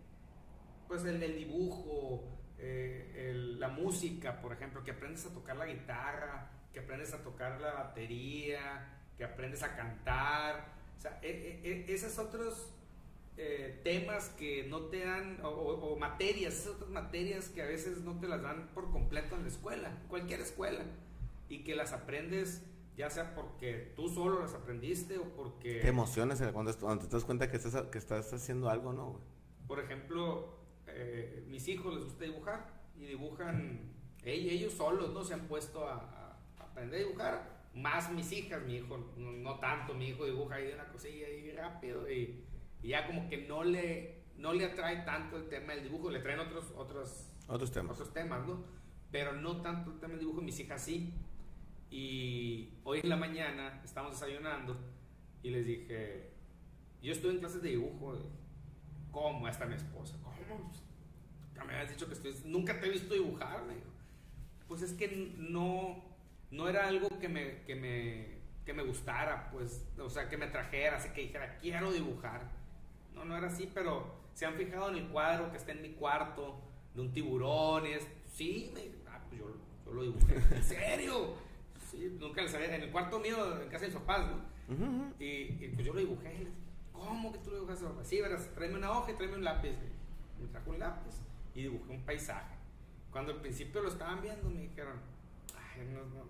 pues 0.88 1.06
el, 1.06 1.18
dibujo, 1.38 2.22
eh, 2.58 3.32
la 3.58 3.68
música, 3.68 4.42
por 4.42 4.52
ejemplo, 4.52 4.84
que 4.84 4.90
aprendes 4.90 5.24
a 5.24 5.30
tocar 5.32 5.56
la 5.56 5.64
guitarra, 5.64 6.50
que 6.70 6.80
aprendes 6.80 7.14
a 7.14 7.22
tocar 7.22 7.58
la 7.62 7.72
batería, 7.72 8.98
que 9.16 9.24
aprendes 9.24 9.62
a 9.62 9.74
cantar, 9.74 10.66
o 10.98 11.00
sea, 11.00 11.18
e- 11.22 11.30
e- 11.64 11.70
e- 11.70 11.94
esos 11.94 12.18
otros 12.18 12.74
eh, 13.38 13.80
temas 13.84 14.28
que 14.30 14.64
no 14.68 14.82
te 14.88 15.02
dan, 15.06 15.40
o- 15.42 15.48
o 15.48 15.96
materias, 15.98 16.52
esas 16.52 16.74
otras 16.74 16.90
materias 16.90 17.48
que 17.48 17.62
a 17.62 17.66
veces 17.66 18.02
no 18.02 18.20
te 18.20 18.28
las 18.28 18.42
dan 18.42 18.68
por 18.74 18.90
completo 18.90 19.34
en 19.36 19.42
la 19.44 19.48
escuela, 19.48 19.96
cualquier 20.08 20.40
escuela, 20.40 20.84
y 21.48 21.64
que 21.64 21.74
las 21.74 21.92
aprendes 21.92 22.64
ya 22.96 23.08
sea 23.10 23.34
porque 23.34 23.92
tú 23.94 24.08
solo 24.08 24.40
las 24.40 24.54
aprendiste 24.54 25.18
o 25.18 25.24
porque... 25.36 25.80
Te 25.80 25.88
emocionas 25.88 26.40
eh, 26.40 26.50
cuando, 26.52 26.76
cuando 26.78 27.06
te 27.06 27.12
das 27.14 27.24
cuenta 27.24 27.48
que 27.50 27.56
estás, 27.56 27.80
que 27.86 27.98
estás 27.98 28.32
haciendo 28.32 28.68
algo, 28.68 28.92
¿no? 28.92 29.10
güey? 29.12 29.22
Por 29.68 29.78
ejemplo, 29.78 30.58
eh, 30.88 31.44
mis 31.48 31.68
hijos 31.68 31.94
les 31.94 32.04
gusta 32.04 32.24
dibujar 32.24 32.82
y 32.96 33.04
dibujan, 33.06 33.92
ell- 34.24 34.50
ellos 34.50 34.72
solos 34.72 35.12
no 35.14 35.22
se 35.22 35.34
han 35.34 35.46
puesto 35.46 35.86
a, 35.86 35.94
a 36.58 36.62
aprender 36.64 37.00
a 37.00 37.04
dibujar, 37.06 37.58
más 37.74 38.10
mis 38.10 38.32
hijas, 38.32 38.62
mi 38.66 38.76
hijo, 38.78 39.12
no, 39.16 39.30
no 39.30 39.60
tanto, 39.60 39.94
mi 39.94 40.08
hijo 40.08 40.24
dibuja 40.26 40.56
ahí 40.56 40.72
una 40.74 40.88
cosilla 40.88 41.26
ahí 41.28 41.52
rápido 41.52 42.10
y, 42.10 42.44
y 42.82 42.88
ya 42.88 43.06
como 43.06 43.28
que 43.28 43.46
no 43.46 43.62
le, 43.62 44.24
no 44.38 44.52
le 44.52 44.64
atrae 44.64 45.04
tanto 45.04 45.36
el 45.36 45.48
tema 45.48 45.74
del 45.74 45.84
dibujo, 45.84 46.10
le 46.10 46.18
traen 46.18 46.40
otros, 46.40 46.72
otros, 46.76 47.28
Otros 47.46 47.70
temas. 47.70 47.92
otros 47.92 48.12
temas, 48.12 48.44
¿no? 48.44 48.64
Pero 49.12 49.34
no 49.34 49.60
tanto 49.62 49.92
el 49.92 50.00
tema 50.00 50.14
del 50.14 50.20
dibujo, 50.20 50.40
mis 50.42 50.58
hijas 50.58 50.82
sí. 50.84 51.14
Y 51.90 52.74
hoy 52.84 53.00
en 53.02 53.08
la 53.08 53.16
mañana 53.16 53.80
estábamos 53.84 54.20
desayunando 54.20 54.76
y 55.42 55.50
les 55.50 55.66
dije, 55.66 56.30
yo 57.02 57.12
estoy 57.12 57.34
en 57.34 57.38
clases 57.38 57.62
de 57.62 57.70
dibujo. 57.70 58.18
¿Cómo? 59.10 59.46
Hasta 59.46 59.66
mi 59.66 59.74
esposa. 59.74 60.16
¿Cómo? 60.22 60.70
Me 61.66 61.74
habías 61.74 61.90
dicho 61.90 62.06
que 62.06 62.14
estoy... 62.14 62.34
Nunca 62.44 62.78
te 62.78 62.86
he 62.86 62.90
visto 62.90 63.14
dibujar, 63.14 63.64
me. 63.64 63.74
Pues 64.68 64.82
es 64.82 64.92
que 64.92 65.34
no, 65.38 66.04
no 66.50 66.68
era 66.68 66.86
algo 66.86 67.08
que 67.18 67.28
me, 67.28 67.62
que, 67.64 67.74
me, 67.74 68.38
que 68.64 68.72
me 68.72 68.82
gustara, 68.82 69.50
pues, 69.50 69.86
o 69.98 70.10
sea, 70.10 70.28
que 70.28 70.36
me 70.36 70.46
trajera, 70.46 70.98
así 70.98 71.08
que 71.10 71.22
dijera, 71.22 71.56
quiero 71.58 71.90
dibujar. 71.90 72.50
No, 73.14 73.24
no 73.24 73.36
era 73.36 73.48
así, 73.48 73.70
pero 73.72 74.14
se 74.34 74.46
han 74.46 74.54
fijado 74.54 74.90
en 74.90 74.96
el 74.96 75.08
cuadro 75.08 75.50
que 75.50 75.56
está 75.56 75.72
en 75.72 75.82
mi 75.82 75.90
cuarto, 75.90 76.60
de 76.94 77.00
un 77.00 77.12
tiburón, 77.12 77.86
y 77.86 77.92
es, 77.92 78.06
sí, 78.32 78.70
me, 78.74 78.82
ah, 79.10 79.20
pues 79.28 79.40
yo, 79.40 79.56
yo 79.84 79.92
lo 79.92 80.02
dibujé. 80.02 80.34
¿En 80.54 80.64
serio? 80.64 81.34
Sí, 81.98 82.16
nunca 82.18 82.42
les 82.42 82.54
había, 82.54 82.74
en 82.76 82.82
el 82.82 82.90
cuarto 82.92 83.18
mío, 83.18 83.60
en 83.60 83.68
casa 83.68 83.86
de 83.86 83.88
mis 83.88 83.96
papás, 84.00 84.26
¿no? 84.30 84.74
Ujú, 84.74 84.84
ujú. 84.84 85.14
Y, 85.18 85.24
y, 85.64 85.72
pues 85.74 85.84
yo 85.86 85.92
lo 85.94 86.00
dibujé. 86.00 86.32
y 86.34 86.44
les- 86.44 86.52
¿Cómo 86.92 87.32
que 87.32 87.38
tú 87.38 87.50
lo 87.50 87.56
dibujaste? 87.56 87.84
papá? 87.86 88.04
Sí, 88.04 88.20
verás, 88.20 88.50
tráeme 88.54 88.76
una 88.76 88.90
hoja 88.92 89.10
y 89.12 89.14
tráeme 89.14 89.36
un 89.36 89.44
lápiz. 89.44 89.72
Me 90.40 90.46
trajo 90.48 90.70
un 90.70 90.78
lápiz 90.78 91.14
y 91.54 91.62
dibujé 91.62 91.90
un 91.92 92.02
paisaje. 92.04 92.54
Cuando 93.10 93.32
al 93.32 93.40
principio 93.40 93.82
lo 93.82 93.88
estaban 93.88 94.20
viendo, 94.22 94.48
me 94.50 94.60
dijeron, 94.62 94.94
Ay, 95.56 95.86
no, 95.92 96.00
no, 96.06 96.24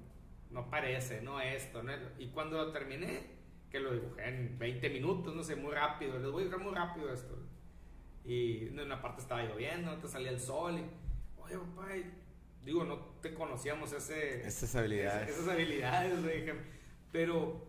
no 0.50 0.70
parece, 0.70 1.20
no 1.22 1.40
esto. 1.40 1.82
No 1.82 1.92
es-". 1.92 2.00
Y 2.18 2.28
cuando 2.28 2.56
lo 2.58 2.72
terminé, 2.72 3.26
que 3.70 3.80
lo 3.80 3.92
dibujé 3.92 4.28
en 4.28 4.58
20 4.58 4.88
minutos, 4.90 5.34
no 5.34 5.42
sé, 5.42 5.56
muy 5.56 5.72
rápido. 5.72 6.18
Les 6.18 6.30
voy 6.30 6.42
a 6.42 6.44
dibujar 6.46 6.64
muy 6.64 6.74
rápido 6.74 7.12
esto. 7.12 7.34
Y 8.24 8.68
en 8.68 8.80
una 8.80 9.00
parte 9.02 9.20
estaba 9.22 9.42
lloviendo, 9.42 9.90
en 9.92 9.98
otra 9.98 10.08
salía 10.08 10.30
el 10.30 10.40
sol. 10.40 10.78
Y, 10.78 10.84
oye, 11.40 11.58
papá, 11.58 11.88
digo, 12.68 12.84
no 12.84 12.98
te 13.22 13.34
conocíamos 13.34 13.92
ese, 13.92 14.46
Estas 14.46 14.74
habilidades. 14.74 15.28
esas, 15.28 15.40
esas 15.40 15.54
habilidades, 15.54 16.22
dije. 16.22 16.54
Pero, 17.12 17.66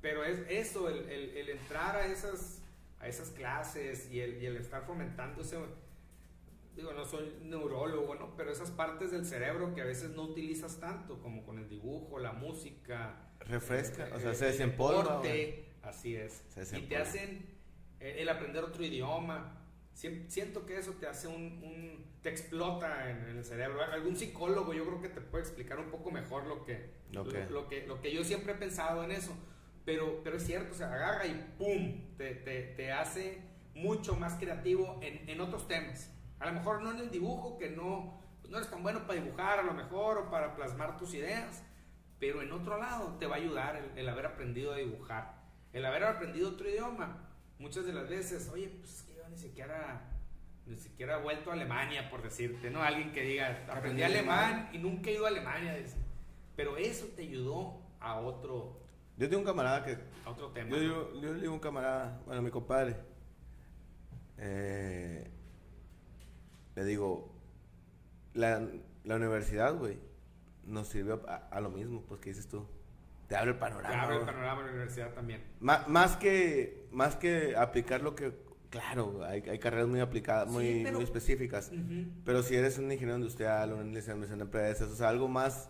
pero 0.00 0.24
es 0.24 0.40
eso, 0.48 0.88
el, 0.88 1.08
el- 1.08 1.36
el 1.36 1.48
entrar 1.50 1.96
a 1.96 2.06
esas, 2.06 2.60
a 3.00 3.06
esas 3.08 3.30
clases 3.30 4.10
y 4.10 4.20
el, 4.20 4.42
y 4.42 4.46
el 4.46 4.56
estar 4.56 4.84
fomentando 4.84 5.42
ese. 5.42 5.56
Digo, 6.76 6.92
no 6.92 7.04
soy 7.04 7.32
neurólogo, 7.42 8.14
¿no? 8.14 8.36
Pero 8.36 8.50
esas 8.52 8.70
partes 8.70 9.10
del 9.10 9.24
cerebro 9.26 9.74
que 9.74 9.82
a 9.82 9.84
veces 9.84 10.10
no 10.10 10.22
utilizas 10.22 10.78
tanto, 10.80 11.20
como 11.20 11.44
con 11.44 11.58
el 11.58 11.68
dibujo, 11.68 12.18
la 12.18 12.32
música. 12.32 13.30
Refresca, 13.40 14.08
eh, 14.08 14.12
o 14.14 14.20
sea, 14.20 14.34
se 14.34 14.46
desempolva, 14.46 15.02
deporte, 15.02 15.64
Así 15.82 16.14
es. 16.16 16.42
Se 16.48 16.78
y 16.78 16.82
te 16.82 16.96
hacen 16.96 17.46
el 18.00 18.28
aprender 18.28 18.64
otro 18.64 18.84
idioma. 18.84 19.59
Siento 19.92 20.64
que 20.64 20.78
eso 20.78 20.92
te 20.92 21.06
hace 21.06 21.28
un, 21.28 21.60
un- 21.62 22.04
te 22.22 22.30
explota 22.30 23.10
en, 23.10 23.24
el 23.36 23.44
cerebro. 23.44 23.82
Algún 23.82 24.16
psicólogo 24.16 24.72
yo 24.72 24.84
creo 24.86 25.00
que 25.02 25.08
te 25.08 25.20
puede 25.20 25.44
explicar 25.44 25.78
un 25.78 25.90
poco 25.90 26.10
mejor 26.10 26.46
lo 26.46 26.64
que, 26.64 26.90
Lo 27.12 27.24
lo, 27.24 27.50
lo 27.50 27.68
que, 27.68 27.86
lo 27.86 28.00
que 28.00 28.12
yo 28.12 28.24
siempre 28.24 28.52
he 28.52 28.56
pensado 28.56 29.04
en 29.04 29.12
eso. 29.12 29.36
Pero, 29.84 30.20
pero 30.22 30.36
es 30.36 30.44
cierto, 30.46 30.74
se 30.74 30.84
agarra 30.84 31.26
y 31.26 31.54
¡pum! 31.58 32.16
Te, 32.16 32.34
te, 32.34 32.62
te 32.62 32.92
hace 32.92 33.42
mucho 33.74 34.14
más 34.16 34.34
creativo 34.34 34.98
en, 35.02 35.28
en 35.28 35.40
otros 35.40 35.66
temas. 35.68 36.10
A 36.38 36.46
lo 36.46 36.52
mejor 36.52 36.82
no 36.82 36.92
en 36.92 36.98
el 36.98 37.10
dibujo, 37.10 37.58
que 37.58 37.70
no, 37.70 38.22
pues 38.40 38.50
no 38.50 38.58
eres 38.58 38.70
tan 38.70 38.82
bueno 38.82 39.06
para 39.06 39.20
dibujar 39.20 39.58
a 39.58 39.62
lo 39.62 39.72
mejor 39.74 40.18
o 40.18 40.30
para 40.30 40.54
plasmar 40.54 40.96
tus 40.96 41.14
ideas, 41.14 41.62
pero 42.18 42.42
en 42.42 42.52
otro 42.52 42.78
lado 42.78 43.16
te 43.18 43.26
va 43.26 43.36
a 43.36 43.38
ayudar 43.38 43.76
el, 43.76 43.98
el 43.98 44.08
haber 44.08 44.26
aprendido 44.26 44.72
a 44.72 44.76
dibujar, 44.76 45.34
el 45.72 45.84
haber 45.84 46.04
aprendido 46.04 46.50
otro 46.50 46.68
idioma. 46.68 47.26
Muchas 47.58 47.84
de 47.84 47.92
las 47.92 48.08
veces, 48.08 48.48
oye, 48.50 48.68
pues 48.68 49.06
ni 49.30 49.38
siquiera, 49.38 50.02
ni 50.66 50.76
siquiera 50.76 51.18
he 51.18 51.22
vuelto 51.22 51.50
a 51.50 51.54
Alemania, 51.54 52.10
por 52.10 52.22
decirte, 52.22 52.70
¿no? 52.70 52.82
Alguien 52.82 53.12
que 53.12 53.22
diga, 53.22 53.46
aprendí 53.68 53.70
Aprendí 53.78 54.02
alemán 54.02 54.44
alemán. 54.54 54.70
y 54.74 54.78
nunca 54.78 55.10
he 55.10 55.14
ido 55.14 55.24
a 55.26 55.28
Alemania, 55.28 55.74
dice. 55.76 55.96
Pero 56.56 56.76
eso 56.76 57.06
te 57.16 57.22
ayudó 57.22 57.80
a 58.00 58.16
otro, 58.16 58.78
Yo 59.16 59.28
tengo 59.28 59.40
un 59.40 59.46
camarada 59.46 59.84
que. 59.84 59.96
a 60.24 60.30
otro 60.30 60.48
tema. 60.50 60.70
Yo 60.70 60.76
¿no? 60.76 60.80
digo, 60.82 61.12
yo 61.20 61.32
le 61.34 61.40
digo 61.40 61.52
un 61.54 61.60
camarada, 61.60 62.20
bueno, 62.26 62.42
mi 62.42 62.50
compadre. 62.50 62.96
eh, 64.38 65.30
le 66.76 66.84
digo, 66.84 67.32
la, 68.34 68.66
la 69.04 69.16
universidad, 69.16 69.74
güey, 69.76 69.98
nos 70.64 70.88
sirvió 70.88 71.22
a, 71.28 71.36
a 71.50 71.60
lo 71.60 71.70
mismo, 71.70 72.02
pues 72.02 72.20
que 72.20 72.30
dices 72.30 72.48
tú. 72.48 72.66
Te 73.28 73.36
abre 73.36 73.50
el 73.50 73.56
Te 73.56 73.60
panorama. 73.60 74.02
abre 74.02 74.16
el 74.16 74.22
panorama 74.24 74.60
de 74.62 74.66
la 74.68 74.72
universidad 74.72 75.12
también. 75.14 75.44
Más 75.60 76.16
que 76.16 76.88
más 76.90 77.16
que 77.16 77.54
aplicar 77.56 78.00
lo 78.02 78.14
que 78.14 78.32
claro 78.70 79.24
hay, 79.24 79.42
hay 79.48 79.58
carreras 79.58 79.88
muy 79.88 80.00
aplicadas 80.00 80.46
Sí, 80.48 80.52
muy, 80.54 80.80
pero- 80.84 80.96
muy 80.96 81.04
específicas 81.04 81.70
pero 82.24 82.42
si 82.42 82.54
eres 82.54 82.78
un 82.78 82.84
ingeniero 82.90 83.16
industrial 83.16 83.72
una 83.72 83.82
administración 83.82 84.38
de 84.38 84.44
empresas 84.44 84.88
o 84.90 84.94
sea 84.96 85.08
algo 85.08 85.28
más 85.28 85.68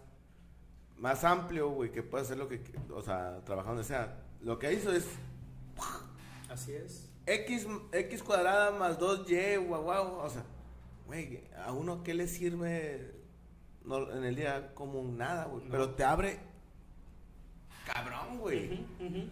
más 0.98 1.24
amplio 1.24 1.70
güey 1.70 1.90
que 1.90 2.02
puedes 2.02 2.26
hacer 2.26 2.36
lo 2.38 2.46
que 2.48 2.60
o 2.92 3.00
sea 3.02 3.40
trabajar 3.44 3.72
donde 3.72 3.84
sea 3.84 4.22
lo 4.42 4.58
que 4.58 4.72
hizo 4.72 4.92
es 4.92 5.06
Así 6.50 6.72
es. 6.72 7.08
x 7.26 7.66
x 7.92 8.22
cuadrada 8.22 8.70
más 8.72 8.98
2y 8.98 9.66
guau 9.66 9.82
guau 9.82 10.18
o 10.18 10.28
sea 10.28 10.44
güey 11.06 11.44
a 11.64 11.72
uno 11.72 12.02
qué 12.02 12.12
le 12.12 12.26
sirve 12.28 13.14
no, 13.84 14.12
en 14.12 14.24
el 14.24 14.36
día 14.36 14.74
como 14.74 15.02
nada 15.04 15.46
güey 15.46 15.64
No. 15.64 15.70
pero 15.70 15.90
te 15.94 16.04
abre 16.04 16.38
cabrón 17.86 18.38
güey 18.38 18.84
ujú. 19.00 19.28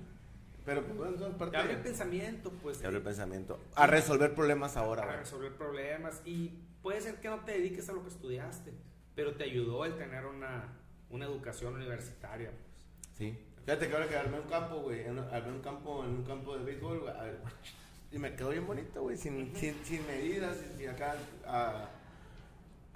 Pero 0.69 0.83
pues, 0.85 0.99
bueno, 0.99 1.17
son 1.19 1.33
parte 1.39 1.53
Te 1.57 1.63
abre 1.63 1.73
el 1.73 1.81
pensamiento, 1.81 2.53
pues. 2.63 2.79
Te 2.79 2.85
abre 2.87 2.99
el 2.99 3.03
pensamiento. 3.03 3.59
A 3.75 3.87
resolver 3.87 4.35
problemas 4.35 4.77
ahora, 4.77 5.07
güey. 5.07 5.17
resolver 5.17 5.53
problemas. 5.57 6.21
Y 6.27 6.59
puede 6.83 7.01
ser 7.01 7.15
que 7.23 7.29
no 7.31 7.41
te 7.41 7.53
dediques 7.53 7.89
a 7.89 7.93
lo 7.95 8.03
que 8.03 8.11
estudiaste, 8.11 8.75
pero 9.15 9.33
te 9.35 9.45
ayudó 9.45 9.87
el 9.87 9.97
tener 9.97 10.27
una, 10.27 10.65
una 11.09 11.25
educación 11.25 11.75
universitaria. 11.75 12.51
Pues. 12.51 13.17
Sí. 13.17 13.39
Fíjate 13.65 13.89
que 13.89 13.95
ahora 13.95 14.09
que 14.09 14.17
armé 14.17 14.41
un 14.41 14.47
campo, 14.49 14.77
güey. 14.83 15.07
Armé 15.07 15.53
un 15.53 15.63
campo 15.63 16.05
en 16.05 16.11
un 16.11 16.23
campo 16.25 16.55
de 16.59 16.65
béisbol, 16.65 17.01
güey. 17.01 17.17
a 17.17 17.23
ver, 17.23 17.39
Y 18.13 18.19
me 18.19 18.35
quedó 18.35 18.51
bien 18.51 18.67
bonito, 18.67 19.01
güey. 19.01 19.17
Sin, 19.17 19.57
sin, 19.57 19.75
sin 19.87 20.07
medidas, 20.07 20.55
sin, 20.77 20.87
acá. 20.91 21.15
A, 21.47 21.89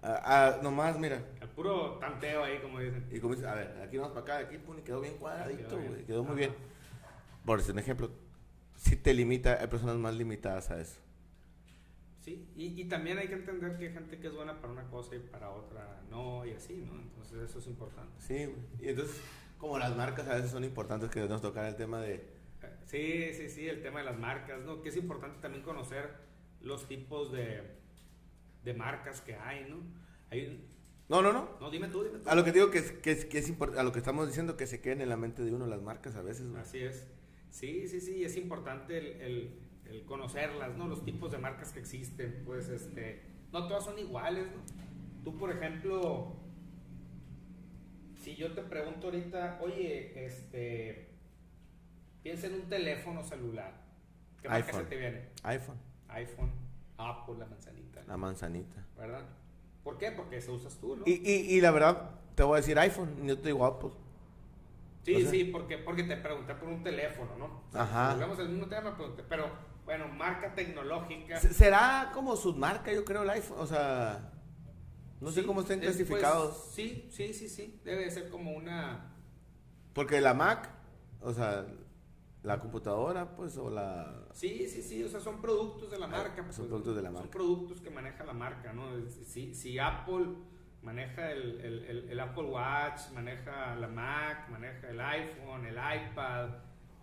a- 0.02 0.48
a- 0.58 0.62
nomás, 0.62 0.98
mira. 0.98 1.22
El 1.40 1.48
puro 1.48 1.92
tanteo 2.00 2.44
ahí, 2.44 2.58
como 2.60 2.80
dicen. 2.80 3.06
Y 3.10 3.18
como 3.18 3.34
dices, 3.34 3.48
a 3.48 3.54
ver, 3.54 3.80
aquí 3.82 3.96
vamos 3.96 4.12
para 4.12 4.40
acá, 4.40 4.46
aquí, 4.48 4.58
pum, 4.58 4.78
y 4.78 4.82
quedó 4.82 5.00
bien 5.00 5.14
cuadradito, 5.16 5.68
Quedó 5.68 5.82
güey. 5.88 6.04
Quedó 6.04 6.22
muy 6.24 6.32
Ajá. 6.32 6.38
bien. 6.52 6.71
Por 7.44 7.58
decir 7.58 7.72
un 7.72 7.78
ejemplo, 7.80 8.10
si 8.76 8.96
te 8.96 9.14
limita, 9.14 9.60
hay 9.60 9.66
personas 9.66 9.96
más 9.96 10.14
limitadas 10.14 10.70
a 10.70 10.80
eso. 10.80 11.00
Sí, 12.20 12.48
y, 12.54 12.80
y 12.80 12.84
también 12.84 13.18
hay 13.18 13.26
que 13.26 13.34
entender 13.34 13.76
que 13.76 13.88
hay 13.88 13.92
gente 13.92 14.18
que 14.20 14.28
es 14.28 14.34
buena 14.34 14.60
para 14.60 14.72
una 14.72 14.88
cosa 14.88 15.16
y 15.16 15.18
para 15.18 15.50
otra 15.50 16.02
no, 16.08 16.46
y 16.46 16.52
así, 16.52 16.84
¿no? 16.86 16.94
Entonces 17.00 17.50
eso 17.50 17.58
es 17.58 17.66
importante. 17.66 18.12
Sí. 18.20 18.54
Y 18.80 18.88
entonces, 18.90 19.20
como 19.58 19.78
las 19.78 19.96
marcas 19.96 20.28
a 20.28 20.34
veces 20.34 20.50
son 20.50 20.62
importantes 20.62 21.10
que 21.10 21.20
nos 21.20 21.42
tocar 21.42 21.66
el 21.66 21.74
tema 21.76 22.00
de. 22.00 22.24
Sí, 22.86 23.32
sí, 23.34 23.48
sí, 23.48 23.68
el 23.68 23.82
tema 23.82 24.00
de 24.00 24.04
las 24.04 24.18
marcas, 24.18 24.62
¿no? 24.62 24.82
Que 24.82 24.90
es 24.90 24.96
importante 24.96 25.40
también 25.40 25.64
conocer 25.64 26.10
los 26.60 26.86
tipos 26.86 27.32
de, 27.32 27.62
de 28.64 28.74
marcas 28.74 29.20
que 29.20 29.34
hay, 29.34 29.68
¿no? 29.68 29.78
Hay, 30.30 30.64
No, 31.08 31.22
no, 31.22 31.32
no. 31.32 31.48
no, 31.60 31.70
dime 31.70 31.88
tú, 31.88 32.04
dime 32.04 32.18
tú. 32.18 32.28
A 32.28 32.36
lo 32.36 32.44
que 32.44 32.52
digo 32.52 32.70
que 32.70 32.78
es, 32.78 32.92
que 32.92 33.10
es, 33.10 33.24
que 33.24 33.38
es 33.38 33.52
a 33.76 33.82
lo 33.82 33.92
que 33.92 33.98
estamos 33.98 34.28
diciendo 34.28 34.56
que 34.56 34.66
se 34.66 34.80
queden 34.80 35.00
en 35.00 35.08
la 35.08 35.16
mente 35.16 35.42
de 35.42 35.52
uno 35.52 35.66
las 35.66 35.82
marcas 35.82 36.14
a 36.14 36.22
veces, 36.22 36.48
güey. 36.48 36.62
Así 36.62 36.78
es. 36.78 37.08
Sí, 37.52 37.86
sí, 37.86 38.00
sí, 38.00 38.24
es 38.24 38.36
importante 38.36 38.98
el, 38.98 39.06
el- 39.20 39.58
el 39.90 40.04
conocerlas, 40.06 40.74
¿no? 40.76 40.88
Los 40.88 41.04
tipos 41.04 41.30
de 41.30 41.36
marcas 41.38 41.70
que 41.72 41.80
existen, 41.80 42.42
pues, 42.46 42.68
este, 42.70 43.22
no 43.52 43.68
todas 43.68 43.84
son 43.84 43.98
iguales, 43.98 44.46
¿no? 44.46 44.62
Tú, 45.22 45.36
por 45.36 45.50
ejemplo, 45.52 46.34
si 48.22 48.36
yo 48.36 48.52
te 48.54 48.62
pregunto 48.62 49.08
ahorita, 49.08 49.58
oye, 49.62 50.24
este, 50.26 51.10
piensa 52.22 52.46
en 52.46 52.54
un 52.54 52.68
teléfono 52.68 53.22
celular, 53.22 53.74
¿qué 54.40 54.48
marca 54.48 54.72
se 54.72 54.84
te 54.84 54.96
viene? 54.96 55.28
iPhone, 55.42 55.76
iPhone, 56.08 56.50
Apple, 56.96 57.34
la 57.38 57.46
manzanita, 57.46 58.02
la 58.06 58.16
manzanita. 58.16 58.86
¿verdad? 58.96 59.24
¿Por 59.84 59.98
qué? 59.98 60.12
Porque 60.12 60.40
se 60.40 60.50
usas 60.52 60.78
tú, 60.78 60.96
¿no? 60.96 61.02
Y, 61.06 61.20
y, 61.24 61.56
y 61.56 61.60
la 61.60 61.70
verdad, 61.72 62.10
te 62.34 62.44
voy 62.44 62.54
a 62.54 62.60
decir 62.60 62.78
iPhone, 62.78 63.14
y 63.22 63.26
yo 63.26 63.38
te 63.38 63.48
digo 63.48 63.66
Apple. 63.66 63.90
Sí, 65.04 65.16
O 65.16 65.20
sea- 65.20 65.30
sí, 65.30 65.44
porque, 65.44 65.78
porque 65.78 66.04
te 66.04 66.16
pregunté 66.16 66.54
por 66.54 66.68
un 66.68 66.82
teléfono, 66.82 67.36
¿no? 67.36 67.78
Ajá. 67.78 68.12
Volvemos 68.14 68.38
al 68.38 68.48
mismo 68.50 68.66
tema, 68.68 68.96
pero, 69.28 69.50
bueno, 69.84 70.06
marca 70.08 70.54
tecnológica. 70.54 71.40
Se- 71.40 71.52
Será 71.52 72.10
como 72.14 72.36
submarca, 72.36 72.92
yo 72.92 73.04
creo, 73.04 73.22
el 73.24 73.30
iPhone. 73.30 73.58
O 73.60 73.66
sea, 73.66 74.32
no 75.20 75.30
sé 75.32 75.44
cómo 75.44 75.62
estén 75.62 75.80
es, 75.82 75.86
pues, 75.86 75.96
clasificados. 75.96 76.70
sí, 76.72 77.08
sí, 77.10 77.34
sí, 77.34 77.48
sí. 77.48 77.80
Debe 77.84 78.04
de 78.04 78.10
ser 78.10 78.30
como 78.30 78.52
una. 78.52 79.12
Porque 79.92 80.20
la 80.20 80.34
Mac, 80.34 80.70
o 81.20 81.32
sea, 81.32 81.66
la 82.44 82.60
computadora, 82.60 83.34
pues, 83.36 83.56
o 83.56 83.70
la. 83.70 84.28
Sí, 84.32 84.68
sí, 84.68 84.82
sí. 84.82 85.02
O 85.02 85.08
sea, 85.08 85.18
son 85.20 85.40
productos 85.40 85.90
de 85.90 85.98
la 85.98 86.06
Ah, 86.06 86.10
marca. 86.10 86.36
son 86.36 86.46
pues, 86.46 86.58
productos 86.68 86.94
de 86.96 87.02
la 87.02 87.08
Son 87.08 87.14
marca. 87.14 87.30
productos 87.30 87.80
que 87.80 87.90
maneja 87.90 88.24
la 88.24 88.32
marca, 88.34 88.72
¿no? 88.72 88.84
Si, 89.10 89.52
si 89.54 89.78
Apple 89.80 90.26
maneja 90.82 91.30
el, 91.30 91.60
el- 91.60 92.08
el- 92.10 92.20
Apple 92.20 92.44
Watch, 92.44 93.10
maneja 93.14 93.74
la 93.76 93.88
Mac, 93.88 94.48
maneja 94.50 94.88
el 94.88 95.00
iPhone, 95.00 95.64
el 95.66 95.74
iPad, 95.76 96.48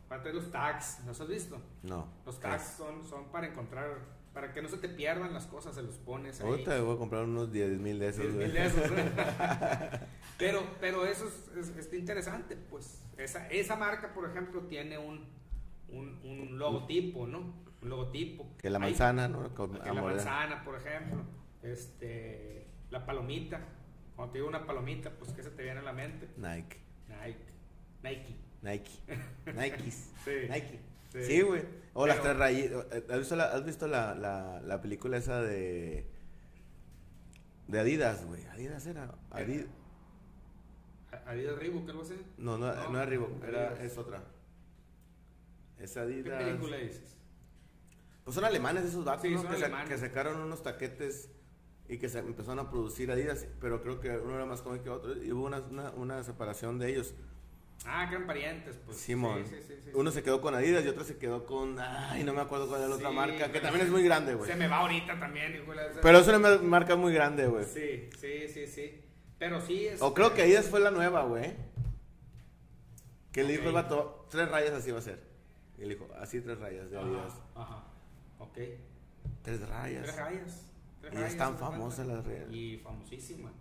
parte 0.08 0.30
de 0.30 0.36
los 0.36 0.52
tags, 0.52 1.02
¿los 1.06 1.20
has 1.22 1.28
visto? 1.28 1.62
No. 1.84 2.08
Los 2.26 2.40
tags 2.40 2.76
son, 2.78 3.04
son 3.06 3.26
para 3.32 3.48
encontrar 3.48 4.20
para 4.34 4.54
que 4.54 4.62
no 4.62 4.70
se 4.70 4.78
te 4.78 4.88
pierdan 4.90 5.34
las 5.34 5.48
cosas, 5.48 5.74
se 5.76 5.82
los 5.82 5.98
pones 5.98 6.40
ahí. 6.40 6.48
Ahorita 6.48 6.80
voy 6.82 6.96
a 6.96 6.98
comprar 7.00 7.24
unos 7.24 7.52
10 7.52 7.80
mil 7.80 7.98
de 8.00 8.10
esos, 8.10 8.22
10 8.22 8.36
güey. 8.36 8.46
mil 8.46 8.54
de 8.54 8.66
esos, 8.68 8.92
¿eh? 8.92 9.12
pero, 10.38 10.62
pero 10.80 11.06
eso 11.06 11.28
es, 11.58 11.70
es- 11.70 11.94
interesante, 11.94 12.56
pues. 12.56 13.02
Esa, 13.18 13.48
esa 13.50 13.76
marca, 13.76 14.14
por 14.14 14.30
ejemplo, 14.30 14.62
tiene 14.62 14.98
un, 15.00 15.28
un, 15.90 16.20
un 16.24 16.58
logotipo, 16.60 17.26
¿no? 17.28 17.40
Un 17.82 17.90
logotipo. 17.90 18.46
Que 18.60 18.70
la 18.70 18.78
manzana, 18.80 19.28
¿no? 19.28 19.54
Con 19.56 19.74
que 19.74 19.86
la 19.86 20.00
amor. 20.00 20.12
manzana, 20.14 20.64
por 20.64 20.76
ejemplo. 20.76 21.24
Este, 21.64 22.59
la 22.92 23.06
palomita. 23.06 23.60
Cuando 24.16 24.32
te 24.34 24.38
digo 24.40 24.50
una 24.50 24.66
palomita, 24.66 25.12
pues, 25.12 25.32
¿qué 25.32 25.44
se 25.44 25.50
te 25.52 25.64
viene 25.64 25.80
a 25.80 25.84
la 25.84 25.94
mente? 25.94 26.28
Nike. 26.38 26.78
Nike. 27.08 27.46
Nike. 28.04 28.36
Nike. 28.62 28.92
Nikes. 29.56 30.12
Sí. 30.26 30.32
Nike. 30.50 30.80
Sí. 31.12 31.24
Sí, 31.24 31.42
güey. 31.42 31.64
O 31.94 32.06
las 32.06 32.22
tres 32.22 32.38
rayitas. 32.38 32.86
¿Has 33.10 33.20
visto, 33.20 33.36
la, 33.36 33.46
has 33.46 33.66
visto 33.66 33.88
la, 33.88 34.14
la, 34.16 34.62
la 34.62 34.82
película 34.82 35.18
esa 35.18 35.42
de. 35.42 36.06
de 37.68 37.80
Adidas, 37.80 38.26
güey? 38.26 38.46
Adidas 38.48 38.86
era. 38.86 39.16
Adidas. 39.32 39.68
Adidas 41.26 41.58
Reebok, 41.58 41.90
algo 41.90 42.02
así. 42.04 42.16
No, 42.38 42.58
no, 42.58 42.68
No, 42.74 42.90
no, 42.90 42.98
era 42.98 43.06
Reebok, 43.06 43.44
era, 43.44 43.70
Adidas. 43.70 43.80
es 43.92 43.98
otra. 43.98 44.24
Es 45.80 45.94
¿Qué 45.94 46.00
Adidas. 46.00 46.44
película 46.44 46.78
dices? 46.78 47.16
Pues 48.24 48.36
son 48.36 48.44
alemanes 48.46 48.84
esos 48.84 49.08
alemanes. 49.08 49.90
que 49.90 49.98
sacaron 49.98 50.40
unos 50.42 50.62
taquetes 50.62 51.32
y 51.90 51.98
que 51.98 52.08
se 52.08 52.20
empezaron 52.20 52.60
a 52.60 52.70
producir 52.70 53.12
Adidas, 53.12 53.46
pero 53.60 53.82
creo 53.82 54.00
que 54.00 54.10
uno 54.12 54.36
era 54.36 54.46
más 54.46 54.62
joven 54.62 54.82
que 54.82 54.90
otro 54.90 55.22
y 55.22 55.32
hubo 55.32 55.46
una, 55.48 55.58
una, 55.60 55.90
una 55.92 56.24
separación 56.24 56.80
de 56.80 56.90
ellos. 56.92 57.14
Ah, 57.86 58.06
que 58.10 58.16
eran 58.16 58.28
parientes, 58.28 58.78
pues. 58.86 58.98
Simón. 58.98 59.44
Sí, 59.48 59.56
sí, 59.56 59.64
sí, 59.68 59.74
sí, 59.86 59.92
Uno 59.94 60.12
se 60.12 60.22
quedó 60.22 60.40
con 60.42 60.54
Adidas 60.54 60.84
y 60.86 60.88
otro 60.90 61.04
se 61.04 61.18
quedó 61.18 61.46
con. 61.46 61.80
Ay, 61.80 62.24
no 62.24 62.34
me 62.34 62.42
acuerdo 62.42 62.68
cuál 62.68 62.82
era 62.82 62.90
la 62.90 62.96
otra 62.98 63.10
marca, 63.12 63.52
que 63.52 63.60
también 63.62 63.86
es 63.86 63.92
muy 63.92 64.04
grande, 64.04 64.36
güey. 64.36 64.50
Se 64.50 64.56
me 64.58 64.68
va 64.68 64.78
ahorita 64.80 65.20
también, 65.20 65.56
hijo 65.56 65.72
de 65.72 65.78
la- 65.78 66.02
Pero 66.02 66.18
es 66.20 66.28
una 66.28 66.40
mar- 66.40 66.62
marca 66.62 66.96
muy 66.96 67.14
grande, 67.14 67.48
güey. 67.48 67.66
Sí, 67.66 68.10
sí, 68.20 68.48
sí, 68.50 68.68
sí. 68.68 69.02
Pero 69.40 69.62
sí 69.62 69.88
es. 69.88 70.02
O 70.02 70.14
creo 70.14 70.34
que 70.34 70.42
Adidas 70.44 70.68
fue 70.68 70.82
la 70.82 70.92
nueva, 70.92 71.24
güey. 71.24 71.54
Que 73.32 73.44
le 73.44 73.54
dijo 73.54 73.68
el 73.70 73.74
vato, 73.74 74.26
tres 74.30 74.50
rayas 74.50 74.74
así 74.74 74.92
va 74.92 75.00
a 75.00 75.02
ser. 75.02 75.24
Y 75.78 75.82
le 75.84 75.90
dijo, 75.96 76.08
así 76.20 76.42
tres 76.42 76.60
rayas 76.60 76.90
de 76.92 76.98
Adidas. 77.00 77.34
Ajá, 77.56 77.64
ajá. 77.64 77.84
Ok. 78.40 78.58
Tres 79.42 79.68
rayas. 79.70 80.04
Tres 80.04 80.16
rayas. 80.18 80.69
Tres 81.02 81.14
Y 81.14 81.16
rayas, 81.16 81.32
es 81.32 81.38
tan 81.38 81.58
famosa 81.58 82.04
la 82.06 82.22
rayas. 82.22 82.52
Y 82.52 82.78
famosísima. 82.78 83.52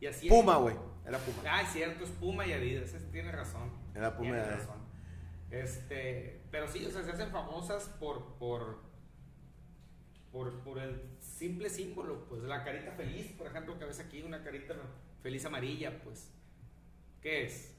Y 0.00 0.06
así 0.06 0.28
Puma, 0.28 0.56
güey. 0.56 0.76
Era 1.06 1.18
Puma. 1.18 1.42
Ah, 1.48 1.62
es 1.62 1.70
cierto, 1.70 2.04
es 2.04 2.10
Puma 2.10 2.46
y 2.46 2.52
Adidas. 2.52 2.94
Tiene 3.10 3.32
razón. 3.32 3.70
Era 3.94 4.16
Puma 4.16 4.28
y 4.28 4.32
Tiene 4.32 4.38
Adidas. 4.46 4.66
razón. 4.66 4.88
Este, 5.50 6.42
pero 6.50 6.68
sí, 6.68 6.84
o 6.84 6.90
sea, 6.90 7.02
se 7.02 7.10
hacen 7.10 7.30
famosas 7.30 7.84
por, 7.98 8.34
por, 8.38 8.80
por, 10.30 10.60
por 10.62 10.78
el 10.78 11.00
simple 11.20 11.70
símbolo, 11.70 12.26
pues 12.28 12.42
la 12.42 12.62
carita 12.64 12.92
feliz, 12.92 13.32
por 13.32 13.46
ejemplo, 13.46 13.78
que 13.78 13.86
ves 13.86 13.98
aquí, 13.98 14.22
una 14.22 14.42
carita 14.44 14.74
feliz 15.22 15.44
amarilla, 15.46 16.02
pues. 16.02 16.30
¿Qué 17.22 17.44
es? 17.46 17.74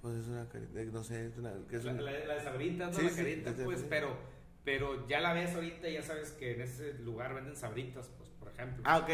Pues 0.00 0.16
es 0.16 0.26
una 0.28 0.48
carita, 0.48 0.80
no 0.92 1.04
sé, 1.04 1.26
es 1.26 1.38
una, 1.38 1.52
que 1.68 1.76
es 1.76 1.84
La, 1.84 1.92
la, 1.92 2.10
la 2.12 2.34
de 2.34 2.42
sabritas, 2.42 2.92
¿no? 2.92 2.98
Sí, 2.98 3.04
la 3.04 3.10
sí, 3.10 3.16
carita, 3.16 3.54
pues, 3.64 3.84
pero, 3.88 4.16
pero 4.64 5.06
ya 5.06 5.20
la 5.20 5.32
ves 5.32 5.54
ahorita 5.54 5.88
y 5.88 5.92
ya 5.94 6.02
sabes 6.02 6.32
que 6.32 6.54
en 6.54 6.62
ese 6.62 6.94
lugar 6.94 7.34
venden 7.34 7.54
sabritas, 7.54 8.08
pues, 8.16 8.21
ejemplo. 8.54 8.82
Ah, 8.86 8.98
ok, 8.98 9.06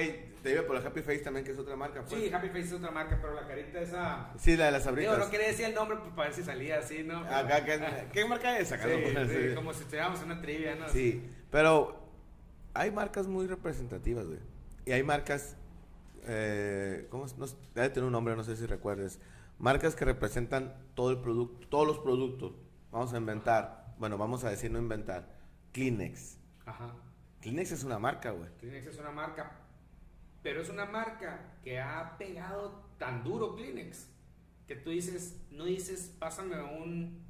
te 0.42 0.52
iba 0.52 0.62
por 0.62 0.80
la 0.80 0.86
Happy 0.88 1.00
Face 1.02 1.18
también, 1.18 1.44
que 1.44 1.52
es 1.52 1.58
otra 1.58 1.76
marca, 1.76 2.02
pues. 2.04 2.20
sí, 2.20 2.32
Happy 2.32 2.48
Face 2.48 2.60
es 2.60 2.72
otra 2.72 2.90
marca, 2.90 3.18
pero 3.20 3.34
la 3.34 3.46
carita 3.46 3.80
esa... 3.80 4.32
Sí, 4.38 4.56
la 4.56 4.66
de 4.66 4.72
las 4.72 4.86
abritas. 4.86 5.18
no 5.18 5.30
quería 5.30 5.48
decir 5.48 5.66
el 5.66 5.74
nombre 5.74 5.98
pues, 5.98 6.10
para 6.12 6.28
ver 6.28 6.34
si 6.36 6.42
salía 6.44 6.78
así, 6.78 7.02
¿no? 7.04 7.22
Pero- 7.24 7.36
Acá, 7.36 7.64
¿qué, 7.64 7.80
¿qué 8.12 8.24
marca 8.24 8.58
es? 8.58 8.70
Acá 8.72 8.84
Sí, 8.84 8.90
no 8.90 9.02
puedes 9.12 9.28
sí, 9.28 9.34
decir. 9.36 9.54
como 9.54 9.72
si 9.74 9.80
estuviéramos 9.82 10.20
en 10.20 10.24
una 10.26 10.40
trivia, 10.40 10.74
¿no? 10.76 10.88
Sí, 10.88 11.24
pero 11.50 12.08
hay 12.74 12.90
marcas 12.90 13.26
muy 13.26 13.46
representativas, 13.46 14.26
güey. 14.26 14.38
Y 14.86 14.92
hay 14.92 15.02
marcas, 15.02 15.56
eh, 16.26 17.06
¿cómo 17.10 17.26
es? 17.26 17.36
No 17.36 17.46
debe 17.74 17.90
tener 17.90 18.04
un 18.06 18.12
nombre, 18.12 18.34
no 18.36 18.44
sé 18.44 18.56
si 18.56 18.66
recuerdes. 18.66 19.20
Marcas 19.58 19.96
que 19.96 20.04
representan 20.04 20.74
todo 20.94 21.10
el 21.10 21.18
producto, 21.18 21.66
todos 21.68 21.86
los 21.86 21.98
productos. 21.98 22.52
Vamos 22.92 23.12
a 23.12 23.16
inventar, 23.18 23.94
bueno, 23.98 24.16
vamos 24.16 24.44
a 24.44 24.50
decir 24.50 24.70
no 24.70 24.78
inventar. 24.78 25.28
Kleenex. 25.72 26.38
Ajá. 26.64 26.94
Kleenex 27.40 27.72
es 27.72 27.84
una 27.84 27.98
marca, 27.98 28.30
güey. 28.30 28.50
Kleenex 28.58 28.86
es 28.88 28.98
una 28.98 29.10
marca, 29.10 29.52
pero 30.42 30.60
es 30.60 30.68
una 30.68 30.86
marca 30.86 31.54
que 31.62 31.80
ha 31.80 32.16
pegado 32.18 32.84
tan 32.98 33.22
duro 33.22 33.54
Kleenex 33.54 34.08
que 34.66 34.76
tú 34.76 34.90
dices, 34.90 35.40
no 35.50 35.64
dices, 35.64 36.14
pásame 36.18 36.60
un 36.62 37.26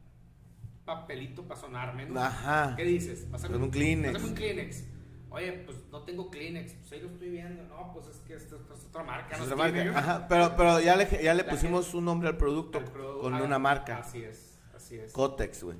papelito 0.84 1.46
para 1.46 1.60
sonarme, 1.60 2.06
¿no? 2.06 2.20
Ajá. 2.20 2.74
¿Qué 2.76 2.84
dices? 2.84 3.20
Pásame 3.30 3.50
Pásame 3.50 3.64
un 3.64 3.70
Kleenex. 3.70 4.12
Pásame 4.12 4.30
un 4.30 4.34
Kleenex. 4.34 4.84
Oye, 5.30 5.52
pues 5.52 5.78
no 5.92 6.02
tengo 6.02 6.30
Kleenex, 6.30 6.72
pues 6.72 6.92
ahí 6.92 7.00
lo 7.00 7.08
estoy 7.08 7.28
viendo. 7.30 7.62
No, 7.64 7.92
pues 7.92 8.06
es 8.06 8.16
que 8.22 8.34
esta, 8.34 8.56
esta 8.56 8.74
es 8.74 8.84
otra 8.86 9.04
marca. 9.04 9.34
Es 9.34 9.38
no 9.38 9.44
otra 9.44 9.56
marca. 9.56 9.98
Ajá, 9.98 10.26
pero, 10.26 10.56
pero 10.56 10.80
ya 10.80 10.96
le, 10.96 11.04
ya 11.22 11.34
le 11.34 11.44
La 11.44 11.50
pusimos 11.50 11.94
un 11.94 12.06
nombre 12.06 12.28
al 12.28 12.36
producto 12.36 12.80
produ- 12.80 13.20
con 13.20 13.34
ah, 13.34 13.42
una 13.42 13.58
marca. 13.58 13.98
Así 13.98 14.22
es, 14.24 14.58
así 14.74 14.96
es. 14.98 15.12
Cotex, 15.12 15.62
güey. 15.62 15.76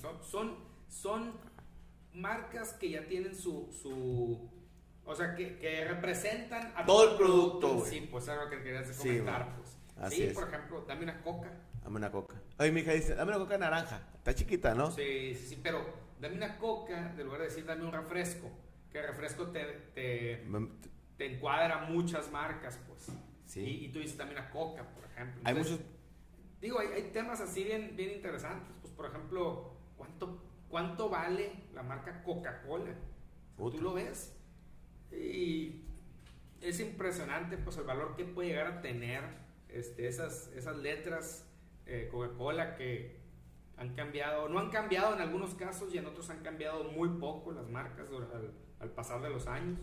Son, 0.00 0.22
son, 0.24 0.56
son 0.88 1.32
marcas 2.18 2.72
que 2.74 2.90
ya 2.90 3.06
tienen 3.06 3.34
su, 3.34 3.72
su 3.72 4.50
o 5.04 5.14
sea, 5.14 5.34
que, 5.34 5.58
que 5.58 5.84
representan 5.86 6.72
a 6.76 6.84
Todo 6.84 7.12
el 7.12 7.16
producto, 7.16 7.74
güey. 7.76 7.90
Sí, 7.90 8.08
pues 8.10 8.24
es 8.24 8.30
algo 8.30 8.50
que 8.50 8.62
querías 8.62 8.88
Sí, 8.88 8.98
comentar, 8.98 9.44
güey. 9.44 9.56
pues. 9.56 9.78
Así 9.96 10.16
sí, 10.16 10.22
es. 10.24 10.34
por 10.34 10.48
ejemplo, 10.48 10.84
dame 10.86 11.04
una 11.04 11.22
coca. 11.22 11.50
Dame 11.82 11.96
una 11.96 12.10
coca. 12.12 12.34
Oye, 12.58 12.70
mi 12.72 12.80
hija 12.80 12.92
dice, 12.92 13.14
dame 13.14 13.30
una 13.34 13.40
coca 13.40 13.56
naranja. 13.56 14.02
Está 14.16 14.34
chiquita, 14.34 14.74
¿no? 14.74 14.90
Sí, 14.90 15.34
sí, 15.34 15.46
sí, 15.46 15.60
pero 15.62 15.82
dame 16.20 16.36
una 16.36 16.58
coca, 16.58 17.14
de 17.16 17.24
lugar 17.24 17.40
de 17.40 17.46
decir 17.46 17.64
dame 17.64 17.84
un 17.84 17.92
refresco. 17.92 18.50
Que 18.92 18.98
el 19.00 19.06
refresco 19.06 19.46
te, 19.48 19.64
te, 19.94 20.44
encuadra 21.24 21.86
muchas 21.88 22.30
marcas, 22.30 22.78
pues. 22.86 23.06
Sí. 23.46 23.60
Y, 23.60 23.84
y 23.86 23.88
tú 23.88 24.00
dices 24.00 24.18
dame 24.18 24.32
una 24.32 24.50
coca, 24.50 24.84
por 24.94 25.04
ejemplo. 25.04 25.40
Hay 25.44 25.52
Entonces, 25.52 25.72
muchos... 25.72 25.86
Digo, 26.60 26.80
hay, 26.80 26.88
hay 26.88 27.10
temas 27.12 27.40
así 27.40 27.64
bien, 27.64 27.94
bien 27.96 28.10
interesantes. 28.10 28.76
Pues, 28.82 28.92
por 28.92 29.06
ejemplo, 29.06 29.72
¿cuánto, 29.96 30.42
cuánto 30.68 31.08
vale 31.08 31.50
la 31.74 31.82
marca 31.82 32.22
Coca-Cola? 32.22 32.94
Tú 33.56 33.80
lo 33.80 33.94
ves 33.94 34.36
y 35.10 35.82
es 36.60 36.80
impresionante 36.80 37.56
pues 37.56 37.76
el 37.78 37.84
valor 37.84 38.14
que 38.16 38.24
puede 38.24 38.48
llegar 38.50 38.66
a 38.66 38.80
tener 38.80 39.22
este, 39.68 40.06
esas, 40.08 40.48
esas 40.54 40.76
letras 40.76 41.46
eh, 41.86 42.08
Coca-Cola 42.10 42.76
que 42.76 43.18
han 43.76 43.94
cambiado, 43.94 44.48
no 44.48 44.58
han 44.58 44.70
cambiado 44.70 45.14
en 45.14 45.20
algunos 45.20 45.54
casos 45.54 45.94
y 45.94 45.98
en 45.98 46.06
otros 46.06 46.30
han 46.30 46.40
cambiado 46.42 46.84
muy 46.84 47.08
poco 47.20 47.52
las 47.52 47.68
marcas 47.68 48.08
al, 48.10 48.52
al 48.80 48.90
pasar 48.90 49.22
de 49.22 49.30
los 49.30 49.46
años. 49.46 49.78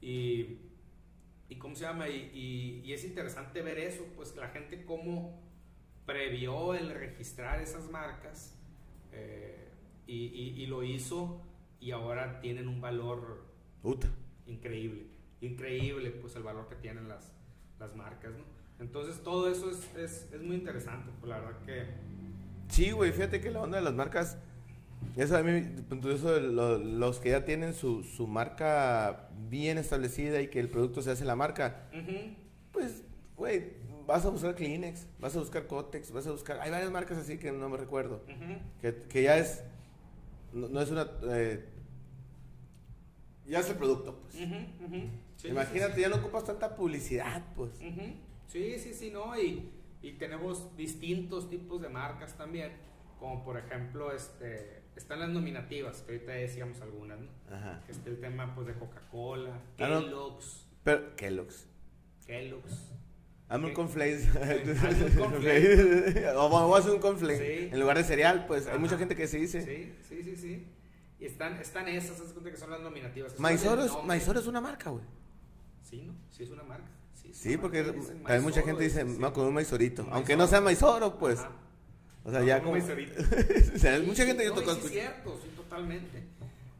Y, 0.00 0.58
y 1.48 1.56
¿cómo 1.58 1.74
se 1.74 1.82
llama? 1.82 2.08
Y, 2.08 2.30
y- 2.32 2.82
y 2.84 2.92
es 2.92 3.04
interesante 3.04 3.62
ver 3.62 3.78
eso, 3.78 4.04
pues 4.16 4.34
la 4.36 4.48
gente 4.48 4.84
cómo 4.84 5.42
previó 6.06 6.74
el 6.74 6.90
registrar 6.90 7.60
esas 7.60 7.90
marcas 7.90 8.54
eh, 9.12 9.67
y, 10.08 10.24
y- 10.26 10.62
y 10.62 10.66
lo 10.66 10.82
hizo 10.82 11.40
y 11.80 11.92
ahora 11.92 12.40
tienen 12.40 12.66
un 12.66 12.80
valor 12.80 13.44
Puta. 13.82 14.08
increíble, 14.46 15.06
increíble 15.40 16.10
pues 16.10 16.34
el 16.34 16.42
valor 16.42 16.68
que 16.68 16.74
tienen 16.74 17.08
las, 17.08 17.30
las 17.78 17.94
marcas, 17.94 18.32
¿no? 18.32 18.42
Entonces 18.80 19.22
todo 19.22 19.48
eso 19.50 19.70
es, 19.70 19.94
es, 19.96 20.32
es 20.32 20.42
muy 20.42 20.56
interesante, 20.56 21.10
pues 21.20 21.28
la 21.30 21.38
verdad 21.40 21.60
que... 21.64 21.84
Sí, 22.68 22.90
güey, 22.92 23.12
fíjate 23.12 23.40
que 23.40 23.50
la 23.50 23.60
onda 23.62 23.78
de 23.78 23.84
las 23.84 23.94
marcas... 23.94 24.38
Eso 25.16 25.36
a 25.36 25.42
mí, 25.42 25.62
eso 26.10 26.32
de 26.32 26.40
lo- 26.40 26.78
los 26.78 27.20
que 27.20 27.30
ya 27.30 27.44
tienen 27.44 27.72
su, 27.74 28.02
su 28.02 28.26
marca 28.26 29.28
bien 29.48 29.78
establecida 29.78 30.40
y 30.40 30.48
que 30.48 30.58
el 30.58 30.68
producto 30.68 31.02
se 31.02 31.10
hace 31.12 31.24
la 31.24 31.36
marca, 31.36 31.88
Ujú, 31.92 32.34
pues, 32.72 33.04
güey, 33.36 33.72
vas 34.06 34.24
a 34.26 34.30
buscar 34.30 34.54
Kleenex, 34.56 35.06
vas 35.20 35.36
a 35.36 35.40
buscar 35.40 35.66
Cotex, 35.66 36.10
vas 36.12 36.26
a 36.26 36.32
buscar... 36.32 36.58
Hay 36.60 36.70
varias 36.70 36.90
marcas 36.90 37.18
así 37.18 37.38
que 37.38 37.52
no 37.52 37.68
me 37.68 37.76
recuerdo. 37.76 38.24
ujú. 38.26 38.58
Que, 38.80 38.94
que 39.08 39.22
ya 39.22 39.38
es... 39.38 39.62
No, 40.52 40.68
no 40.68 40.80
es 40.80 40.90
una... 40.90 41.06
eh, 41.30 41.64
ya 43.46 43.60
es 43.60 43.70
el 43.70 43.76
producto, 43.76 44.20
pues. 44.20 44.34
Sí, 45.36 45.48
Imagínate, 45.48 45.94
sí, 45.94 46.00
ya 46.02 46.08
no 46.08 46.16
ocupas 46.16 46.44
tanta 46.44 46.74
publicidad, 46.76 47.42
pues. 47.54 47.70
sí. 47.78 48.20
Sí, 48.48 48.78
sí, 48.78 48.94
sí, 48.94 49.10
¿no? 49.10 49.38
Y, 49.38 49.70
y 50.02 50.12
tenemos 50.12 50.74
distintos 50.76 51.48
tipos 51.50 51.80
de 51.82 51.88
marcas 51.90 52.36
también, 52.36 52.72
como 53.18 53.44
por 53.44 53.58
ejemplo, 53.58 54.10
este, 54.12 54.82
están 54.96 55.20
las 55.20 55.28
nominativas, 55.28 56.00
que 56.02 56.12
ahorita 56.14 56.32
decíamos 56.32 56.80
algunas, 56.80 57.18
¿no? 57.20 57.28
Ajá. 57.50 57.82
Que 57.84 57.92
está 57.92 58.08
el 58.10 58.20
tema 58.20 58.54
pues 58.54 58.66
de 58.66 58.74
Coca-Cola, 58.74 59.60
Ah, 59.78 59.88
no. 59.88 60.00
Kellogg's, 60.00 60.66
Pero, 60.82 61.14
Kellogg's. 61.16 61.66
Kellogg's. 62.26 62.92
Hazme 63.48 63.64
un 63.66 63.70
un 63.70 63.74
cornflakes. 63.74 64.28
o 66.36 66.48
vamos 66.50 66.76
a 66.76 66.80
hacer 66.80 66.92
un 66.92 67.00
cornflakes. 67.00 67.38
Sí. 67.38 67.68
En 67.72 67.80
lugar 67.80 67.96
de 67.96 68.04
cereal, 68.04 68.44
pues 68.46 68.66
hay 68.66 68.72
Ajá. 68.72 68.78
mucha 68.78 68.98
gente 68.98 69.16
que 69.16 69.26
se 69.26 69.38
dice. 69.38 69.62
Sí, 69.64 69.94
sí, 70.08 70.22
sí, 70.22 70.36
sí. 70.36 70.66
Y 71.18 71.24
están, 71.24 71.54
están 71.54 71.88
esas, 71.88 72.18
cuenta 72.32 72.50
que 72.50 72.56
son 72.56 72.70
las 72.70 72.80
nominativas. 72.80 73.38
Maizoro 73.40 73.84
es. 73.84 73.92
Maizoro 74.04 74.38
es 74.40 74.46
una 74.46 74.60
marca, 74.60 74.90
güey. 74.90 75.04
Sí, 75.82 76.02
¿no? 76.06 76.14
Sí 76.30 76.42
es 76.44 76.50
una 76.50 76.62
marca. 76.62 76.84
Sí, 77.14 77.32
Sí, 77.32 77.48
una 77.54 77.62
porque 77.62 77.82
marca, 77.84 77.92
también 78.02 78.20
mucha 78.42 78.60
Maizoro, 78.60 78.66
gente 78.66 78.84
dice, 78.84 79.00
sí. 79.06 79.16
voy 79.18 79.28
a 79.28 79.32
comer 79.32 79.48
un 79.48 79.54
maizorito. 79.54 80.02
Un 80.02 80.12
Aunque 80.12 80.36
maizoro. 80.36 80.44
no 80.44 80.46
sea 80.50 80.60
maizoro, 80.60 81.18
pues. 81.18 81.38
Ajá. 81.40 81.50
O 82.24 82.30
sea, 82.30 82.40
No, 82.40 82.46
ya 82.46 82.56
un 82.56 82.60
como... 82.64 82.72
maizorito. 82.72 83.14
o 83.74 83.78
sea, 83.78 83.98
Sí, 83.98 84.02
mucha 84.06 84.24
gente 84.26 84.44
yo 84.44 84.52
tocó 84.52 84.72
y 84.72 84.74
sí 84.74 84.80
es 84.86 84.90
cierto, 84.92 85.40
sí, 85.42 85.48
totalmente. 85.56 86.22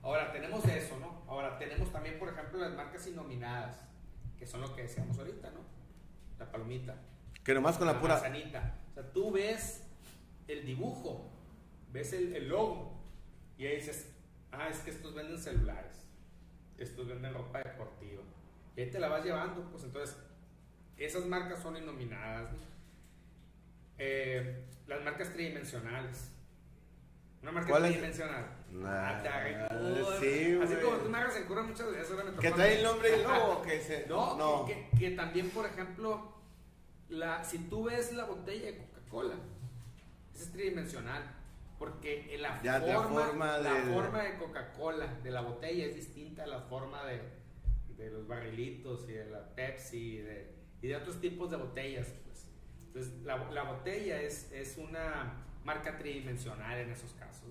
Ahora, 0.02 0.30
tenemos 0.32 0.62
eso, 0.66 0.98
¿no? 1.00 1.22
Ahora, 1.26 1.58
tenemos 1.58 1.90
también, 1.92 2.18
por 2.18 2.28
ejemplo, 2.28 2.58
las 2.60 2.74
marcas 2.74 3.06
innominadas, 3.06 3.76
que 4.38 4.46
son 4.46 4.60
lo 4.60 4.74
que 4.76 4.82
decíamos 4.82 5.18
ahorita, 5.18 5.50
¿no? 5.50 5.60
La 6.38 6.50
palomita. 6.50 6.96
Que 7.44 7.54
nomás 7.54 7.78
con 7.78 7.86
la, 7.86 8.00
pura... 8.00 8.14
manzanita. 8.14 8.74
O 8.90 8.94
sea, 8.94 9.12
tú 9.12 9.32
ves 9.32 9.84
el 10.46 10.64
dibujo, 10.64 11.30
ves 11.92 12.12
el, 12.12 12.34
el 12.34 12.48
logo, 12.48 12.98
y 13.56 13.66
ahí 13.66 13.76
dices, 13.76 14.12
ah, 14.52 14.68
es 14.68 14.78
que 14.78 14.90
estos 14.90 15.14
venden 15.14 15.38
celulares, 15.38 16.06
estos 16.78 17.08
venden 17.08 17.34
ropa 17.34 17.58
deportiva. 17.58 18.22
Y 18.76 18.82
ahí 18.82 18.90
te 18.90 19.00
la 19.00 19.08
vas 19.08 19.24
llevando, 19.24 19.68
pues 19.70 19.84
entonces, 19.84 20.16
esas 20.96 21.26
marcas 21.26 21.60
son 21.60 21.76
innominadas, 21.76 22.52
¿no? 22.52 22.58
Eh, 23.98 24.64
las 24.86 25.02
marcas 25.02 25.32
tridimensionales. 25.32 26.32
Una 27.42 27.52
marca 27.52 27.76
tridimensional. 27.78 28.46
Nah, 28.72 28.88
Ah, 28.90 29.68
sí, 30.20 30.58
Así 30.62 30.74
como 30.82 30.96
tú 30.98 31.08
me 31.08 31.18
hagas 31.18 31.36
en 31.36 31.44
cura 31.44 31.62
muchas 31.62 31.90
veces. 31.90 32.16
Que 32.40 32.50
trae 32.50 32.78
el 32.78 32.84
nombre 32.84 33.10
y 33.10 33.12
el 33.14 33.22
logo, 33.22 33.62
que 33.66 33.80
se... 33.80 34.06
No, 34.06 34.36
no. 34.36 34.66
Que, 34.66 34.88
que 34.98 35.10
también, 35.12 35.50
por 35.50 35.64
ejemplo, 35.66 36.32
la, 37.08 37.42
si 37.44 37.58
tú 37.70 37.84
ves 37.84 38.12
la 38.12 38.24
botella 38.24 38.66
de 38.66 38.76
Coca-Cola, 38.78 39.34
es 40.34 40.52
tridimensional. 40.52 41.34
Porque 41.78 42.36
la 42.40 42.60
Ya, 42.62 42.80
la 42.80 42.94
forma, 43.02 43.20
forma 43.26 43.58
la 43.58 43.72
de- 43.74 43.92
forma 43.94 44.22
de 44.24 44.36
Coca-Cola, 44.36 45.06
de 45.22 45.30
la 45.30 45.40
botella, 45.42 45.86
es 45.86 45.94
distinta 45.94 46.42
a 46.42 46.46
la 46.48 46.60
forma 46.62 47.04
de, 47.04 47.20
de 47.96 48.10
los 48.10 48.26
barrilitos 48.26 49.08
y 49.08 49.12
de 49.12 49.26
la 49.30 49.54
Pepsi 49.54 49.96
y 49.96 50.18
de, 50.18 50.54
y 50.82 50.88
de 50.88 50.96
otros 50.96 51.20
tipos 51.20 51.50
de 51.52 51.56
botellas. 51.56 52.08
Pues. 52.26 52.48
Entonces, 52.88 53.12
la, 53.22 53.36
la 53.52 53.62
botella 53.62 54.20
es, 54.20 54.50
es 54.50 54.76
una 54.76 55.44
marca 55.68 55.98
tridimensional 55.98 56.78
en 56.78 56.90
esos 56.90 57.12
casos. 57.12 57.48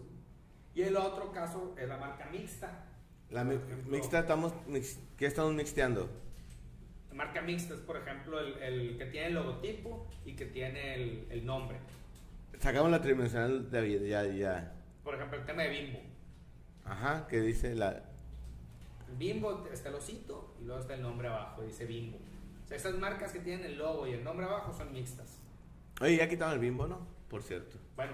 Y 0.74 0.82
el 0.82 0.95
otro 0.97 1.32
caso 1.32 1.76
es 1.78 1.88
la 1.88 1.97
marca 1.97 2.26
mixta. 2.32 2.86
La 3.30 3.43
mi- 3.43 3.57
Por 3.57 3.65
ejemplo, 3.72 3.91
mixta 3.91 4.20
estamos... 4.20 4.53
mix- 4.68 4.99
¿Qué 5.18 5.26
estamos 5.28 5.53
mixteando? 5.53 6.09
La 7.09 7.15
marca 7.15 7.41
mixta 7.41 7.74
es, 7.76 7.80
por 7.82 7.97
ejemplo, 7.97 8.39
el, 8.39 8.57
el 8.61 8.97
que 8.97 9.05
tiene 9.05 9.28
el 9.28 9.34
logotipo 9.36 10.07
y 10.26 10.34
que 10.36 10.45
tiene 10.45 10.95
el, 10.95 11.28
el 11.30 11.45
nombre. 11.45 11.78
Sacamos 12.59 12.89
la 12.91 13.01
tridimensional 13.01 13.70
de 13.70 14.09
ya, 14.09 14.24
ya. 14.26 14.74
Por 15.03 15.13
ejemplo, 15.15 15.38
el 15.38 15.45
tema 15.45 15.63
de 15.63 15.70
Bimbo. 15.70 15.99
Ajá, 16.86 17.28
que 17.28 17.39
dice 17.41 17.76
la... 17.76 18.01
Bimbo 19.18 19.68
está 19.72 19.89
el 19.89 19.95
osito 19.95 20.55
y 20.61 20.65
luego 20.65 20.82
está 20.82 20.95
el 20.95 21.01
nombre 21.01 21.28
abajo, 21.28 21.61
dice 21.61 21.86
Bimbo. 21.86 22.18
O 22.63 22.68
sea, 22.68 22.78
esas 22.78 22.95
marcas 22.97 23.32
que 23.32 23.39
tienen 23.39 23.65
el 23.65 23.78
logo 23.78 24.05
y 24.07 24.13
el 24.13 24.24
nombre 24.24 24.45
abajo 24.45 24.74
son 24.74 24.91
mixtas. 24.91 25.39
Oye, 26.01 26.18
ya 26.18 26.28
quitaron 26.28 26.53
el 26.55 26.59
bimbo, 26.59 26.86
¿no? 26.88 26.99
Por 27.30 27.44
cierto. 27.44 27.78
Bueno, 27.96 28.14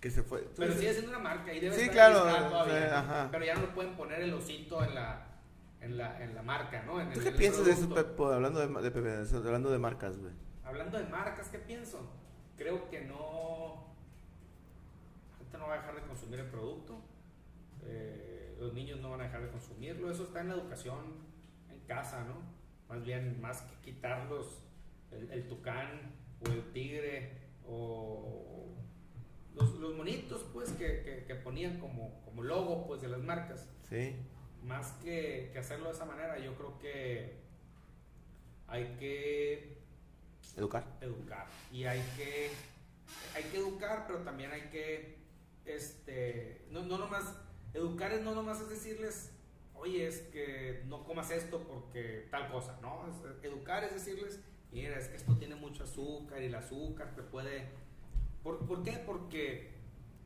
Que 0.00 0.10
se 0.10 0.22
fue. 0.22 0.48
pero 0.56 0.72
sigue 0.74 0.92
siendo 0.92 1.10
una 1.10 1.18
marca 1.18 1.52
y 1.52 1.60
debe 1.60 1.74
Sí, 1.74 1.82
estar 1.82 1.94
claro, 2.12 2.48
todavía, 2.48 2.88
¿no? 2.90 2.96
ajá. 2.96 3.28
Pero 3.30 3.44
ya 3.44 3.54
no 3.54 3.60
le 3.62 3.68
pueden 3.68 3.96
poner 3.96 4.22
el 4.22 4.32
osito 4.34 4.82
en 4.84 4.94
la, 4.94 5.26
en 5.80 5.96
la, 5.98 6.22
en 6.22 6.34
la 6.34 6.42
marca, 6.42 6.82
¿no? 6.84 7.00
En 7.00 7.10
¿Tú 7.12 7.18
el- 7.18 7.24
qué 7.24 7.30
el 7.30 7.36
piensas 7.36 7.64
de 7.66 7.72
eso. 7.72 7.92
Pepo? 7.94 8.28
Hablando 8.32 8.60
de, 8.60 8.66
hablando 8.66 9.70
de 9.70 9.78
marcas, 9.78 10.16
güey. 10.18 10.32
Hablando 10.64 10.98
de 10.98 11.04
marcas, 11.06 11.48
¿qué 11.48 11.58
pienso? 11.58 12.10
Creo 12.56 12.88
que 12.90 13.02
no. 13.02 13.86
Ahorita 15.38 15.58
no 15.58 15.66
va 15.68 15.74
a 15.74 15.76
dejar 15.78 15.94
de 15.96 16.02
consumir 16.02 16.40
el 16.40 16.46
producto. 16.46 17.00
eh, 17.84 18.56
los 18.60 18.72
niños 18.74 19.00
no 19.00 19.10
van 19.10 19.20
a 19.20 19.24
dejar 19.24 19.42
de 19.42 19.50
consumirlo. 19.50 20.10
Eso 20.10 20.24
está 20.24 20.40
en 20.40 20.48
la 20.48 20.54
educación 20.54 20.98
en 21.70 21.78
casa, 21.86 22.24
¿no? 22.24 22.42
Más 22.92 23.04
bien, 23.04 23.40
más 23.40 23.62
que 23.62 23.74
quitarlos, 23.92 24.62
el, 25.12 25.30
el 25.30 25.46
tucán 25.48 26.12
o 26.44 26.50
el 26.50 26.72
tigre 26.72 27.47
o 27.68 28.74
los, 29.54 29.74
los 29.74 29.94
monitos, 29.96 30.44
pues, 30.52 30.70
que, 30.72 31.02
que- 31.02 31.24
que 31.26 31.34
ponían 31.34 31.78
como, 31.78 32.20
como 32.24 32.42
logo, 32.42 32.86
pues, 32.86 33.02
de 33.02 33.08
las 33.08 33.20
marcas 33.20 33.68
Sí. 33.88 34.16
más 34.62 34.92
que, 35.02 35.50
que 35.52 35.58
hacerlo 35.58 35.86
de 35.88 35.92
esa 35.94 36.04
manera, 36.04 36.38
yo 36.38 36.54
creo 36.56 36.78
que 36.78 37.36
hay 38.66 38.96
que 38.98 39.78
Educar. 40.56 40.84
educar 41.00 41.46
y 41.72 41.84
hay 41.84 42.00
que 42.16 42.50
hay 43.34 43.44
que 43.44 43.56
educar, 43.58 44.04
pero 44.06 44.18
también 44.20 44.50
hay 44.52 44.62
que 44.70 45.16
este 45.64 46.66
no, 46.70 46.82
no 46.84 46.98
nomás 46.98 47.34
educar 47.74 48.12
es 48.12 48.22
no 48.22 48.34
nomás 48.34 48.60
es 48.60 48.68
decirles 48.68 49.32
oye 49.74 50.06
es 50.06 50.18
que 50.32 50.82
no 50.86 51.04
comas 51.04 51.30
esto 51.30 51.60
porque 51.66 52.26
tal 52.30 52.50
cosa, 52.50 52.78
no 52.82 53.06
Es- 53.08 53.44
educar 53.44 53.84
es 53.84 53.92
decirles 53.94 54.40
mira 54.72 54.98
es 54.98 55.08
que 55.08 55.16
esto 55.16 55.36
tiene 55.36 55.54
mucho 55.54 55.84
azúcar 55.84 56.42
y 56.42 56.46
el 56.46 56.54
azúcar 56.54 57.14
te 57.14 57.22
puede 57.22 57.68
¿por, 58.42 58.66
¿por 58.66 58.82
qué? 58.82 59.02
Porque 59.04 59.78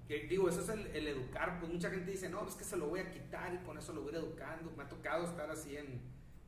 que 0.06 0.26
digo, 0.26 0.48
eso 0.48 0.60
es 0.60 0.68
el, 0.68 0.86
el 0.88 1.06
educar, 1.08 1.58
pues 1.60 1.72
mucha 1.72 1.90
gente 1.90 2.10
dice, 2.10 2.28
no, 2.28 2.46
es 2.46 2.54
que 2.54 2.64
se 2.64 2.76
lo 2.76 2.88
voy 2.88 3.00
a 3.00 3.10
quitar 3.10 3.54
y 3.54 3.58
con 3.64 3.78
eso 3.78 3.92
lo 3.92 4.02
voy 4.02 4.14
a 4.14 4.18
ir 4.18 4.24
educando. 4.24 4.72
Me 4.76 4.82
ha 4.82 4.88
tocado 4.88 5.24
estar 5.24 5.50
así 5.50 5.76
en, 5.76 6.00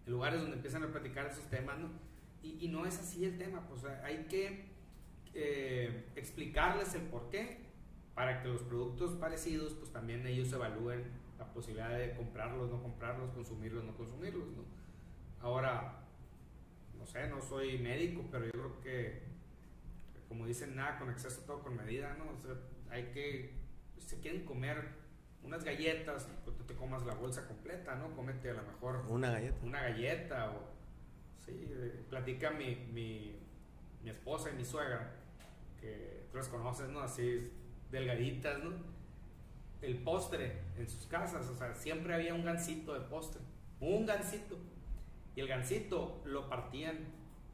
lugares 0.06 0.40
donde 0.40 0.56
empiezan 0.56 0.82
a 0.82 0.88
platicar 0.88 1.26
esos 1.26 1.48
temas, 1.48 1.78
¿no? 1.78 1.88
Y, 2.42 2.58
y 2.66 2.68
no 2.68 2.84
es 2.84 2.98
así 2.98 3.24
el 3.24 3.38
tema, 3.38 3.66
pues 3.68 3.84
hay 3.84 4.26
que 4.28 4.66
eh, 5.32 6.10
explicarles 6.14 6.94
el 6.94 7.02
por 7.02 7.30
qué 7.30 7.64
para 8.14 8.42
que 8.42 8.48
los 8.48 8.60
productos 8.62 9.12
parecidos, 9.14 9.72
pues 9.74 9.90
también 9.90 10.26
ellos 10.26 10.52
evalúen 10.52 11.04
la 11.38 11.46
posibilidad 11.52 11.96
de 11.96 12.14
comprarlos, 12.14 12.70
no 12.70 12.82
comprarlos, 12.82 13.30
consumirlos, 13.30 13.82
no 13.84 13.96
consumirlos, 13.96 14.46
¿no? 14.48 14.64
Ahora, 15.40 16.03
no 17.04 17.10
sé, 17.10 17.28
no 17.28 17.42
soy 17.42 17.78
médico, 17.78 18.24
pero 18.30 18.46
yo 18.46 18.52
creo 18.52 18.80
que, 18.80 19.22
como 20.26 20.46
dicen, 20.46 20.74
nada 20.74 20.98
con 20.98 21.10
exceso, 21.10 21.42
todo 21.42 21.62
con 21.62 21.76
medida, 21.76 22.14
¿no? 22.14 22.30
O 22.30 22.38
sea, 22.38 22.54
hay 22.90 23.10
que, 23.12 23.52
si 23.98 24.08
se 24.08 24.20
quieren 24.20 24.46
comer 24.46 24.88
unas 25.42 25.64
galletas, 25.64 26.26
pues 26.44 26.56
tú 26.56 26.64
te 26.64 26.74
comas 26.74 27.04
la 27.04 27.14
bolsa 27.14 27.46
completa, 27.46 27.94
¿no? 27.96 28.16
Cómete 28.16 28.48
a 28.50 28.54
lo 28.54 28.62
mejor 28.62 29.04
Una 29.10 29.32
galleta. 29.32 29.56
una 29.62 29.82
galleta 29.82 30.50
o 30.52 30.70
sí, 31.44 31.68
eh, 31.70 32.04
platica 32.08 32.50
mi, 32.52 32.74
mi, 32.90 33.36
mi 34.02 34.08
esposa 34.10 34.50
y 34.50 34.54
mi 34.54 34.64
suegra 34.64 35.12
que 35.78 36.26
tú 36.30 36.38
las 36.38 36.48
conoces, 36.48 36.88
¿no? 36.88 37.00
Así 37.00 37.52
delgaditas, 37.90 38.64
¿no? 38.64 38.72
El 39.82 39.98
postre 39.98 40.62
en 40.78 40.88
sus 40.88 41.04
casas, 41.06 41.46
o 41.50 41.54
sea, 41.54 41.74
siempre 41.74 42.14
había 42.14 42.32
un 42.32 42.46
gansito 42.46 42.94
de 42.94 43.00
postre, 43.00 43.42
un 43.80 44.06
gansito. 44.06 44.56
Y 45.36 45.40
el 45.40 45.48
gansito 45.48 46.22
lo 46.24 46.48
partían 46.48 46.98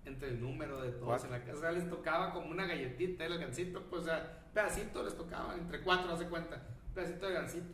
entre 0.05 0.29
el 0.29 0.41
número 0.41 0.81
de 0.83 0.91
todos 0.93 1.05
Cuatro. 1.07 1.27
en 1.27 1.33
la 1.33 1.45
casa. 1.45 1.59
O 1.59 1.61
sea, 1.61 1.73
les 1.73 1.89
tocaba 1.89 2.33
como 2.33 2.51
una 2.51 2.67
galletita 2.67 3.25
el 3.27 3.39
gansito, 3.39 3.83
pues, 3.89 4.03
o 4.03 4.05
sea, 4.07 4.45
pedacito 4.53 5.03
les 5.03 5.17
tocaba, 5.17 5.55
entre 5.55 5.81
cuatro, 5.83 6.13
hace 6.13 6.27
cuenta, 6.27 6.63
pedacito 6.95 7.27
de 7.27 7.33
gansito. 7.35 7.67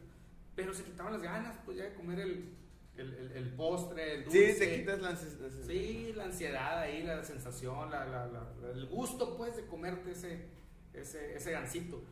Pero 0.55 0.73
se 0.75 0.85
quitaban 0.85 1.13
las 1.13 1.23
ganas, 1.23 1.57
pues, 1.65 1.77
ya 1.79 1.85
de 1.85 1.95
comer 1.95 2.21
el, 2.21 2.55
el, 2.97 3.15
el- 3.15 3.33
el 3.33 3.49
postre, 3.55 4.15
el 4.15 4.25
dulce. 4.25 4.53
Sí, 4.55 4.59
te 4.59 4.77
quitas 4.79 5.01
las- 5.01 5.27
Sí, 5.67 6.13
la 6.17 6.25
ansiedad 6.25 6.79
ahí, 6.79 7.03
la 7.03 7.23
sensación, 7.23 7.91
la, 7.91 8.05
la- 8.07 8.27
la- 8.27 8.71
el 8.75 8.87
gusto, 8.87 9.37
pues, 9.37 9.57
de 9.57 9.67
comerte 9.67 10.13
ese, 10.13 10.47
ese, 10.95 11.35
ese 11.37 11.53
gansito. 11.53 12.03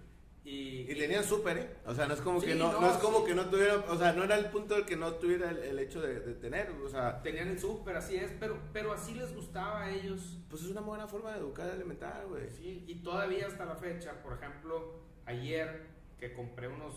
Y, 0.47 0.83
Y 0.91 0.95
tenían 0.99 1.25
súper, 1.25 1.57
¿eh? 1.57 1.71
O 1.87 1.95
sea, 1.95 2.07
no 2.07 2.13
es 2.13 2.21
como 2.21 2.39
Sí, 2.39 2.49
que 2.49 2.55
no, 2.55 2.71
no, 2.71 2.81
no 2.83 2.91
es 2.91 2.99
como 2.99 3.21
sí. 3.21 3.25
que 3.29 3.35
no 3.35 3.49
tuviera, 3.49 3.77
o 3.89 3.97
sea, 3.97 4.13
no 4.13 4.25
era 4.25 4.37
el 4.37 4.51
punto 4.51 4.75
del 4.75 4.85
que 4.85 4.95
no 4.95 5.15
tuviera 5.15 5.51
el, 5.51 5.57
el 5.59 5.79
hecho 5.79 6.03
de, 6.03 6.21
de 6.21 6.35
tener, 6.35 6.71
o 6.71 6.89
sea, 6.89 7.23
tenían 7.23 7.49
el 7.49 7.59
súper, 7.59 7.97
así 7.97 8.17
es, 8.17 8.31
pero, 8.39 8.59
pero 8.73 8.93
así 8.93 9.15
les 9.15 9.35
gustaba 9.35 9.85
a 9.85 9.91
ellos. 9.91 10.37
pues 10.51 10.63
es 10.63 10.69
una 10.71 10.83
buena 10.83 11.07
forma 11.09 11.33
de 11.33 11.39
educar 11.39 11.69
elemental, 11.71 12.27
güey. 12.29 12.51
Sí, 12.51 12.85
y 12.87 12.97
todavía 12.97 13.47
hasta 13.47 13.65
la 13.65 13.75
fecha, 13.77 14.23
por 14.23 14.35
ejemplo, 14.35 15.01
ayer 15.25 15.87
que 16.19 16.35
compré 16.35 16.69
unos, 16.69 16.95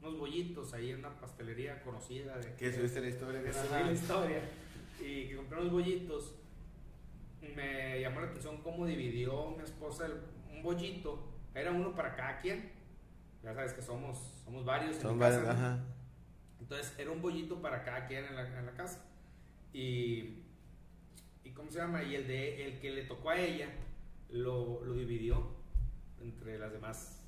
unos 0.00 0.18
bollitos 0.18 0.72
ahí 0.72 0.88
en 0.92 1.00
una 1.00 1.20
pastelería 1.20 1.82
conocida 1.82 2.38
de 2.38 2.54
Que 2.54 2.72
subiste 2.72 3.02
la 3.02 3.08
historia. 3.08 3.40
que 3.42 3.48
que- 3.48 3.52
subí 3.52 3.84
la 3.84 3.92
historia 3.92 4.40
y 5.00 5.28
que 5.28 5.36
compré 5.36 5.58
unos 5.60 5.72
bollitos, 5.72 6.34
me 7.54 8.00
llamó 8.00 8.20
la 8.20 8.28
atención 8.28 8.62
cómo 8.62 8.86
dividió 8.86 9.50
mi 9.50 9.62
esposa 9.64 10.06
el- 10.06 10.20
un 10.50 10.62
bollito. 10.62 11.26
Era 11.54 11.70
uno 11.72 11.94
para 11.94 12.14
cada 12.14 12.38
quien. 12.38 12.72
Ya 13.42 13.54
sabes 13.54 13.72
que 13.72 13.82
somos, 13.82 14.18
somos 14.44 14.64
varios 14.64 14.96
en 14.96 15.02
Son 15.02 15.14
mi 15.14 15.20
casa, 15.20 15.42
varios, 15.42 15.58
¿no? 15.58 15.66
ajá. 15.66 15.84
Entonces 16.60 16.94
era 16.98 17.10
un 17.10 17.22
bollito 17.22 17.60
para 17.62 17.82
cada 17.82 18.06
quien 18.06 18.24
en 18.24 18.36
la, 18.36 18.58
en 18.58 18.66
la 18.66 18.72
casa. 18.72 19.04
Y, 19.72 20.42
y 21.42 21.50
¿cómo 21.54 21.70
se 21.70 21.78
llama? 21.78 22.02
Y 22.02 22.14
el, 22.14 22.26
de, 22.26 22.66
el 22.66 22.80
que 22.80 22.90
le 22.90 23.04
tocó 23.04 23.30
a 23.30 23.38
ella 23.38 23.68
lo, 24.28 24.84
lo 24.84 24.94
dividió 24.94 25.56
entre 26.20 26.58
las 26.58 26.72
demás, 26.72 27.22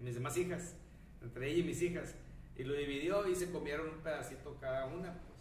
mis 0.00 0.14
demás 0.14 0.36
hijas, 0.36 0.76
entre 1.22 1.50
ella 1.50 1.60
y 1.60 1.64
mis 1.64 1.80
hijas. 1.82 2.14
Y 2.56 2.64
lo 2.64 2.74
dividió 2.74 3.28
y 3.28 3.34
se 3.36 3.50
comieron 3.50 3.88
un 3.90 4.00
pedacito 4.00 4.58
cada 4.60 4.86
una, 4.86 5.14
pues. 5.22 5.36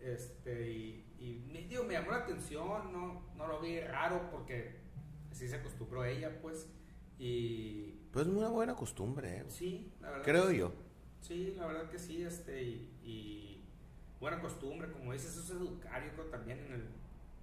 Este, 0.00 0.70
y, 0.70 1.04
y 1.18 1.46
me, 1.52 1.62
digo, 1.62 1.84
me 1.84 1.94
llamó 1.94 2.10
la 2.10 2.18
atención, 2.18 2.92
no, 2.92 3.22
no 3.36 3.46
lo 3.46 3.60
vi 3.60 3.80
raro 3.80 4.30
porque 4.30 4.76
así 5.30 5.48
se 5.48 5.56
acostumbró 5.56 6.04
ella, 6.04 6.38
pues. 6.42 6.66
Y 7.24 7.98
Pues 8.12 8.26
es 8.26 8.32
una 8.32 8.48
buena 8.48 8.74
costumbre, 8.74 9.38
eh. 9.40 9.44
sí, 9.48 9.92
la 10.00 10.08
verdad. 10.10 10.24
Creo 10.24 10.48
que 10.48 10.56
yo. 10.56 10.72
Sí, 11.20 11.54
la 11.58 11.66
verdad 11.66 11.90
que 11.90 11.98
sí, 11.98 12.22
este, 12.22 12.62
y, 12.62 12.98
y 13.04 13.64
buena 14.18 14.40
costumbre, 14.40 14.90
como 14.90 15.12
dices, 15.12 15.32
eso 15.36 15.42
es 15.42 15.50
educar, 15.50 16.02
yo 16.04 16.12
creo 16.14 16.24
también 16.26 16.58
en, 16.60 16.72
el- 16.72 16.88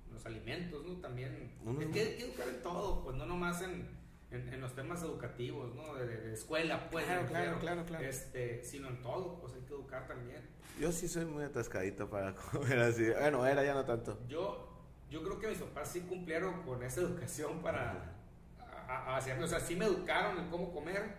en 0.07 0.13
los 0.13 0.25
alimentos, 0.25 0.83
¿no? 0.83 0.95
También, 0.95 1.53
Uno- 1.63 1.79
es 1.79 1.87
que 1.89 1.99
hay 2.01 2.17
que 2.17 2.23
educar 2.23 2.47
en 2.47 2.61
todo, 2.63 3.03
pues 3.03 3.15
no 3.17 3.27
nomás 3.27 3.61
en, 3.61 3.87
en, 4.31 4.51
en 4.51 4.61
los 4.61 4.73
temas 4.73 5.03
educativos, 5.03 5.75
¿no? 5.75 5.93
De, 5.93 6.07
de 6.07 6.33
escuela, 6.33 6.89
pues. 6.89 7.05
Claro, 7.05 7.27
claro, 7.27 7.59
claro, 7.59 7.85
claro. 7.85 8.03
Este, 8.03 8.63
sino 8.63 8.87
en 8.89 9.01
todo, 9.03 9.39
pues 9.39 9.53
hay 9.53 9.61
que 9.61 9.73
educar 9.73 10.07
también. 10.07 10.41
Yo 10.81 10.91
sí 10.91 11.07
soy 11.07 11.25
muy 11.25 11.43
atascadito 11.43 12.09
para 12.09 12.33
comer 12.51 12.79
así. 12.79 13.03
Bueno, 13.11 13.45
era 13.45 13.63
ya 13.63 13.75
no 13.75 13.85
tanto. 13.85 14.17
Yo, 14.27 14.67
yo 15.11 15.21
creo 15.23 15.39
que 15.39 15.49
mis 15.49 15.59
papás 15.59 15.91
sí 15.91 16.01
cumplieron 16.01 16.63
con 16.63 16.81
esa 16.83 17.01
educación 17.01 17.61
para 17.61 18.15
a- 18.87 19.17
o 19.17 19.47
sea, 19.47 19.59
sí 19.59 19.75
me 19.75 19.85
educaron 19.85 20.37
en 20.39 20.49
cómo 20.49 20.71
comer, 20.73 21.15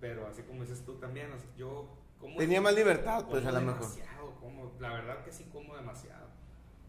pero 0.00 0.26
así 0.26 0.42
como 0.42 0.62
dices 0.62 0.84
tú 0.84 0.94
también, 0.94 1.32
o 1.32 1.38
sea, 1.38 1.48
yo 1.56 1.88
como 2.20 2.36
Tenía 2.38 2.60
más 2.60 2.74
libertad, 2.74 3.24
pues 3.28 3.44
a 3.46 3.52
lo 3.52 3.60
mejor. 3.60 3.80
demasiado, 3.82 4.34
como, 4.40 4.72
la 4.80 4.90
verdad 4.94 5.24
que 5.24 5.32
sí 5.32 5.44
como 5.52 5.76
demasiado. 5.76 6.26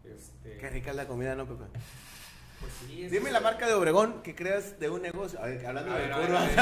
Este, 0.04 0.56
Qué 0.56 0.70
rica 0.70 0.90
es 0.90 0.96
la 0.96 1.06
comida, 1.06 1.34
¿no, 1.34 1.46
Pepe? 1.46 1.64
pues 2.60 2.72
sí, 2.86 3.04
es- 3.04 3.10
Dime 3.12 3.30
la 3.30 3.40
marca 3.40 3.66
de 3.66 3.74
Obregón 3.74 4.22
que 4.22 4.34
creas 4.34 4.80
de 4.80 4.88
un 4.90 5.02
negocio. 5.02 5.38
A 5.40 5.46
ver, 5.46 5.64
A 5.64 5.68
hablando 5.68 5.92
ver, 5.94 6.08
de 6.14 6.26
curvas. 6.26 6.58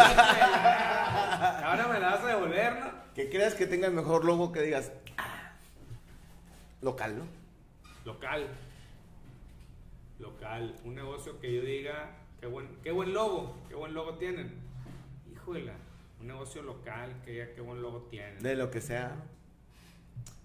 Ahora 1.65 1.89
me 1.93 2.01
la 2.01 2.11
vas 2.11 2.25
a 2.25 2.27
devolver, 2.27 2.79
¿no? 2.81 2.91
Que 3.15 3.31
creas 3.31 3.55
que 3.55 3.67
tenga 3.67 3.87
el 3.87 3.93
mejor 3.95 4.25
logo 4.25 4.53
que 4.53 4.63
digas. 4.63 4.93
"Ah, 5.17 5.53
local, 6.83 7.19
¿no? 7.19 7.25
Local. 8.05 8.49
Local. 10.19 10.75
Un 10.85 10.95
negocio 10.95 11.39
que 11.41 11.55
yo 11.55 11.63
diga, 11.63 12.11
qué 12.41 12.47
buen, 12.47 12.69
qué 12.83 12.91
buen 12.93 13.13
logo, 13.13 13.57
qué 13.69 13.75
buen 13.75 13.95
logo 13.95 14.15
tienen. 14.15 14.55
Híjole, 15.33 15.73
un 16.21 16.27
negocio 16.27 16.63
local 16.63 17.21
que 17.25 17.33
diga 17.33 17.53
qué 17.55 17.61
buen 17.61 17.81
logo 17.83 18.03
tienen. 18.11 18.43
De 18.43 18.55
lo 18.57 18.71
que 18.71 18.81
sea. 18.81 19.17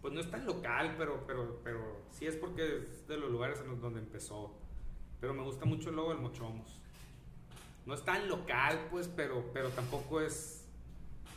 Pues 0.02 0.14
no 0.14 0.20
es 0.20 0.30
tan 0.32 0.46
local, 0.46 0.96
pero, 0.98 1.24
pero, 1.28 1.60
pero 1.64 2.02
sí 2.12 2.26
es 2.26 2.36
porque 2.36 2.84
es 2.90 3.08
de 3.08 3.18
los 3.18 3.32
lugares 3.32 3.60
en 3.60 3.68
los 3.70 3.80
donde 3.82 4.00
empezó. 4.00 4.58
Pero 5.20 5.34
me 5.34 5.44
gusta 5.44 5.66
mucho 5.66 5.90
el 5.90 5.96
logo 5.96 6.10
del 6.10 6.20
Mochomos. 6.20 6.80
No 7.86 7.94
es 7.94 8.04
tan 8.04 8.28
local, 8.28 8.88
pues, 8.90 9.08
pero, 9.08 9.52
pero 9.54 9.70
tampoco 9.70 10.22
es, 10.22 10.66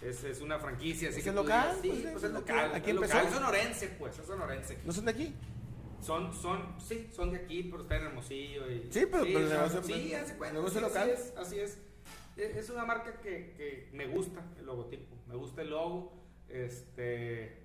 es, 0.03 0.25
es 0.25 0.41
una 0.41 0.59
franquicia. 0.59 1.11
Así 1.11 1.19
¿Es 1.19 1.25
que 1.25 1.31
el 1.31 1.37
local? 1.37 1.79
digas, 1.83 1.97
sí, 1.97 2.03
Pues, 2.03 2.13
pues, 2.13 2.25
es 2.25 2.33
local. 2.33 2.75
aquí 2.75 2.91
es 2.91 2.97
empezó. 2.97 3.15
local. 3.15 3.27
Es 3.29 3.35
sonorense, 3.35 3.89
pues, 3.99 4.19
es 4.19 4.27
sonorense. 4.27 4.79
¿No 4.85 4.93
son 4.93 5.05
de 5.05 5.11
aquí? 5.11 5.35
Son, 6.05 6.35
son, 6.35 6.75
sí, 6.79 7.09
son 7.13 7.31
de 7.31 7.39
aquí, 7.39 7.63
pero 7.65 7.83
están 7.83 8.01
en 8.03 8.07
Hermosillo. 8.09 8.71
Y, 8.71 8.89
Sí, 8.91 9.07
pero- 9.11 9.25
pero 9.25 9.39
el 9.39 9.49
negocio- 9.49 9.83
sí, 9.83 10.13
cuenta, 10.37 10.53
negocio 10.59 10.81
sí, 10.81 10.87
local. 10.87 11.11
Así 11.11 11.23
es, 11.23 11.35
así 11.37 11.59
es. 11.61 11.79
E- 12.37 12.59
Es 12.59 12.69
una 12.71 12.85
marca 12.85 13.21
que, 13.21 13.55
que 13.57 13.89
me 13.93 14.07
gusta, 14.07 14.43
el 14.59 14.67
logotipo. 14.67 15.17
Me 15.29 15.35
gusta 15.37 15.63
el 15.63 15.71
logo. 15.71 16.13
Este. 16.49 17.57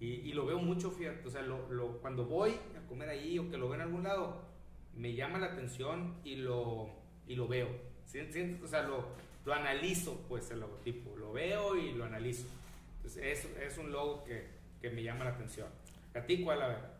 Y, 0.00 0.06
y 0.06 0.32
lo 0.32 0.46
veo 0.46 0.58
mucho, 0.58 0.90
fíjate. 0.90 1.26
O 1.26 1.30
sea, 1.30 1.42
lo, 1.42 1.70
lo- 1.70 1.98
cuando 2.00 2.24
voy 2.24 2.52
a 2.82 2.88
comer 2.88 3.08
ahí 3.10 3.38
o 3.38 3.50
que 3.50 3.56
lo 3.58 3.66
veo 3.68 3.74
en 3.76 3.80
algún 3.82 4.04
lado, 4.04 4.42
me 4.94 5.14
llama 5.14 5.38
la 5.38 5.46
atención 5.46 6.14
y 6.24 6.36
lo, 6.36 6.88
y 7.26 7.34
lo 7.36 7.46
veo. 7.48 7.68
¿Sí? 8.06 8.20
¿Sí? 8.32 8.58
O 8.64 8.66
sea, 8.68 8.82
lo, 8.84 9.04
lo 9.44 9.52
analizo, 9.54 10.14
pues, 10.28 10.50
el 10.50 10.60
logotipo. 10.60 11.16
Lo 11.16 11.32
veo 11.32 11.76
y 11.76 11.92
lo 11.92 12.04
analizo. 12.04 12.46
Entonces, 12.96 13.44
es, 13.44 13.72
es 13.72 13.78
un 13.78 13.92
logo 13.92 14.24
que, 14.24 14.46
que 14.80 14.90
me 14.90 15.02
llama 15.02 15.24
la 15.24 15.30
atención. 15.32 15.68
¿A 16.14 16.20
ti 16.22 16.42
cuál, 16.42 16.62
a 16.62 16.68
ver? 16.68 16.93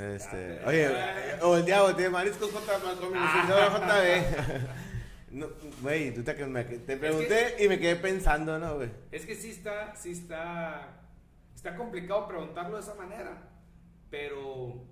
Este, 0.00 0.60
Ah, 0.64 0.68
oye, 0.68 0.86
ah. 0.86 1.38
o 1.42 1.56
el 1.56 1.64
diablo 1.64 1.94
tiene 1.96 2.10
mariscos 2.10 2.50
contra 2.50 2.74
Ah. 2.76 3.80
JB. 3.88 4.68
No, 5.30 5.46
Güey, 5.82 6.14
tú 6.14 6.22
te, 6.22 6.32
me- 6.46 6.64
te 6.64 6.96
pregunté 6.96 7.56
y 7.62 7.68
me 7.68 7.78
quedé 7.78 7.96
pensando, 7.96 8.58
¿no, 8.58 8.76
güey? 8.76 8.88
Es 9.12 9.26
que 9.26 9.34
sí 9.34 9.50
está, 9.50 9.94
sí 9.94 10.12
está, 10.12 11.02
está 11.54 11.76
complicado 11.76 12.26
preguntarlo 12.26 12.76
de 12.76 12.82
esa 12.82 12.94
manera, 12.94 13.36
pero 14.10 14.86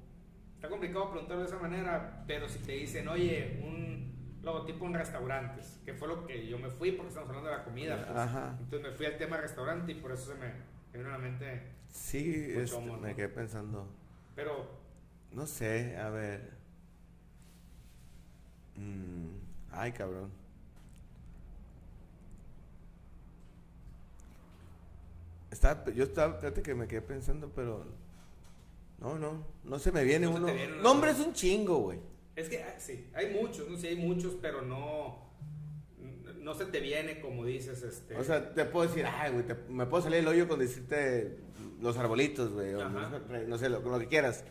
está 0.55 0.69
complicado 0.69 1.11
preguntarlo 1.11 1.43
de 1.43 1.49
esa 1.49 1.59
manera, 1.59 2.23
pero 2.27 2.49
si 2.51 2.59
te 2.59 2.73
dicen, 2.73 3.09
oye, 3.09 3.61
un 3.65 4.37
logotipo 4.43 4.85
en 4.85 4.95
restaurantes, 4.95 5.81
que 5.87 5.95
fue 5.95 6.07
lo 6.07 6.27
que 6.27 6.47
yo 6.47 6.59
me 6.59 6.69
fui 6.69 6.93
porque 6.93 7.09
estamos 7.09 7.31
hablando 7.31 7.51
de 7.51 7.57
la 7.57 7.65
comida, 7.65 8.05
pues. 8.07 8.19
Ajá. 8.19 8.57
entonces 8.61 8.91
me 8.91 8.95
fui 8.95 9.07
al 9.07 9.17
tema 9.17 9.39
restaurante 9.39 9.93
y 9.93 9.95
por 9.95 10.13
eso 10.13 10.33
se 10.33 10.35
me, 10.39 10.49
me 10.93 10.99
vino 10.99 11.09
a 11.09 11.13
la 11.13 11.19
mente, 11.19 11.63
Sí, 11.89 12.53
este, 12.55 12.79
me 12.81 13.15
quedé 13.15 13.31
pensando. 13.31 13.89
pero 14.35 14.85
No 15.37 15.47
sé, 15.47 15.95
a 15.99 16.09
ver. 16.09 16.51
Mm, 18.75 19.27
ay, 19.71 19.93
cabrón. 19.93 20.31
Estaba, 25.51 25.85
yo 25.93 26.05
estaba, 26.05 26.39
fíjate 26.39 26.63
que 26.63 26.75
me 26.75 26.89
quedé 26.89 27.03
pensando, 27.03 27.53
pero. 27.55 27.85
No, 28.99 29.19
no, 29.19 29.45
no 29.65 29.79
se 29.79 29.93
me 29.93 30.05
viene 30.05 30.25
No 30.25 30.37
uno. 30.37 30.47
viene 30.47 30.73
uno. 30.73 30.83
Nombre 30.83 31.11
es 31.11 31.21
un 31.21 31.35
chingo, 31.35 31.81
güey. 31.81 32.01
es 32.35 32.49
que 32.49 32.63
ah, 32.63 32.75
sí, 32.79 33.07
hay 33.13 33.31
muchos, 33.35 33.69
no 33.69 33.77
sé, 33.77 33.89
hay 33.89 33.97
muchos, 33.97 34.39
pero 34.41 34.63
no, 34.63 35.19
no 36.41 36.55
se 36.55 36.65
te 36.65 36.81
viene 36.81 37.21
como 37.21 37.45
dices, 37.45 37.83
este... 37.83 38.17
O 38.17 38.25
sea, 38.25 38.55
te 38.55 38.65
puedo 38.65 38.89
decir, 38.89 39.05
ay, 39.05 39.33
güey, 39.33 39.45
me 39.69 39.85
puedo 39.85 40.03
salir 40.03 40.21
el 40.21 40.29
hoyo 40.29 40.49
con 40.49 40.59
decirte 40.59 41.41
los 41.83 41.99
arbolitos, 41.99 42.55
güey, 42.55 42.73
o 42.73 42.89
no, 42.89 43.11
sé, 43.11 43.47
no 43.47 43.59
sé, 43.59 43.69
lo, 43.69 43.81
lo 43.81 43.99
que 43.99 44.09
quieras. 44.09 44.43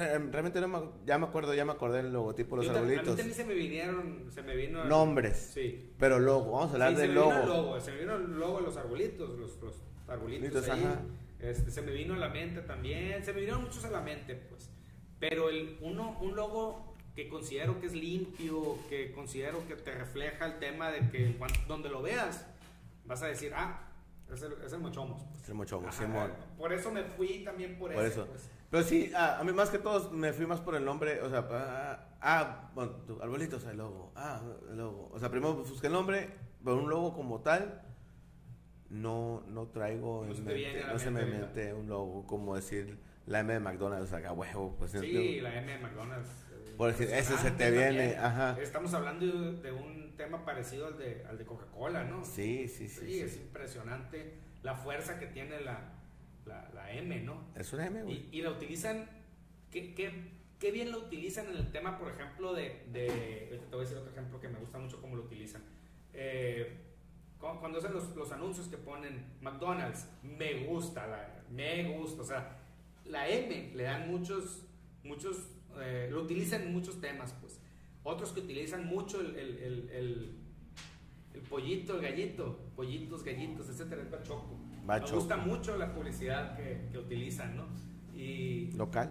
Em, 0.00 0.30
realmente 0.32 0.60
no 0.60 0.68
me, 0.68 0.78
ya 1.06 1.18
me 1.18 1.26
acuerdo, 1.26 1.54
ya 1.54 1.64
me 1.64 1.72
acordé 1.72 2.02
del 2.02 2.12
logotipo 2.12 2.56
de 2.56 2.62
los 2.62 2.66
Yo 2.66 2.72
ta- 2.72 2.78
A 2.78 2.82
mí 2.82 2.88
arbolitos. 2.92 3.16
también 3.16 3.36
se 3.36 3.44
me 3.44 3.54
vinieron, 3.54 4.26
se 4.32 4.42
me 4.42 4.56
vino... 4.56 4.84
Nombres. 4.84 5.50
Sí. 5.54 5.92
Pero 5.98 6.18
logo, 6.18 6.52
vamos 6.52 6.70
a 6.70 6.72
hablar 6.74 6.90
Sí, 6.90 6.96
se 6.96 7.02
del 7.02 7.10
me 7.10 7.14
logo. 7.16 7.46
logo, 7.46 7.80
se 7.80 7.92
me 7.92 7.98
vino 7.98 8.16
el 8.16 8.38
logo 8.38 8.58
de 8.58 8.62
los 8.64 8.76
arbolitos, 8.76 9.30
los, 9.38 9.60
los 9.60 9.74
arbolitos 10.08 10.48
Arbolitos, 10.56 10.68
ahí. 10.68 10.82
ajá. 10.84 11.00
Este, 11.40 11.70
se 11.70 11.82
me 11.82 11.92
vino 11.92 12.14
a 12.14 12.18
la 12.18 12.28
mente 12.28 12.62
también, 12.62 13.22
se 13.24 13.32
me 13.32 13.40
vinieron 13.40 13.62
muchos 13.64 13.84
a 13.84 13.90
la 13.90 14.00
mente, 14.00 14.34
pues. 14.34 14.70
Pero 15.20 15.48
el, 15.50 15.78
uno, 15.82 16.18
un 16.20 16.34
logo 16.36 16.94
que 17.14 17.28
considero 17.28 17.78
que 17.80 17.86
es 17.86 17.92
limpio, 17.94 18.76
que 18.88 19.12
considero 19.12 19.66
que 19.68 19.76
te 19.76 19.92
refleja 19.94 20.46
el 20.46 20.58
tema 20.58 20.90
de 20.90 21.08
que 21.10 21.36
cuan- 21.38 21.52
donde 21.68 21.88
lo 21.88 22.02
veas, 22.02 22.46
vas 23.04 23.22
a 23.22 23.26
decir, 23.26 23.52
ah, 23.54 23.88
es 24.32 24.42
el, 24.42 24.54
es 24.64 24.72
el 24.72 24.80
Mochomos. 24.80 25.22
pues. 25.30 25.42
Es 25.42 25.48
el 25.50 25.54
Mochomos, 25.54 25.94
Ajá. 26.00 26.30
Por 26.58 26.72
eso 26.72 26.90
me 26.90 27.04
fui 27.04 27.44
también 27.44 27.76
por, 27.78 27.92
Por 27.92 28.04
ese, 28.04 28.14
eso. 28.14 28.26
pues. 28.26 28.48
Pero 28.74 28.82
sí, 28.84 29.12
a, 29.14 29.38
a 29.38 29.44
mí 29.44 29.52
más 29.52 29.70
que 29.70 29.78
todos 29.78 30.10
me 30.10 30.32
fui 30.32 30.46
más 30.46 30.58
por 30.60 30.74
el 30.74 30.84
nombre, 30.84 31.20
o 31.22 31.30
sea, 31.30 31.46
ah, 31.52 32.08
ah, 32.20 32.70
bueno, 32.74 32.90
tu- 33.06 33.22
arbolitos, 33.22 33.64
el 33.66 33.76
logo, 33.76 34.10
ah, 34.16 34.42
el 34.68 34.76
logo. 34.78 35.10
O 35.12 35.18
sea, 35.20 35.30
primero 35.30 35.54
busqué 35.54 35.86
el 35.86 35.92
nombre, 35.92 36.28
pero 36.64 36.78
un 36.78 36.90
logo 36.90 37.14
como 37.14 37.40
tal, 37.40 37.82
no, 38.90 39.44
no 39.46 39.68
traigo 39.68 40.24
No 40.26 40.34
en 40.34 40.44
mente, 40.44 40.84
no 40.90 40.98
se 40.98 41.10
me 41.12 41.24
mete 41.24 41.72
un 41.72 41.86
logo 41.88 42.26
como 42.26 42.56
decir 42.56 42.98
la 43.26 43.38
M 43.38 43.52
de 43.52 43.60
McDonald's, 43.60 44.12
acá 44.12 44.32
huevo, 44.32 44.74
pues. 44.76 44.90
Sí, 44.90 45.40
la 45.40 45.56
M 45.56 45.70
de 45.72 45.78
McDonald's. 45.78 46.28
eh, 46.50 46.74
Por 46.76 46.90
decir, 46.90 47.14
ese 47.14 47.38
se 47.38 47.52
te 47.52 47.70
viene, 47.70 48.14
también. 48.14 48.18
ajá. 48.24 48.56
Estamos 48.60 48.92
hablando 48.92 49.24
de, 49.24 49.52
de 49.62 49.70
un 49.70 50.16
tema 50.16 50.44
parecido 50.44 50.88
al 50.88 50.98
de, 50.98 51.24
al 51.30 51.38
de 51.38 51.44
Coca-Cola, 51.46 52.02
¿no? 52.02 52.24
Sí, 52.24 52.66
sí, 52.66 52.88
sí. 52.88 53.00
Sí, 53.02 53.06
sí. 53.06 53.20
es 53.20 53.36
impresionante 53.36 54.34
la 54.64 54.74
fuerza 54.74 55.20
que 55.20 55.28
tiene 55.28 55.60
la, 55.60 55.92
la, 56.46 56.68
la 56.74 56.92
M, 56.92 57.20
¿no? 57.20 57.44
Es 57.56 57.72
una 57.72 57.86
M, 57.86 58.02
güey. 58.02 58.28
Y, 58.32 58.38
y 58.38 58.42
la 58.42 58.50
utilizan, 58.50 59.06
¿qué, 59.70 59.94
qué, 59.94 60.30
qué 60.58 60.70
bien 60.70 60.90
la 60.90 60.98
utilizan 60.98 61.46
en 61.48 61.56
el 61.56 61.70
tema, 61.72 61.98
por 61.98 62.10
ejemplo, 62.10 62.52
de, 62.54 62.84
de 62.92 63.08
ahorita 63.50 63.64
te 63.70 63.76
voy 63.76 63.78
a 63.84 63.88
decir 63.88 63.98
otro 63.98 64.12
ejemplo 64.12 64.40
que 64.40 64.48
me 64.48 64.58
gusta 64.58 64.78
mucho 64.78 65.00
cómo 65.00 65.16
lo 65.16 65.22
utilizan. 65.24 65.62
Eh, 66.12 66.76
cu- 67.38 67.58
cuando 67.60 67.78
hacen 67.78 67.92
los, 67.92 68.14
los 68.16 68.30
anuncios 68.32 68.68
que 68.68 68.76
ponen 68.76 69.24
McDonald's, 69.40 70.06
me 70.22 70.64
gusta, 70.66 71.06
la, 71.06 71.42
me 71.50 71.96
gusta, 71.98 72.22
o 72.22 72.24
sea, 72.26 72.58
la 73.04 73.28
M 73.28 73.72
le 73.74 73.82
dan 73.82 74.08
muchos, 74.10 74.66
muchos, 75.02 75.48
eh, 75.80 76.08
lo 76.10 76.22
utilizan 76.22 76.62
en 76.62 76.72
muchos 76.72 77.00
temas, 77.00 77.32
pues. 77.40 77.60
Otros 78.02 78.32
que 78.32 78.40
utilizan 78.40 78.86
mucho 78.86 79.20
el, 79.20 79.34
el, 79.36 79.58
el, 79.58 79.90
el- 79.90 80.38
el 81.34 81.40
pollito, 81.40 81.96
el 81.96 82.02
gallito, 82.02 82.60
pollitos, 82.76 83.24
gallitos, 83.24 83.68
etcétera, 83.68 84.02
es 84.02 84.10
bachoco. 84.10 84.56
Me 84.86 85.00
gusta 85.00 85.36
mucho 85.36 85.76
la 85.76 85.92
publicidad 85.92 86.56
que, 86.56 86.88
que 86.92 86.98
utilizan, 86.98 87.56
¿no? 87.56 87.66
Y, 88.14 88.70
Local. 88.76 89.10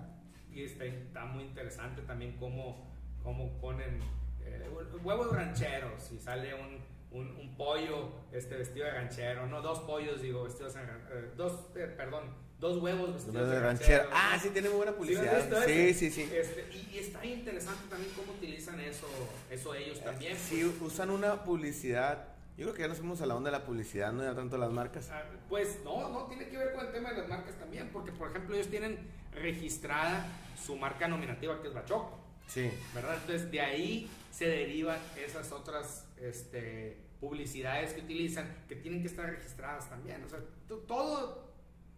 y 0.52 0.64
está, 0.64 0.86
está 0.86 1.26
muy 1.26 1.44
interesante 1.44 2.02
también 2.04 2.38
cómo, 2.38 2.88
cómo 3.22 3.60
ponen 3.60 4.00
eh, 4.42 4.70
huevos 5.04 5.32
rancheros 5.32 6.12
y 6.12 6.20
sale 6.20 6.54
un, 6.54 6.80
un, 7.12 7.36
un 7.36 7.58
pollo 7.58 8.12
este, 8.32 8.56
vestido 8.58 8.86
de 8.86 8.92
ranchero, 8.92 9.48
no, 9.48 9.62
dos 9.62 9.80
pollos, 9.82 10.22
digo, 10.22 10.44
vestidos 10.44 10.74
de 10.76 10.82
eh, 10.82 11.32
dos, 11.36 11.68
eh, 11.76 11.94
perdón, 11.98 12.24
dos 12.60 12.78
huevos 12.82 13.14
vestidos 13.16 13.50
de 13.50 13.56
de 13.56 13.60
ranchero. 13.60 14.04
ranchero. 14.04 14.10
Ah, 14.14 14.40
sí, 14.42 14.50
tiene 14.50 14.70
muy 14.70 14.78
buena 14.78 14.92
¿Sí 14.92 14.98
lo 14.98 15.00
publicidad. 15.00 15.66
Sí, 15.66 15.94
sí, 15.94 16.12
sí. 16.12 16.30
Este, 16.34 16.70
y, 16.72 16.96
y 16.96 17.00
está 17.00 17.26
interesante 17.26 17.82
también 17.90 18.12
cómo 18.16 18.34
utilizan 18.34 18.80
eso, 18.80 19.08
eso 19.50 19.76
ellos 19.76 20.02
también. 20.04 20.38
Sí, 20.38 20.64
usan 20.82 21.10
una 21.10 21.44
publicidad. 21.44 22.30
Yo 22.58 22.66
creo 22.66 22.74
que 22.76 22.82
ya 22.84 22.88
nos 22.88 22.98
fuimos 22.98 23.20
a 23.22 23.26
la 23.26 23.36
onda 23.36 23.50
de 23.52 23.58
la 23.58 23.66
publicidad, 23.66 24.12
no 24.14 24.24
ya 24.24 24.36
tanto 24.36 24.58
las 24.58 24.72
marcas. 24.72 25.10
Ah, 25.12 25.24
Pues 25.50 25.80
no, 25.84 26.10
no, 26.10 26.26
tiene 26.28 26.48
que 26.50 26.58
ver 26.58 26.74
con 26.74 26.86
el 26.86 26.92
tema 26.92 27.12
de 27.12 27.18
las 27.22 27.28
marcas 27.30 27.56
también, 27.58 27.90
porque 27.92 28.12
por 28.12 28.30
ejemplo 28.30 28.56
ellos 28.56 28.68
tienen 28.70 29.00
registrada 29.32 30.26
su 30.64 30.76
marca 30.76 31.08
nominativa 31.08 31.60
que 31.62 31.68
es 31.70 31.74
Bachoco, 31.74 32.20
Sí. 32.48 32.70
¿verdad? 32.94 33.16
Entonces 33.22 33.50
de 33.52 33.60
ahí 33.62 34.10
se 34.32 34.48
derivan 34.48 35.00
esas 35.18 35.52
otras 35.52 36.06
este, 36.22 36.98
publicidades 37.20 37.94
que 37.94 38.02
utilizan 38.02 38.56
que 38.68 38.76
tienen 38.76 39.02
que 39.02 39.08
estar 39.08 39.26
registradas 39.30 39.90
también. 39.90 40.24
O 40.24 40.30
sea, 40.30 40.40
to- 40.68 40.78
todo 40.80 41.52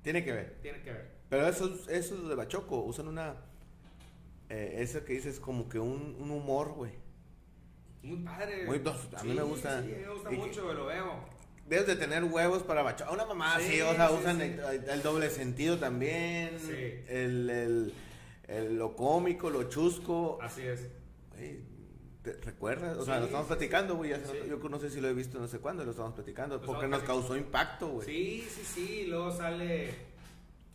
Tiene 0.03 0.23
que 0.23 0.31
ver. 0.31 0.57
tiene 0.61 0.81
que 0.81 0.91
ver. 0.93 1.11
Pero 1.29 1.47
esos, 1.47 1.87
esos 1.89 2.29
de 2.29 2.35
Bachoco 2.35 2.77
usan 2.83 3.07
una. 3.09 3.35
Eh, 4.49 4.75
eso 4.77 5.03
que 5.03 5.13
dices 5.13 5.39
como 5.39 5.67
que 5.67 5.79
un, 5.79 6.15
un 6.19 6.31
humor, 6.31 6.73
güey. 6.73 6.91
Muy- 8.05 8.17
padre. 8.23 8.65
Muy 8.65 8.79
dos, 8.79 9.07
a 9.15 9.23
mí 9.23 9.31
Sí, 9.31 9.35
me 9.37 9.43
gusta. 9.43 9.81
Sí, 9.81 9.87
me 10.01 10.09
gusta 10.09 10.31
Y 10.31 10.35
que- 10.35 10.41
mucho, 10.45 10.73
lo 10.73 10.85
veo. 10.85 11.35
Debes 11.67 11.87
de 11.87 11.95
tener 11.95 12.23
huevos 12.23 12.61
para 12.63 12.83
bachar. 12.83 13.09
Una 13.11 13.25
mamá 13.25 13.57
Sí, 13.59 13.65
así, 13.65 13.81
o 13.81 13.93
sea, 13.95 14.11
usan. 14.11 14.39
El, 14.41 14.59
el 14.87 15.01
doble 15.01 15.29
sentido 15.31 15.79
también. 15.79 16.59
Sí. 16.59 16.73
El, 17.07 17.49
el- 17.49 17.93
el- 18.47 18.77
lo 18.77 18.95
cómico, 18.95 19.49
lo 19.49 19.63
chusco. 19.69 20.37
Así 20.41 20.61
es. 20.61 20.87
¿te 22.21 22.33
recuerdas? 22.43 22.97
O 22.97 23.05
sea, 23.05 23.19
lo 23.19 23.25
estamos 23.25 23.45
platicando, 23.47 23.95
güey. 23.95 24.09
Yo 24.49 24.57
no 24.69 24.79
sé 24.79 24.89
si 24.89 24.99
lo 24.99 25.07
he 25.09 25.13
visto 25.13 25.37
no 25.39 25.47
sé 25.47 25.59
cuándo, 25.59 25.83
lo 25.85 25.91
estamos 25.91 26.13
platicando. 26.15 26.55
Lo 26.57 26.61
porque 26.65 26.85
estamos 26.85 26.99
nos 27.03 27.07
causó 27.07 27.37
impacto, 27.37 27.87
güey. 27.89 28.07
Sí, 28.07 28.47
sí, 28.49 28.61
sí. 28.63 29.05
Luego 29.07 29.31
sale 29.31 29.91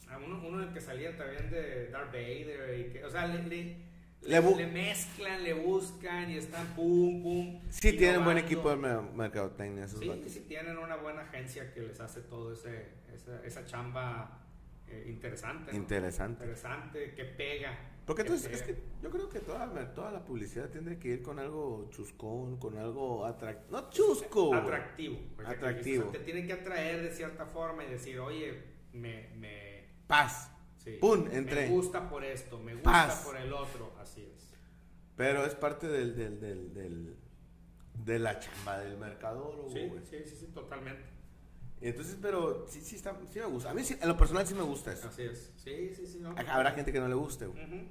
a 0.08 0.18
uno, 0.18 0.40
uno 0.46 0.62
en 0.62 0.68
el 0.68 0.74
que 0.74 0.80
salía 0.80 1.16
también 1.16 1.50
de 1.50 1.88
Darth 1.90 2.12
Vader. 2.12 2.78
Y 2.78 2.92
que, 2.92 3.04
o 3.04 3.10
sea, 3.10 3.26
le, 3.26 3.42
le, 3.48 3.76
Le 4.22 4.38
le 4.40 4.66
mezclan, 4.66 5.42
le 5.42 5.54
buscan 5.54 6.30
y 6.30 6.36
están 6.36 6.66
pum, 6.74 7.22
pum. 7.22 7.60
Sí 7.70 7.96
tienen 7.96 8.22
buen 8.22 8.36
equipo 8.38 8.68
de 8.70 8.76
mer- 8.76 9.00
mercadotecnia 9.14 9.84
esos 9.84 9.98
Sí, 10.00 10.08
vatos. 10.08 10.30
sí 10.30 10.40
tienen 10.40 10.76
una 10.76 10.96
buena 10.96 11.22
agencia 11.22 11.72
que 11.72 11.80
les 11.80 11.98
hace 12.00 12.20
todo 12.22 12.52
ese, 12.52 12.88
esa, 13.14 13.42
esa 13.44 13.64
chamba 13.64 14.42
eh, 14.88 15.06
interesante. 15.08 15.72
¿no? 15.72 15.78
Interesante. 15.78 16.44
Interesante, 16.44 17.14
que 17.14 17.24
pega. 17.24 17.78
Porque 18.04 18.22
que 18.24 18.28
entonces 18.28 18.52
es 18.52 18.62
que 18.62 18.76
yo 19.02 19.10
creo 19.10 19.28
que 19.30 19.38
toda, 19.38 19.94
toda 19.94 20.10
la 20.10 20.24
publicidad 20.24 20.68
tiene 20.68 20.98
que 20.98 21.08
ir 21.08 21.22
con 21.22 21.38
algo 21.38 21.88
chuscón, 21.90 22.58
con 22.58 22.76
algo 22.76 23.24
atractivo. 23.24 23.70
No 23.80 23.88
chusco. 23.90 24.54
Atractivo. 24.54 25.18
porque 25.36 25.50
Atractivo. 25.52 26.04
Te 26.10 26.18
tiene 26.18 26.46
que 26.46 26.52
atraer 26.54 27.02
de 27.02 27.10
cierta 27.14 27.46
forma 27.46 27.84
y 27.84 27.88
decir, 27.90 28.18
oye, 28.18 28.62
me... 28.92 29.28
me 29.36 29.84
Paz. 30.06 30.50
Sí, 30.82 30.98
Pum, 31.00 31.26
entré. 31.30 31.68
Me 31.68 31.74
gusta 31.74 32.08
por 32.08 32.24
esto, 32.24 32.58
me 32.58 32.74
gusta 32.74 32.90
Paz. 32.90 33.22
por 33.24 33.36
el 33.36 33.52
otro. 33.52 33.92
Así 34.00 34.22
es. 34.22 34.50
Pero 35.16 35.44
es 35.44 35.54
parte 35.54 35.86
del, 35.88 36.16
del, 36.16 36.40
del, 36.40 36.74
del- 36.74 37.16
de 38.04 38.18
la 38.18 38.38
chamba 38.38 38.78
del 38.78 38.96
mercadólogo, 38.96 39.68
Sí, 39.70 39.86
güey. 39.88 40.00
sí, 40.08 40.16
sí, 40.24 40.34
sí, 40.40 40.46
totalmente. 40.54 41.02
Entonces, 41.82 42.16
pero 42.20 42.66
sí, 42.68 42.80
sí, 42.80 42.96
está, 42.96 43.16
sí 43.30 43.38
me 43.38 43.46
gusta. 43.46 43.70
A 43.70 43.74
mí 43.74 43.84
sí, 43.84 43.96
en 44.00 44.08
lo 44.08 44.16
personal 44.16 44.46
sí 44.46 44.54
me 44.54 44.62
gusta 44.62 44.92
eso. 44.92 45.08
Así 45.08 45.22
es. 45.22 45.52
Sí, 45.56 45.92
sí, 45.94 46.06
sí. 46.06 46.18
No, 46.20 46.30
Habrá 46.48 46.72
gente 46.72 46.92
que 46.92 47.00
no 47.00 47.08
le 47.08 47.14
guste, 47.14 47.46
güey. 47.46 47.88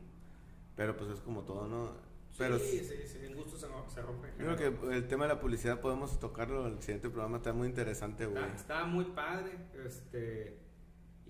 Pero 0.76 0.96
pues 0.98 1.10
es 1.12 1.20
como 1.22 1.44
todo, 1.44 1.68
¿no? 1.68 1.92
Pero 2.38 2.58
sí, 2.58 2.80
sí, 2.80 2.96
sí, 3.06 3.18
en 3.26 3.36
gusto 3.36 3.58
se, 3.58 3.68
ro- 3.68 3.86
se 3.90 4.02
rompe. 4.02 4.30
yo 4.40 4.56
creo 4.56 4.56
que 4.80 4.96
el 4.96 5.08
tema 5.08 5.26
de 5.26 5.34
la 5.34 5.40
publicidad 5.42 5.82
podemos 5.82 6.20
tocarlo 6.20 6.66
en 6.68 6.74
el 6.78 6.82
siguiente 6.82 7.10
programa. 7.10 7.38
Está 7.38 7.52
muy 7.52 7.68
interesante, 7.68 8.26
güey. 8.28 8.42
Está, 8.44 8.56
está 8.56 8.86
muy 8.86 9.06
padre, 9.06 9.58
este, 9.86 10.58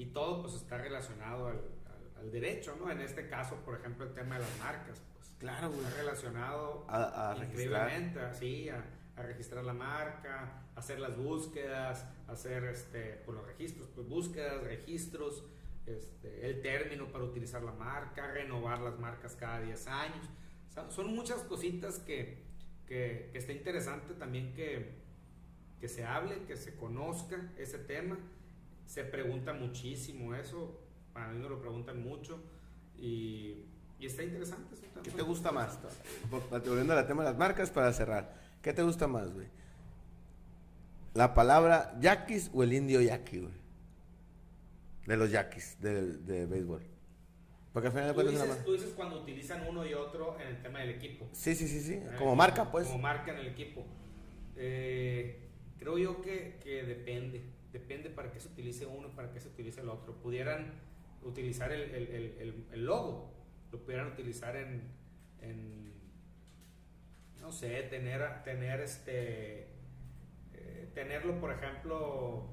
y 0.01 0.07
todo 0.07 0.41
pues 0.41 0.53
está 0.55 0.77
relacionado 0.77 1.47
al, 1.47 1.57
al- 1.57 2.17
al 2.21 2.31
derecho, 2.31 2.75
¿no? 2.79 2.89
En 2.91 3.01
este 3.01 3.27
caso, 3.27 3.55
por 3.65 3.79
ejemplo, 3.79 4.05
el 4.05 4.13
tema 4.13 4.35
de 4.35 4.41
las 4.41 4.57
marcas, 4.59 5.01
pues 5.13 5.29
Claro, 5.37 5.71
está 5.73 5.89
relacionado 5.97 6.85
A, 6.89 7.31
a 7.31 7.33
registrar. 7.35 7.49
increíblemente, 7.89 8.19
así, 8.21 8.69
a, 8.69 8.83
a 9.15 9.21
registrar 9.21 9.63
la 9.63 9.73
marca, 9.73 10.63
hacer 10.75 10.99
las 10.99 11.15
búsquedas, 11.17 12.05
hacer 12.27 12.63
este, 12.65 13.21
pues, 13.25 13.37
los 13.37 13.45
registros, 13.45 13.87
pues 13.95 14.07
búsquedas, 14.07 14.63
registros, 14.63 15.43
este, 15.85 16.45
el 16.49 16.61
término 16.61 17.07
para 17.11 17.23
utilizar 17.23 17.61
la 17.63 17.71
marca, 17.73 18.27
renovar 18.31 18.79
las 18.79 18.97
marcas 18.99 19.35
cada 19.35 19.59
10 19.61 19.87
años. 19.87 20.25
O 20.69 20.71
sea, 20.71 20.89
son 20.91 21.13
muchas 21.15 21.41
cositas 21.43 21.99
que, 21.99 22.43
que, 22.85 23.29
que 23.31 23.37
está 23.37 23.51
interesante 23.53 24.13
también 24.13 24.53
que, 24.53 24.99
que 25.79 25.87
se 25.87 26.03
hable, 26.05 26.43
que 26.45 26.55
se 26.57 26.75
conozca 26.75 27.37
ese 27.57 27.79
tema. 27.79 28.17
Se 28.89 29.03
pregunta 29.03 29.53
muchísimo 29.53 30.33
eso, 30.33 30.81
para 31.13 31.27
mí 31.27 31.37
me 31.37 31.47
lo 31.47 31.59
preguntan 31.59 32.01
mucho 32.01 32.41
y, 32.97 33.65
y 33.99 34.07
está 34.07 34.23
interesante. 34.23 34.73
es 34.73 34.81
un 34.81 34.89
tema 34.89 35.03
¿Qué 35.03 35.11
te 35.11 35.21
gusta 35.21 35.51
más? 35.51 35.77
Volviendo 36.49 36.93
al 36.93 37.05
tema 37.05 37.21
de 37.21 37.29
las 37.29 37.37
marcas 37.37 37.69
para 37.69 37.93
cerrar. 37.93 38.35
¿Qué 38.63 38.73
te 38.73 38.81
gusta 38.81 39.07
más, 39.07 39.31
güey? 39.31 39.45
¿La 41.13 41.35
palabra 41.35 41.95
yaquis 41.99 42.49
o 42.51 42.63
el 42.63 42.73
indio 42.73 42.99
yaqui, 42.99 43.41
güey? 43.41 43.53
De 45.05 45.17
los 45.17 45.29
yaquis 45.29 45.79
de, 45.79 46.17
de 46.17 46.47
béisbol. 46.47 46.81
Porque 47.71 47.89
al 47.89 47.93
final 47.93 48.07
de 48.07 48.13
cuentas 48.15 48.41
dices, 48.41 48.65
tú 48.65 48.73
dices 48.73 48.93
cuando 48.95 49.21
utilizan 49.21 49.67
uno 49.67 49.85
y 49.85 49.93
otro 49.93 50.39
en 50.39 50.47
el 50.47 50.63
tema 50.63 50.79
del 50.79 50.89
equipo. 50.89 51.29
Sí, 51.31 51.53
sí, 51.53 51.67
sí, 51.67 51.81
sí. 51.81 52.01
Como 52.17 52.35
marca, 52.35 52.71
pues. 52.71 52.87
Como 52.87 52.97
marca 52.97 53.33
en 53.33 53.37
el 53.37 53.47
equipo. 53.49 53.85
Eh, 54.55 55.47
creo 55.77 55.99
yo 55.99 56.21
que, 56.23 56.57
que 56.63 56.81
depende. 56.81 57.58
Depende 57.71 58.09
para 58.09 58.31
qué 58.31 58.39
se 58.39 58.47
utilice 58.49 58.85
uno 58.85 59.07
y 59.09 59.11
para 59.11 59.31
qué 59.31 59.39
se 59.39 59.49
utilice 59.49 59.81
el 59.81 59.89
otro. 59.89 60.15
Pudieran 60.15 60.73
utilizar 61.23 61.71
el, 61.71 61.81
el- 61.81 62.07
el- 62.39 62.67
el- 62.71 62.85
logo, 62.85 63.31
lo 63.71 63.79
pudieran 63.83 64.07
utilizar 64.07 64.55
en, 64.55 64.81
en, 65.41 65.93
no 67.39 67.51
sé, 67.51 67.83
tener, 67.83 68.43
tener 68.43 68.79
este, 68.81 69.67
eh, 70.53 70.91
tenerlo, 70.95 71.39
por 71.39 71.51
ejemplo, 71.51 72.47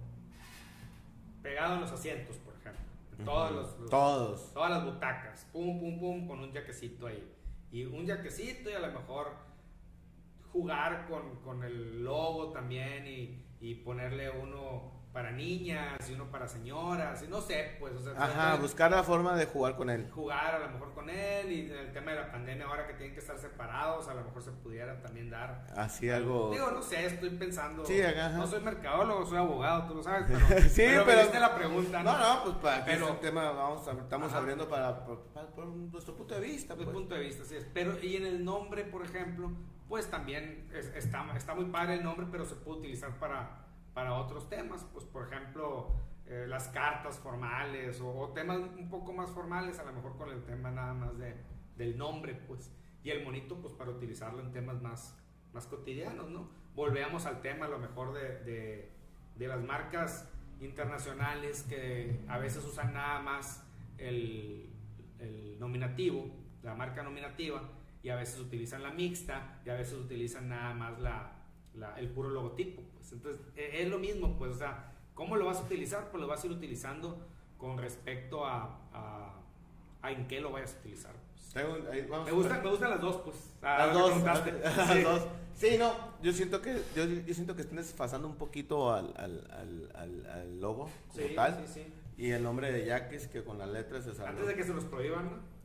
pegado 1.42 1.74
en 1.76 1.80
los 1.82 1.92
asientos, 1.92 2.36
por 2.38 2.54
ejemplo. 2.54 2.82
En 3.18 3.24
todos 3.24 3.52
los- 3.52 3.78
los, 3.80 3.90
Todos. 3.90 4.52
todas 4.52 4.70
las 4.70 4.84
butacas, 4.84 5.46
pum, 5.52 5.80
pum, 5.80 5.98
pum, 5.98 6.26
con 6.28 6.40
un 6.40 6.52
jaquecito 6.52 7.06
ahí. 7.06 7.32
Y 7.72 7.84
un 7.86 8.06
jaquecito 8.06 8.68
y 8.70 8.74
a 8.74 8.80
lo 8.80 8.92
mejor 8.92 9.32
jugar 10.52 11.06
con, 11.08 11.36
con 11.40 11.64
el 11.64 12.02
logo 12.04 12.50
también 12.52 13.06
y, 13.06 13.44
y 13.60 13.76
ponerle 13.76 14.30
uno 14.30 14.95
para 15.16 15.30
niñas 15.30 15.96
y 16.10 16.12
uno 16.12 16.26
para 16.30 16.46
señoras 16.46 17.22
y 17.22 17.26
no 17.26 17.40
sé, 17.40 17.74
pues, 17.80 17.94
o 17.94 18.00
sea, 18.02 18.12
Ajá, 18.22 18.56
buscar 18.56 18.90
la 18.90 19.02
forma 19.02 19.34
de 19.34 19.46
jugar 19.46 19.74
con 19.74 19.88
él. 19.88 20.10
jugar 20.14 20.56
a 20.56 20.58
lo 20.58 20.68
mejor 20.68 20.92
con 20.92 21.08
él 21.08 21.50
y 21.50 21.70
en 21.70 21.78
el 21.78 21.90
tema 21.90 22.10
de 22.10 22.18
la 22.20 22.30
pandemia 22.30 22.66
ahora 22.66 22.86
que 22.86 22.92
tienen 22.92 23.14
que 23.14 23.20
estar 23.20 23.38
separados, 23.38 24.08
a 24.08 24.14
lo 24.14 24.24
mejor 24.24 24.42
se 24.42 24.50
pudiera 24.50 25.00
también 25.00 25.30
dar. 25.30 25.66
Así 25.74 26.10
algo. 26.10 26.50
Digo, 26.52 26.70
no 26.70 26.82
sé, 26.82 27.06
estoy 27.06 27.30
pensando. 27.30 27.82
Sí, 27.86 27.98
ajá. 28.02 28.28
No 28.36 28.46
soy 28.46 28.60
mercadólogo, 28.60 29.24
soy 29.24 29.38
abogado, 29.38 29.88
tú 29.88 29.94
lo 29.94 30.02
sabes, 30.02 30.26
pero, 30.48 30.60
Sí, 30.68 30.82
pero- 31.06 31.20
hiciste 31.20 31.40
la 31.40 31.54
pregunta. 31.54 32.02
No, 32.02 32.18
no, 32.18 32.44
pues 32.44 32.56
para 32.56 32.84
que 32.84 32.90
Pero- 32.90 33.06
ese 33.08 33.14
tema 33.16 33.50
vamos 33.52 33.88
a- 33.88 33.92
estamos 33.92 34.28
Ajá. 34.28 34.38
abriendo 34.38 34.68
para, 34.68 35.02
para- 35.06 35.20
para- 35.54 35.66
nuestro 35.66 36.14
punto 36.14 36.34
de 36.34 36.40
vista. 36.42 36.74
Pues. 36.76 36.88
punto 36.90 37.14
de 37.14 37.22
vista, 37.22 37.42
así 37.42 37.56
es. 37.56 37.66
Pero, 37.72 37.98
y 38.02 38.16
en 38.16 38.26
el 38.26 38.44
nombre, 38.44 38.84
por 38.84 39.02
ejemplo, 39.02 39.50
pues 39.88 40.10
también 40.10 40.68
es- 40.74 40.94
está, 40.94 41.24
está 41.34 41.54
muy 41.54 41.64
padre 41.64 41.94
el 41.94 42.04
nombre, 42.04 42.26
pero 42.30 42.44
se 42.44 42.54
puede 42.56 42.80
utilizar 42.80 43.18
para, 43.18 43.65
para 43.97 44.12
otros 44.12 44.49
temas. 44.51 44.84
Pues, 44.92 45.07
por 45.07 45.26
ejemplo, 45.26 45.90
eh, 46.26 46.44
las 46.47 46.68
cartas 46.68 47.18
formales 47.18 47.99
o, 48.03 48.11
o 48.14 48.28
temas 48.34 48.59
un 48.59 48.90
poco 48.90 49.12
más 49.14 49.30
formales, 49.30 49.78
a 49.78 49.84
lo 49.84 49.92
mejor 49.94 50.16
con 50.18 50.28
el 50.30 50.44
tema 50.44 50.70
nada 50.70 50.92
más 50.92 51.16
de, 51.18 51.34
del 51.76 51.97
nombre, 51.97 52.34
pues. 52.47 52.70
Y 53.03 53.11
el 53.11 53.24
monito, 53.24 53.57
pues, 53.62 53.72
para 53.72 53.90
utilizarlo 53.90 54.40
en 54.42 54.53
temas 54.53 54.82
más, 54.82 55.18
más 55.55 55.66
cotidianos, 55.66 56.28
¿no? 56.28 56.51
Volvemos 56.74 57.24
al 57.24 57.40
tema, 57.40 57.64
a 57.66 57.68
lo 57.70 57.78
mejor, 57.78 58.12
de, 58.12 58.40
de, 58.44 58.90
de 59.36 59.49
las 59.49 59.62
marcas 59.62 60.28
internacionales 60.61 61.62
que 61.66 62.20
a 62.28 62.36
veces 62.38 62.64
usan 62.66 62.92
nada 62.92 63.20
más 63.20 63.66
el, 63.97 64.68
el 65.20 65.59
nominativo, 65.59 66.30
la 66.62 66.74
marca 66.74 67.03
nominativa, 67.03 67.62
y 68.03 68.11
a 68.11 68.16
veces 68.16 68.38
utilizan 68.40 68.82
la 68.82 68.90
mixta, 68.90 69.59
y 69.64 69.70
a 69.70 69.74
veces 69.74 69.94
utilizan 69.94 70.51
nada 70.51 70.74
más 70.74 70.99
la, 71.01 71.32
la- 71.74 71.99
el 71.99 72.11
puro 72.11 72.28
logotipo. 72.28 72.82
Pues. 73.09 73.12
Entonces, 73.12 73.40
e- 73.57 73.82
es 73.82 73.88
lo 73.88 73.98
mismo, 73.98 74.36
pues, 74.36 74.52
o 74.52 74.59
sea, 74.59 74.92
¿cómo 75.14 75.36
lo 75.36 75.46
vas 75.46 75.59
a 75.59 75.62
utilizar? 75.62 76.11
Pues 76.11 76.20
lo 76.20 76.26
vas 76.26 76.42
a 76.42 76.46
ir 76.46 76.52
utilizando 76.52 77.18
con 77.59 77.78
respecto 77.78 78.44
a, 78.44 78.78
a, 78.92 79.34
a 80.02 80.11
en 80.12 80.26
qué 80.28 80.40
lo 80.40 80.52
vayas 80.52 80.74
a 80.74 80.78
utilizar. 80.80 81.12
pues. 81.12 81.52
Tengo- 81.54 81.90
ahí 81.90 82.07
vamos 82.11 82.26
Me, 82.26 82.32
gustan, 82.32 82.62
me 82.62 82.70
gustan 82.70 82.90
las 82.90 83.00
dos, 83.00 83.16
pues. 83.24 83.36
Las 83.62 83.92
dos, 83.94 84.22
las 84.24 84.40
Sí. 84.92 85.02
dos. 85.02 85.22
Sí, 85.54 85.76
no, 85.78 85.90
yo 86.22 86.32
siento 86.34 86.61
que 86.61 86.74
yo, 86.94 87.04
yo 87.07 87.32
siento 87.32 87.57
que 87.57 87.62
están 87.62 87.78
desfasando 87.78 88.28
un 88.28 88.36
poquito 88.36 88.92
al, 88.92 89.14
al, 89.16 89.42
al, 89.50 89.90
al, 89.94 90.26
al 90.26 90.61
logo 90.61 90.90
como 91.09 91.28
Sí, 91.28 91.34
tal 91.34 91.64
sí, 91.66 91.72
sí. 91.80 91.86
y 92.22 92.30
el 92.32 92.42
nombre 92.42 92.70
de 92.70 92.84
Yaquis 92.84 93.26
que 93.28 93.42
con 93.42 93.57
las 93.57 93.70
letras 93.70 94.04
se 94.04 94.12
salió. 94.14 94.32
Antes 94.32 94.46
de 94.48 94.54
que 94.54 94.64
se 94.64 94.74
los 94.74 94.84
prohíban, 94.84 95.24
¿no? 95.24 95.55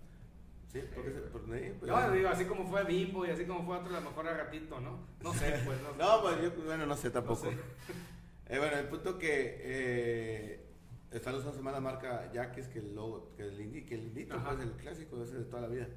Sí, 0.72 0.82
porque 0.94 1.10
ahí, 1.54 1.76
pues, 1.80 1.92
No, 1.92 2.12
digo, 2.12 2.30
así 2.30 2.46
como 2.46 2.66
fue 2.66 2.84
Bimbo 2.86 3.26
y 3.26 3.30
así 3.32 3.46
como 3.46 3.66
fue 3.66 3.78
otro, 3.78 3.96
a 3.96 4.00
lo 4.00 4.10
mejor 4.10 4.28
a 4.28 4.38
Ratito, 4.38 4.80
¿no? 4.80 5.00
No 5.22 5.34
sé, 5.34 5.60
pues. 5.66 5.78
No, 5.82 5.94
No, 5.98 6.22
pues 6.22 6.42
yo, 6.42 6.52
bueno, 6.64 6.86
no 6.86 6.96
sé 6.96 7.10
tampoco. 7.10 7.50
sé. 7.50 7.58
Eh, 8.48 8.58
bueno, 8.60 8.76
el 8.76 8.88
punto 8.88 9.18
que 9.18 9.60
eh, 9.62 10.66
están 11.10 11.36
usando 11.36 11.54
semana 11.56 11.80
marca 11.80 12.30
Yaquis 12.34 12.68
que 12.68 12.80
el 12.80 12.94
logo, 12.94 13.34
que 13.38 13.44
el, 13.44 13.62
indi, 13.62 13.84
que 13.86 13.96
el 13.96 14.02
indito, 14.04 14.36
Ajá. 14.36 14.50
pues 14.50 14.64
el 14.64 14.72
clásico 14.74 15.24
ese 15.24 15.38
de 15.38 15.46
toda 15.46 15.62
la 15.62 15.68
vida, 15.70 15.88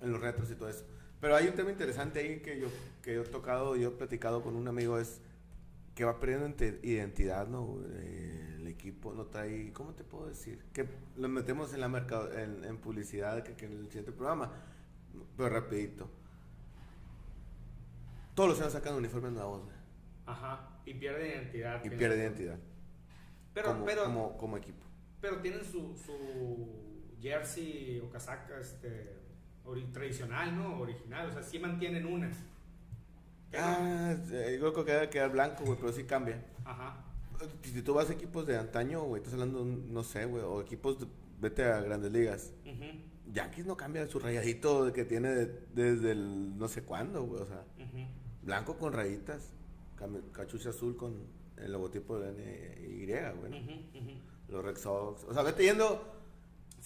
en 0.00 0.10
los 0.10 0.18
retros 0.18 0.50
y 0.50 0.54
todo 0.54 0.70
eso. 0.70 0.86
Pero 1.20 1.36
hay 1.36 1.48
un 1.48 1.54
tema 1.54 1.70
interesante 1.70 2.20
ahí 2.20 2.40
que 2.40 2.58
yo, 2.58 2.68
que 3.02 3.12
yo 3.16 3.22
he 3.24 3.26
tocado, 3.26 3.76
yo 3.76 3.88
he 3.88 3.90
platicado 3.90 4.42
con 4.42 4.56
un 4.56 4.68
amigo, 4.68 4.98
es 4.98 5.20
que 5.94 6.06
va 6.06 6.18
perdiendo 6.18 6.46
identidad, 6.82 7.46
¿no? 7.46 7.78
Eh, 7.90 8.45
el 8.66 8.72
equipo 8.72 9.12
no 9.14 9.26
trae, 9.26 9.72
¿cómo 9.72 9.94
te 9.94 10.04
puedo 10.04 10.26
decir? 10.26 10.64
Que 10.72 10.88
lo 11.16 11.28
metemos 11.28 11.72
en 11.72 11.80
la 11.80 11.88
mercado, 11.88 12.32
en, 12.36 12.64
en 12.64 12.78
publicidad, 12.78 13.42
que, 13.42 13.54
que 13.54 13.66
en 13.66 13.72
el 13.72 13.86
siguiente 13.86 14.12
programa, 14.12 14.52
pero 15.36 15.48
rapidito. 15.48 16.10
Todos 18.34 18.50
los 18.50 18.60
años 18.60 18.72
sacan 18.72 18.94
uniformes 18.94 19.32
nuevos, 19.32 19.62
Ajá, 20.26 20.80
y 20.84 20.94
pierde 20.94 21.28
identidad. 21.28 21.84
y 21.84 21.90
pierde 21.90 22.16
identidad. 22.18 22.58
Pero, 23.54 23.68
como, 23.68 23.84
pero, 23.86 24.04
como, 24.04 24.36
como 24.36 24.56
equipo. 24.56 24.84
pero 25.20 25.40
tienen 25.40 25.64
su, 25.64 25.96
su 25.96 27.14
jersey 27.20 28.00
o 28.00 28.10
casaca 28.10 28.58
este, 28.60 29.16
tradicional, 29.92 30.54
¿no? 30.54 30.80
Original, 30.80 31.30
o 31.30 31.32
sea, 31.32 31.42
sí 31.42 31.58
mantienen 31.58 32.04
unas. 32.04 32.36
Ah, 33.56 34.14
eh, 34.32 34.58
yo 34.60 34.72
creo 34.72 34.84
que 34.84 34.92
debe 34.92 35.08
quedar 35.08 35.30
blanco, 35.30 35.64
güey, 35.64 35.78
pero 35.78 35.92
sí 35.92 36.04
cambia. 36.04 36.44
Ajá. 36.64 37.05
Si 37.62 37.82
tú 37.82 37.94
vas 37.94 38.08
a 38.10 38.12
equipos 38.14 38.46
de 38.46 38.56
antaño, 38.56 39.02
güey, 39.04 39.20
estás 39.20 39.34
hablando, 39.34 39.64
no 39.64 40.02
sé, 40.02 40.24
güey, 40.24 40.42
o 40.42 40.60
equipos, 40.60 40.98
de- 41.00 41.06
vete 41.40 41.64
a 41.64 41.80
grandes 41.80 42.10
ligas. 42.12 42.52
Yankees 43.32 43.66
no 43.66 43.76
cambia 43.76 44.06
su 44.06 44.18
rayadito 44.18 44.92
que 44.92 45.04
tiene 45.04 45.28
de- 45.30 45.60
desde 45.74 46.12
el 46.12 46.56
no 46.56 46.68
sé 46.68 46.82
cuándo, 46.82 47.24
güey, 47.24 47.42
o 47.42 47.46
sea, 47.46 47.64
blanco 48.42 48.76
con 48.78 48.92
rayitas, 48.92 49.52
cachucha 50.32 50.70
azul 50.70 50.96
con 50.96 51.14
el 51.56 51.72
logotipo 51.72 52.18
de 52.18 52.30
NY, 52.32 53.06
güey, 53.38 53.50
¿no? 53.50 53.56
Ujú. 54.00 54.10
los 54.48 54.64
Red 54.64 54.76
Sox. 54.76 55.24
O 55.24 55.34
sea, 55.34 55.42
vete 55.42 55.64
yendo, 55.64 56.00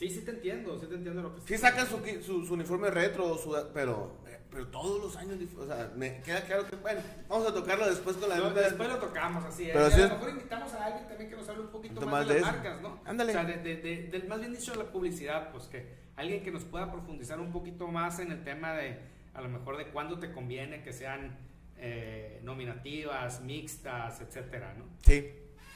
Sí, 0.00 0.08
sí 0.08 0.22
te 0.22 0.30
entiendo, 0.30 0.78
sí 0.80 0.86
te 0.86 0.94
entiendo 0.94 1.20
lo 1.20 1.34
que 1.34 1.42
sí 1.42 1.58
sacan 1.58 1.86
su, 1.86 1.98
su, 2.24 2.46
su 2.46 2.54
uniforme 2.54 2.88
retro, 2.90 3.36
su- 3.36 3.54
pero, 3.74 4.16
eh, 4.26 4.38
pero 4.50 4.66
todos 4.68 4.98
los 5.02 5.14
años, 5.18 5.36
o 5.58 5.66
sea, 5.66 5.92
me 5.94 6.22
queda 6.22 6.40
claro 6.46 6.66
que, 6.66 6.74
bueno, 6.76 7.02
vamos 7.28 7.46
a 7.46 7.52
tocarlo 7.52 7.86
después 7.86 8.16
con 8.16 8.30
la 8.30 8.40
después 8.50 8.88
lo 8.88 8.96
tocamos 8.96 9.44
así. 9.44 9.64
Pero 9.70 9.84
a 9.84 9.88
lo 9.90 10.08
mejor 10.14 10.30
invitamos 10.30 10.72
a 10.72 10.86
alguien 10.86 11.06
también 11.06 11.28
que 11.28 11.36
nos 11.36 11.46
hable 11.50 11.60
un 11.64 11.68
poquito 11.68 12.00
más, 12.00 12.10
más 12.12 12.28
de 12.28 12.34
de 12.36 12.40
las 12.40 12.50
marcas, 12.50 12.80
¿no? 12.80 12.98
Ándale. 13.04 13.30
O 13.30 13.34
sea, 13.34 13.44
de, 13.44 13.58
de- 13.76 14.02
del 14.10 14.26
más 14.26 14.40
bien 14.40 14.54
dicho 14.54 14.72
de 14.72 14.78
la 14.78 14.84
publicidad, 14.90 15.52
pues 15.52 15.64
que 15.66 15.94
alguien 16.16 16.42
que 16.42 16.50
nos 16.50 16.64
pueda 16.64 16.90
profundizar 16.90 17.38
un 17.38 17.52
poquito 17.52 17.86
más 17.86 18.20
en 18.20 18.32
el 18.32 18.42
tema 18.42 18.72
de, 18.72 18.98
a 19.34 19.42
lo 19.42 19.50
mejor 19.50 19.76
de 19.76 19.88
cuándo 19.90 20.18
te 20.18 20.32
conviene 20.32 20.82
que 20.82 20.94
sean 20.94 21.36
eh, 21.76 22.40
nominativas, 22.42 23.42
mixtas, 23.42 24.22
etcétera, 24.22 24.72
¿no? 24.78 24.84
Sí, 25.02 25.30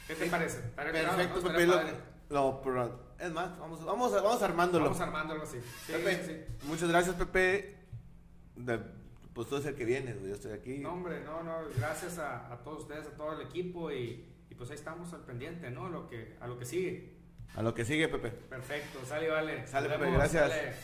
¿Qué 0.07 0.15
te 0.15 0.25
parece? 0.31 0.57
¿Estaría 0.61 0.93
perfecto, 0.93 1.41
Lo, 2.29 2.63
lo- 2.63 3.04
es 3.19 3.31
más, 3.31 3.57
vamos, 3.59 3.83
vamos, 3.85 4.13
a- 4.13 4.21
vamos 4.21 4.41
armándolo. 4.41 4.85
Vamos 4.85 4.99
armando 5.01 5.33
algo 5.33 5.45
así. 5.45 5.59
Sí, 5.85 5.93
Pepe, 5.93 6.23
sí, 6.25 6.65
muchas 6.67 6.89
gracias, 6.89 7.15
Pepe. 7.15 7.77
De- 8.55 8.79
pues 9.33 9.49
tú 9.49 9.55
eres 9.55 9.67
el 9.67 9.75
que 9.75 9.83
vienes, 9.85 10.15
güey, 10.17 10.29
yo 10.29 10.35
estoy 10.35 10.53
aquí. 10.53 10.77
No, 10.77 10.93
hombre, 10.93 11.21
no, 11.25 11.43
no, 11.43 11.57
gracias 11.77 12.17
a, 12.19 12.51
a 12.53 12.57
todos 12.63 12.83
ustedes, 12.83 13.05
a 13.07 13.11
todo 13.17 13.33
el 13.39 13.45
equipo 13.47 13.91
y, 13.91 14.25
y 14.49 14.55
pues 14.55 14.69
ahí 14.69 14.75
estamos 14.77 15.11
al 15.13 15.21
pendiente, 15.25 15.69
¿no? 15.71 15.89
Lo 15.89 16.07
que, 16.07 16.37
a 16.39 16.47
lo 16.47 16.57
que 16.57 16.65
sigue. 16.65 17.15
A 17.55 17.61
lo 17.61 17.73
que 17.73 17.83
sigue, 17.85 18.07
Pepe. 18.07 18.29
Perfecto, 18.31 18.99
sale, 19.05 19.29
vale. 19.29 19.67
Sale, 19.67 19.89
Pepe, 19.89 20.11
gracias. 20.11 20.49
sale. 20.49 20.75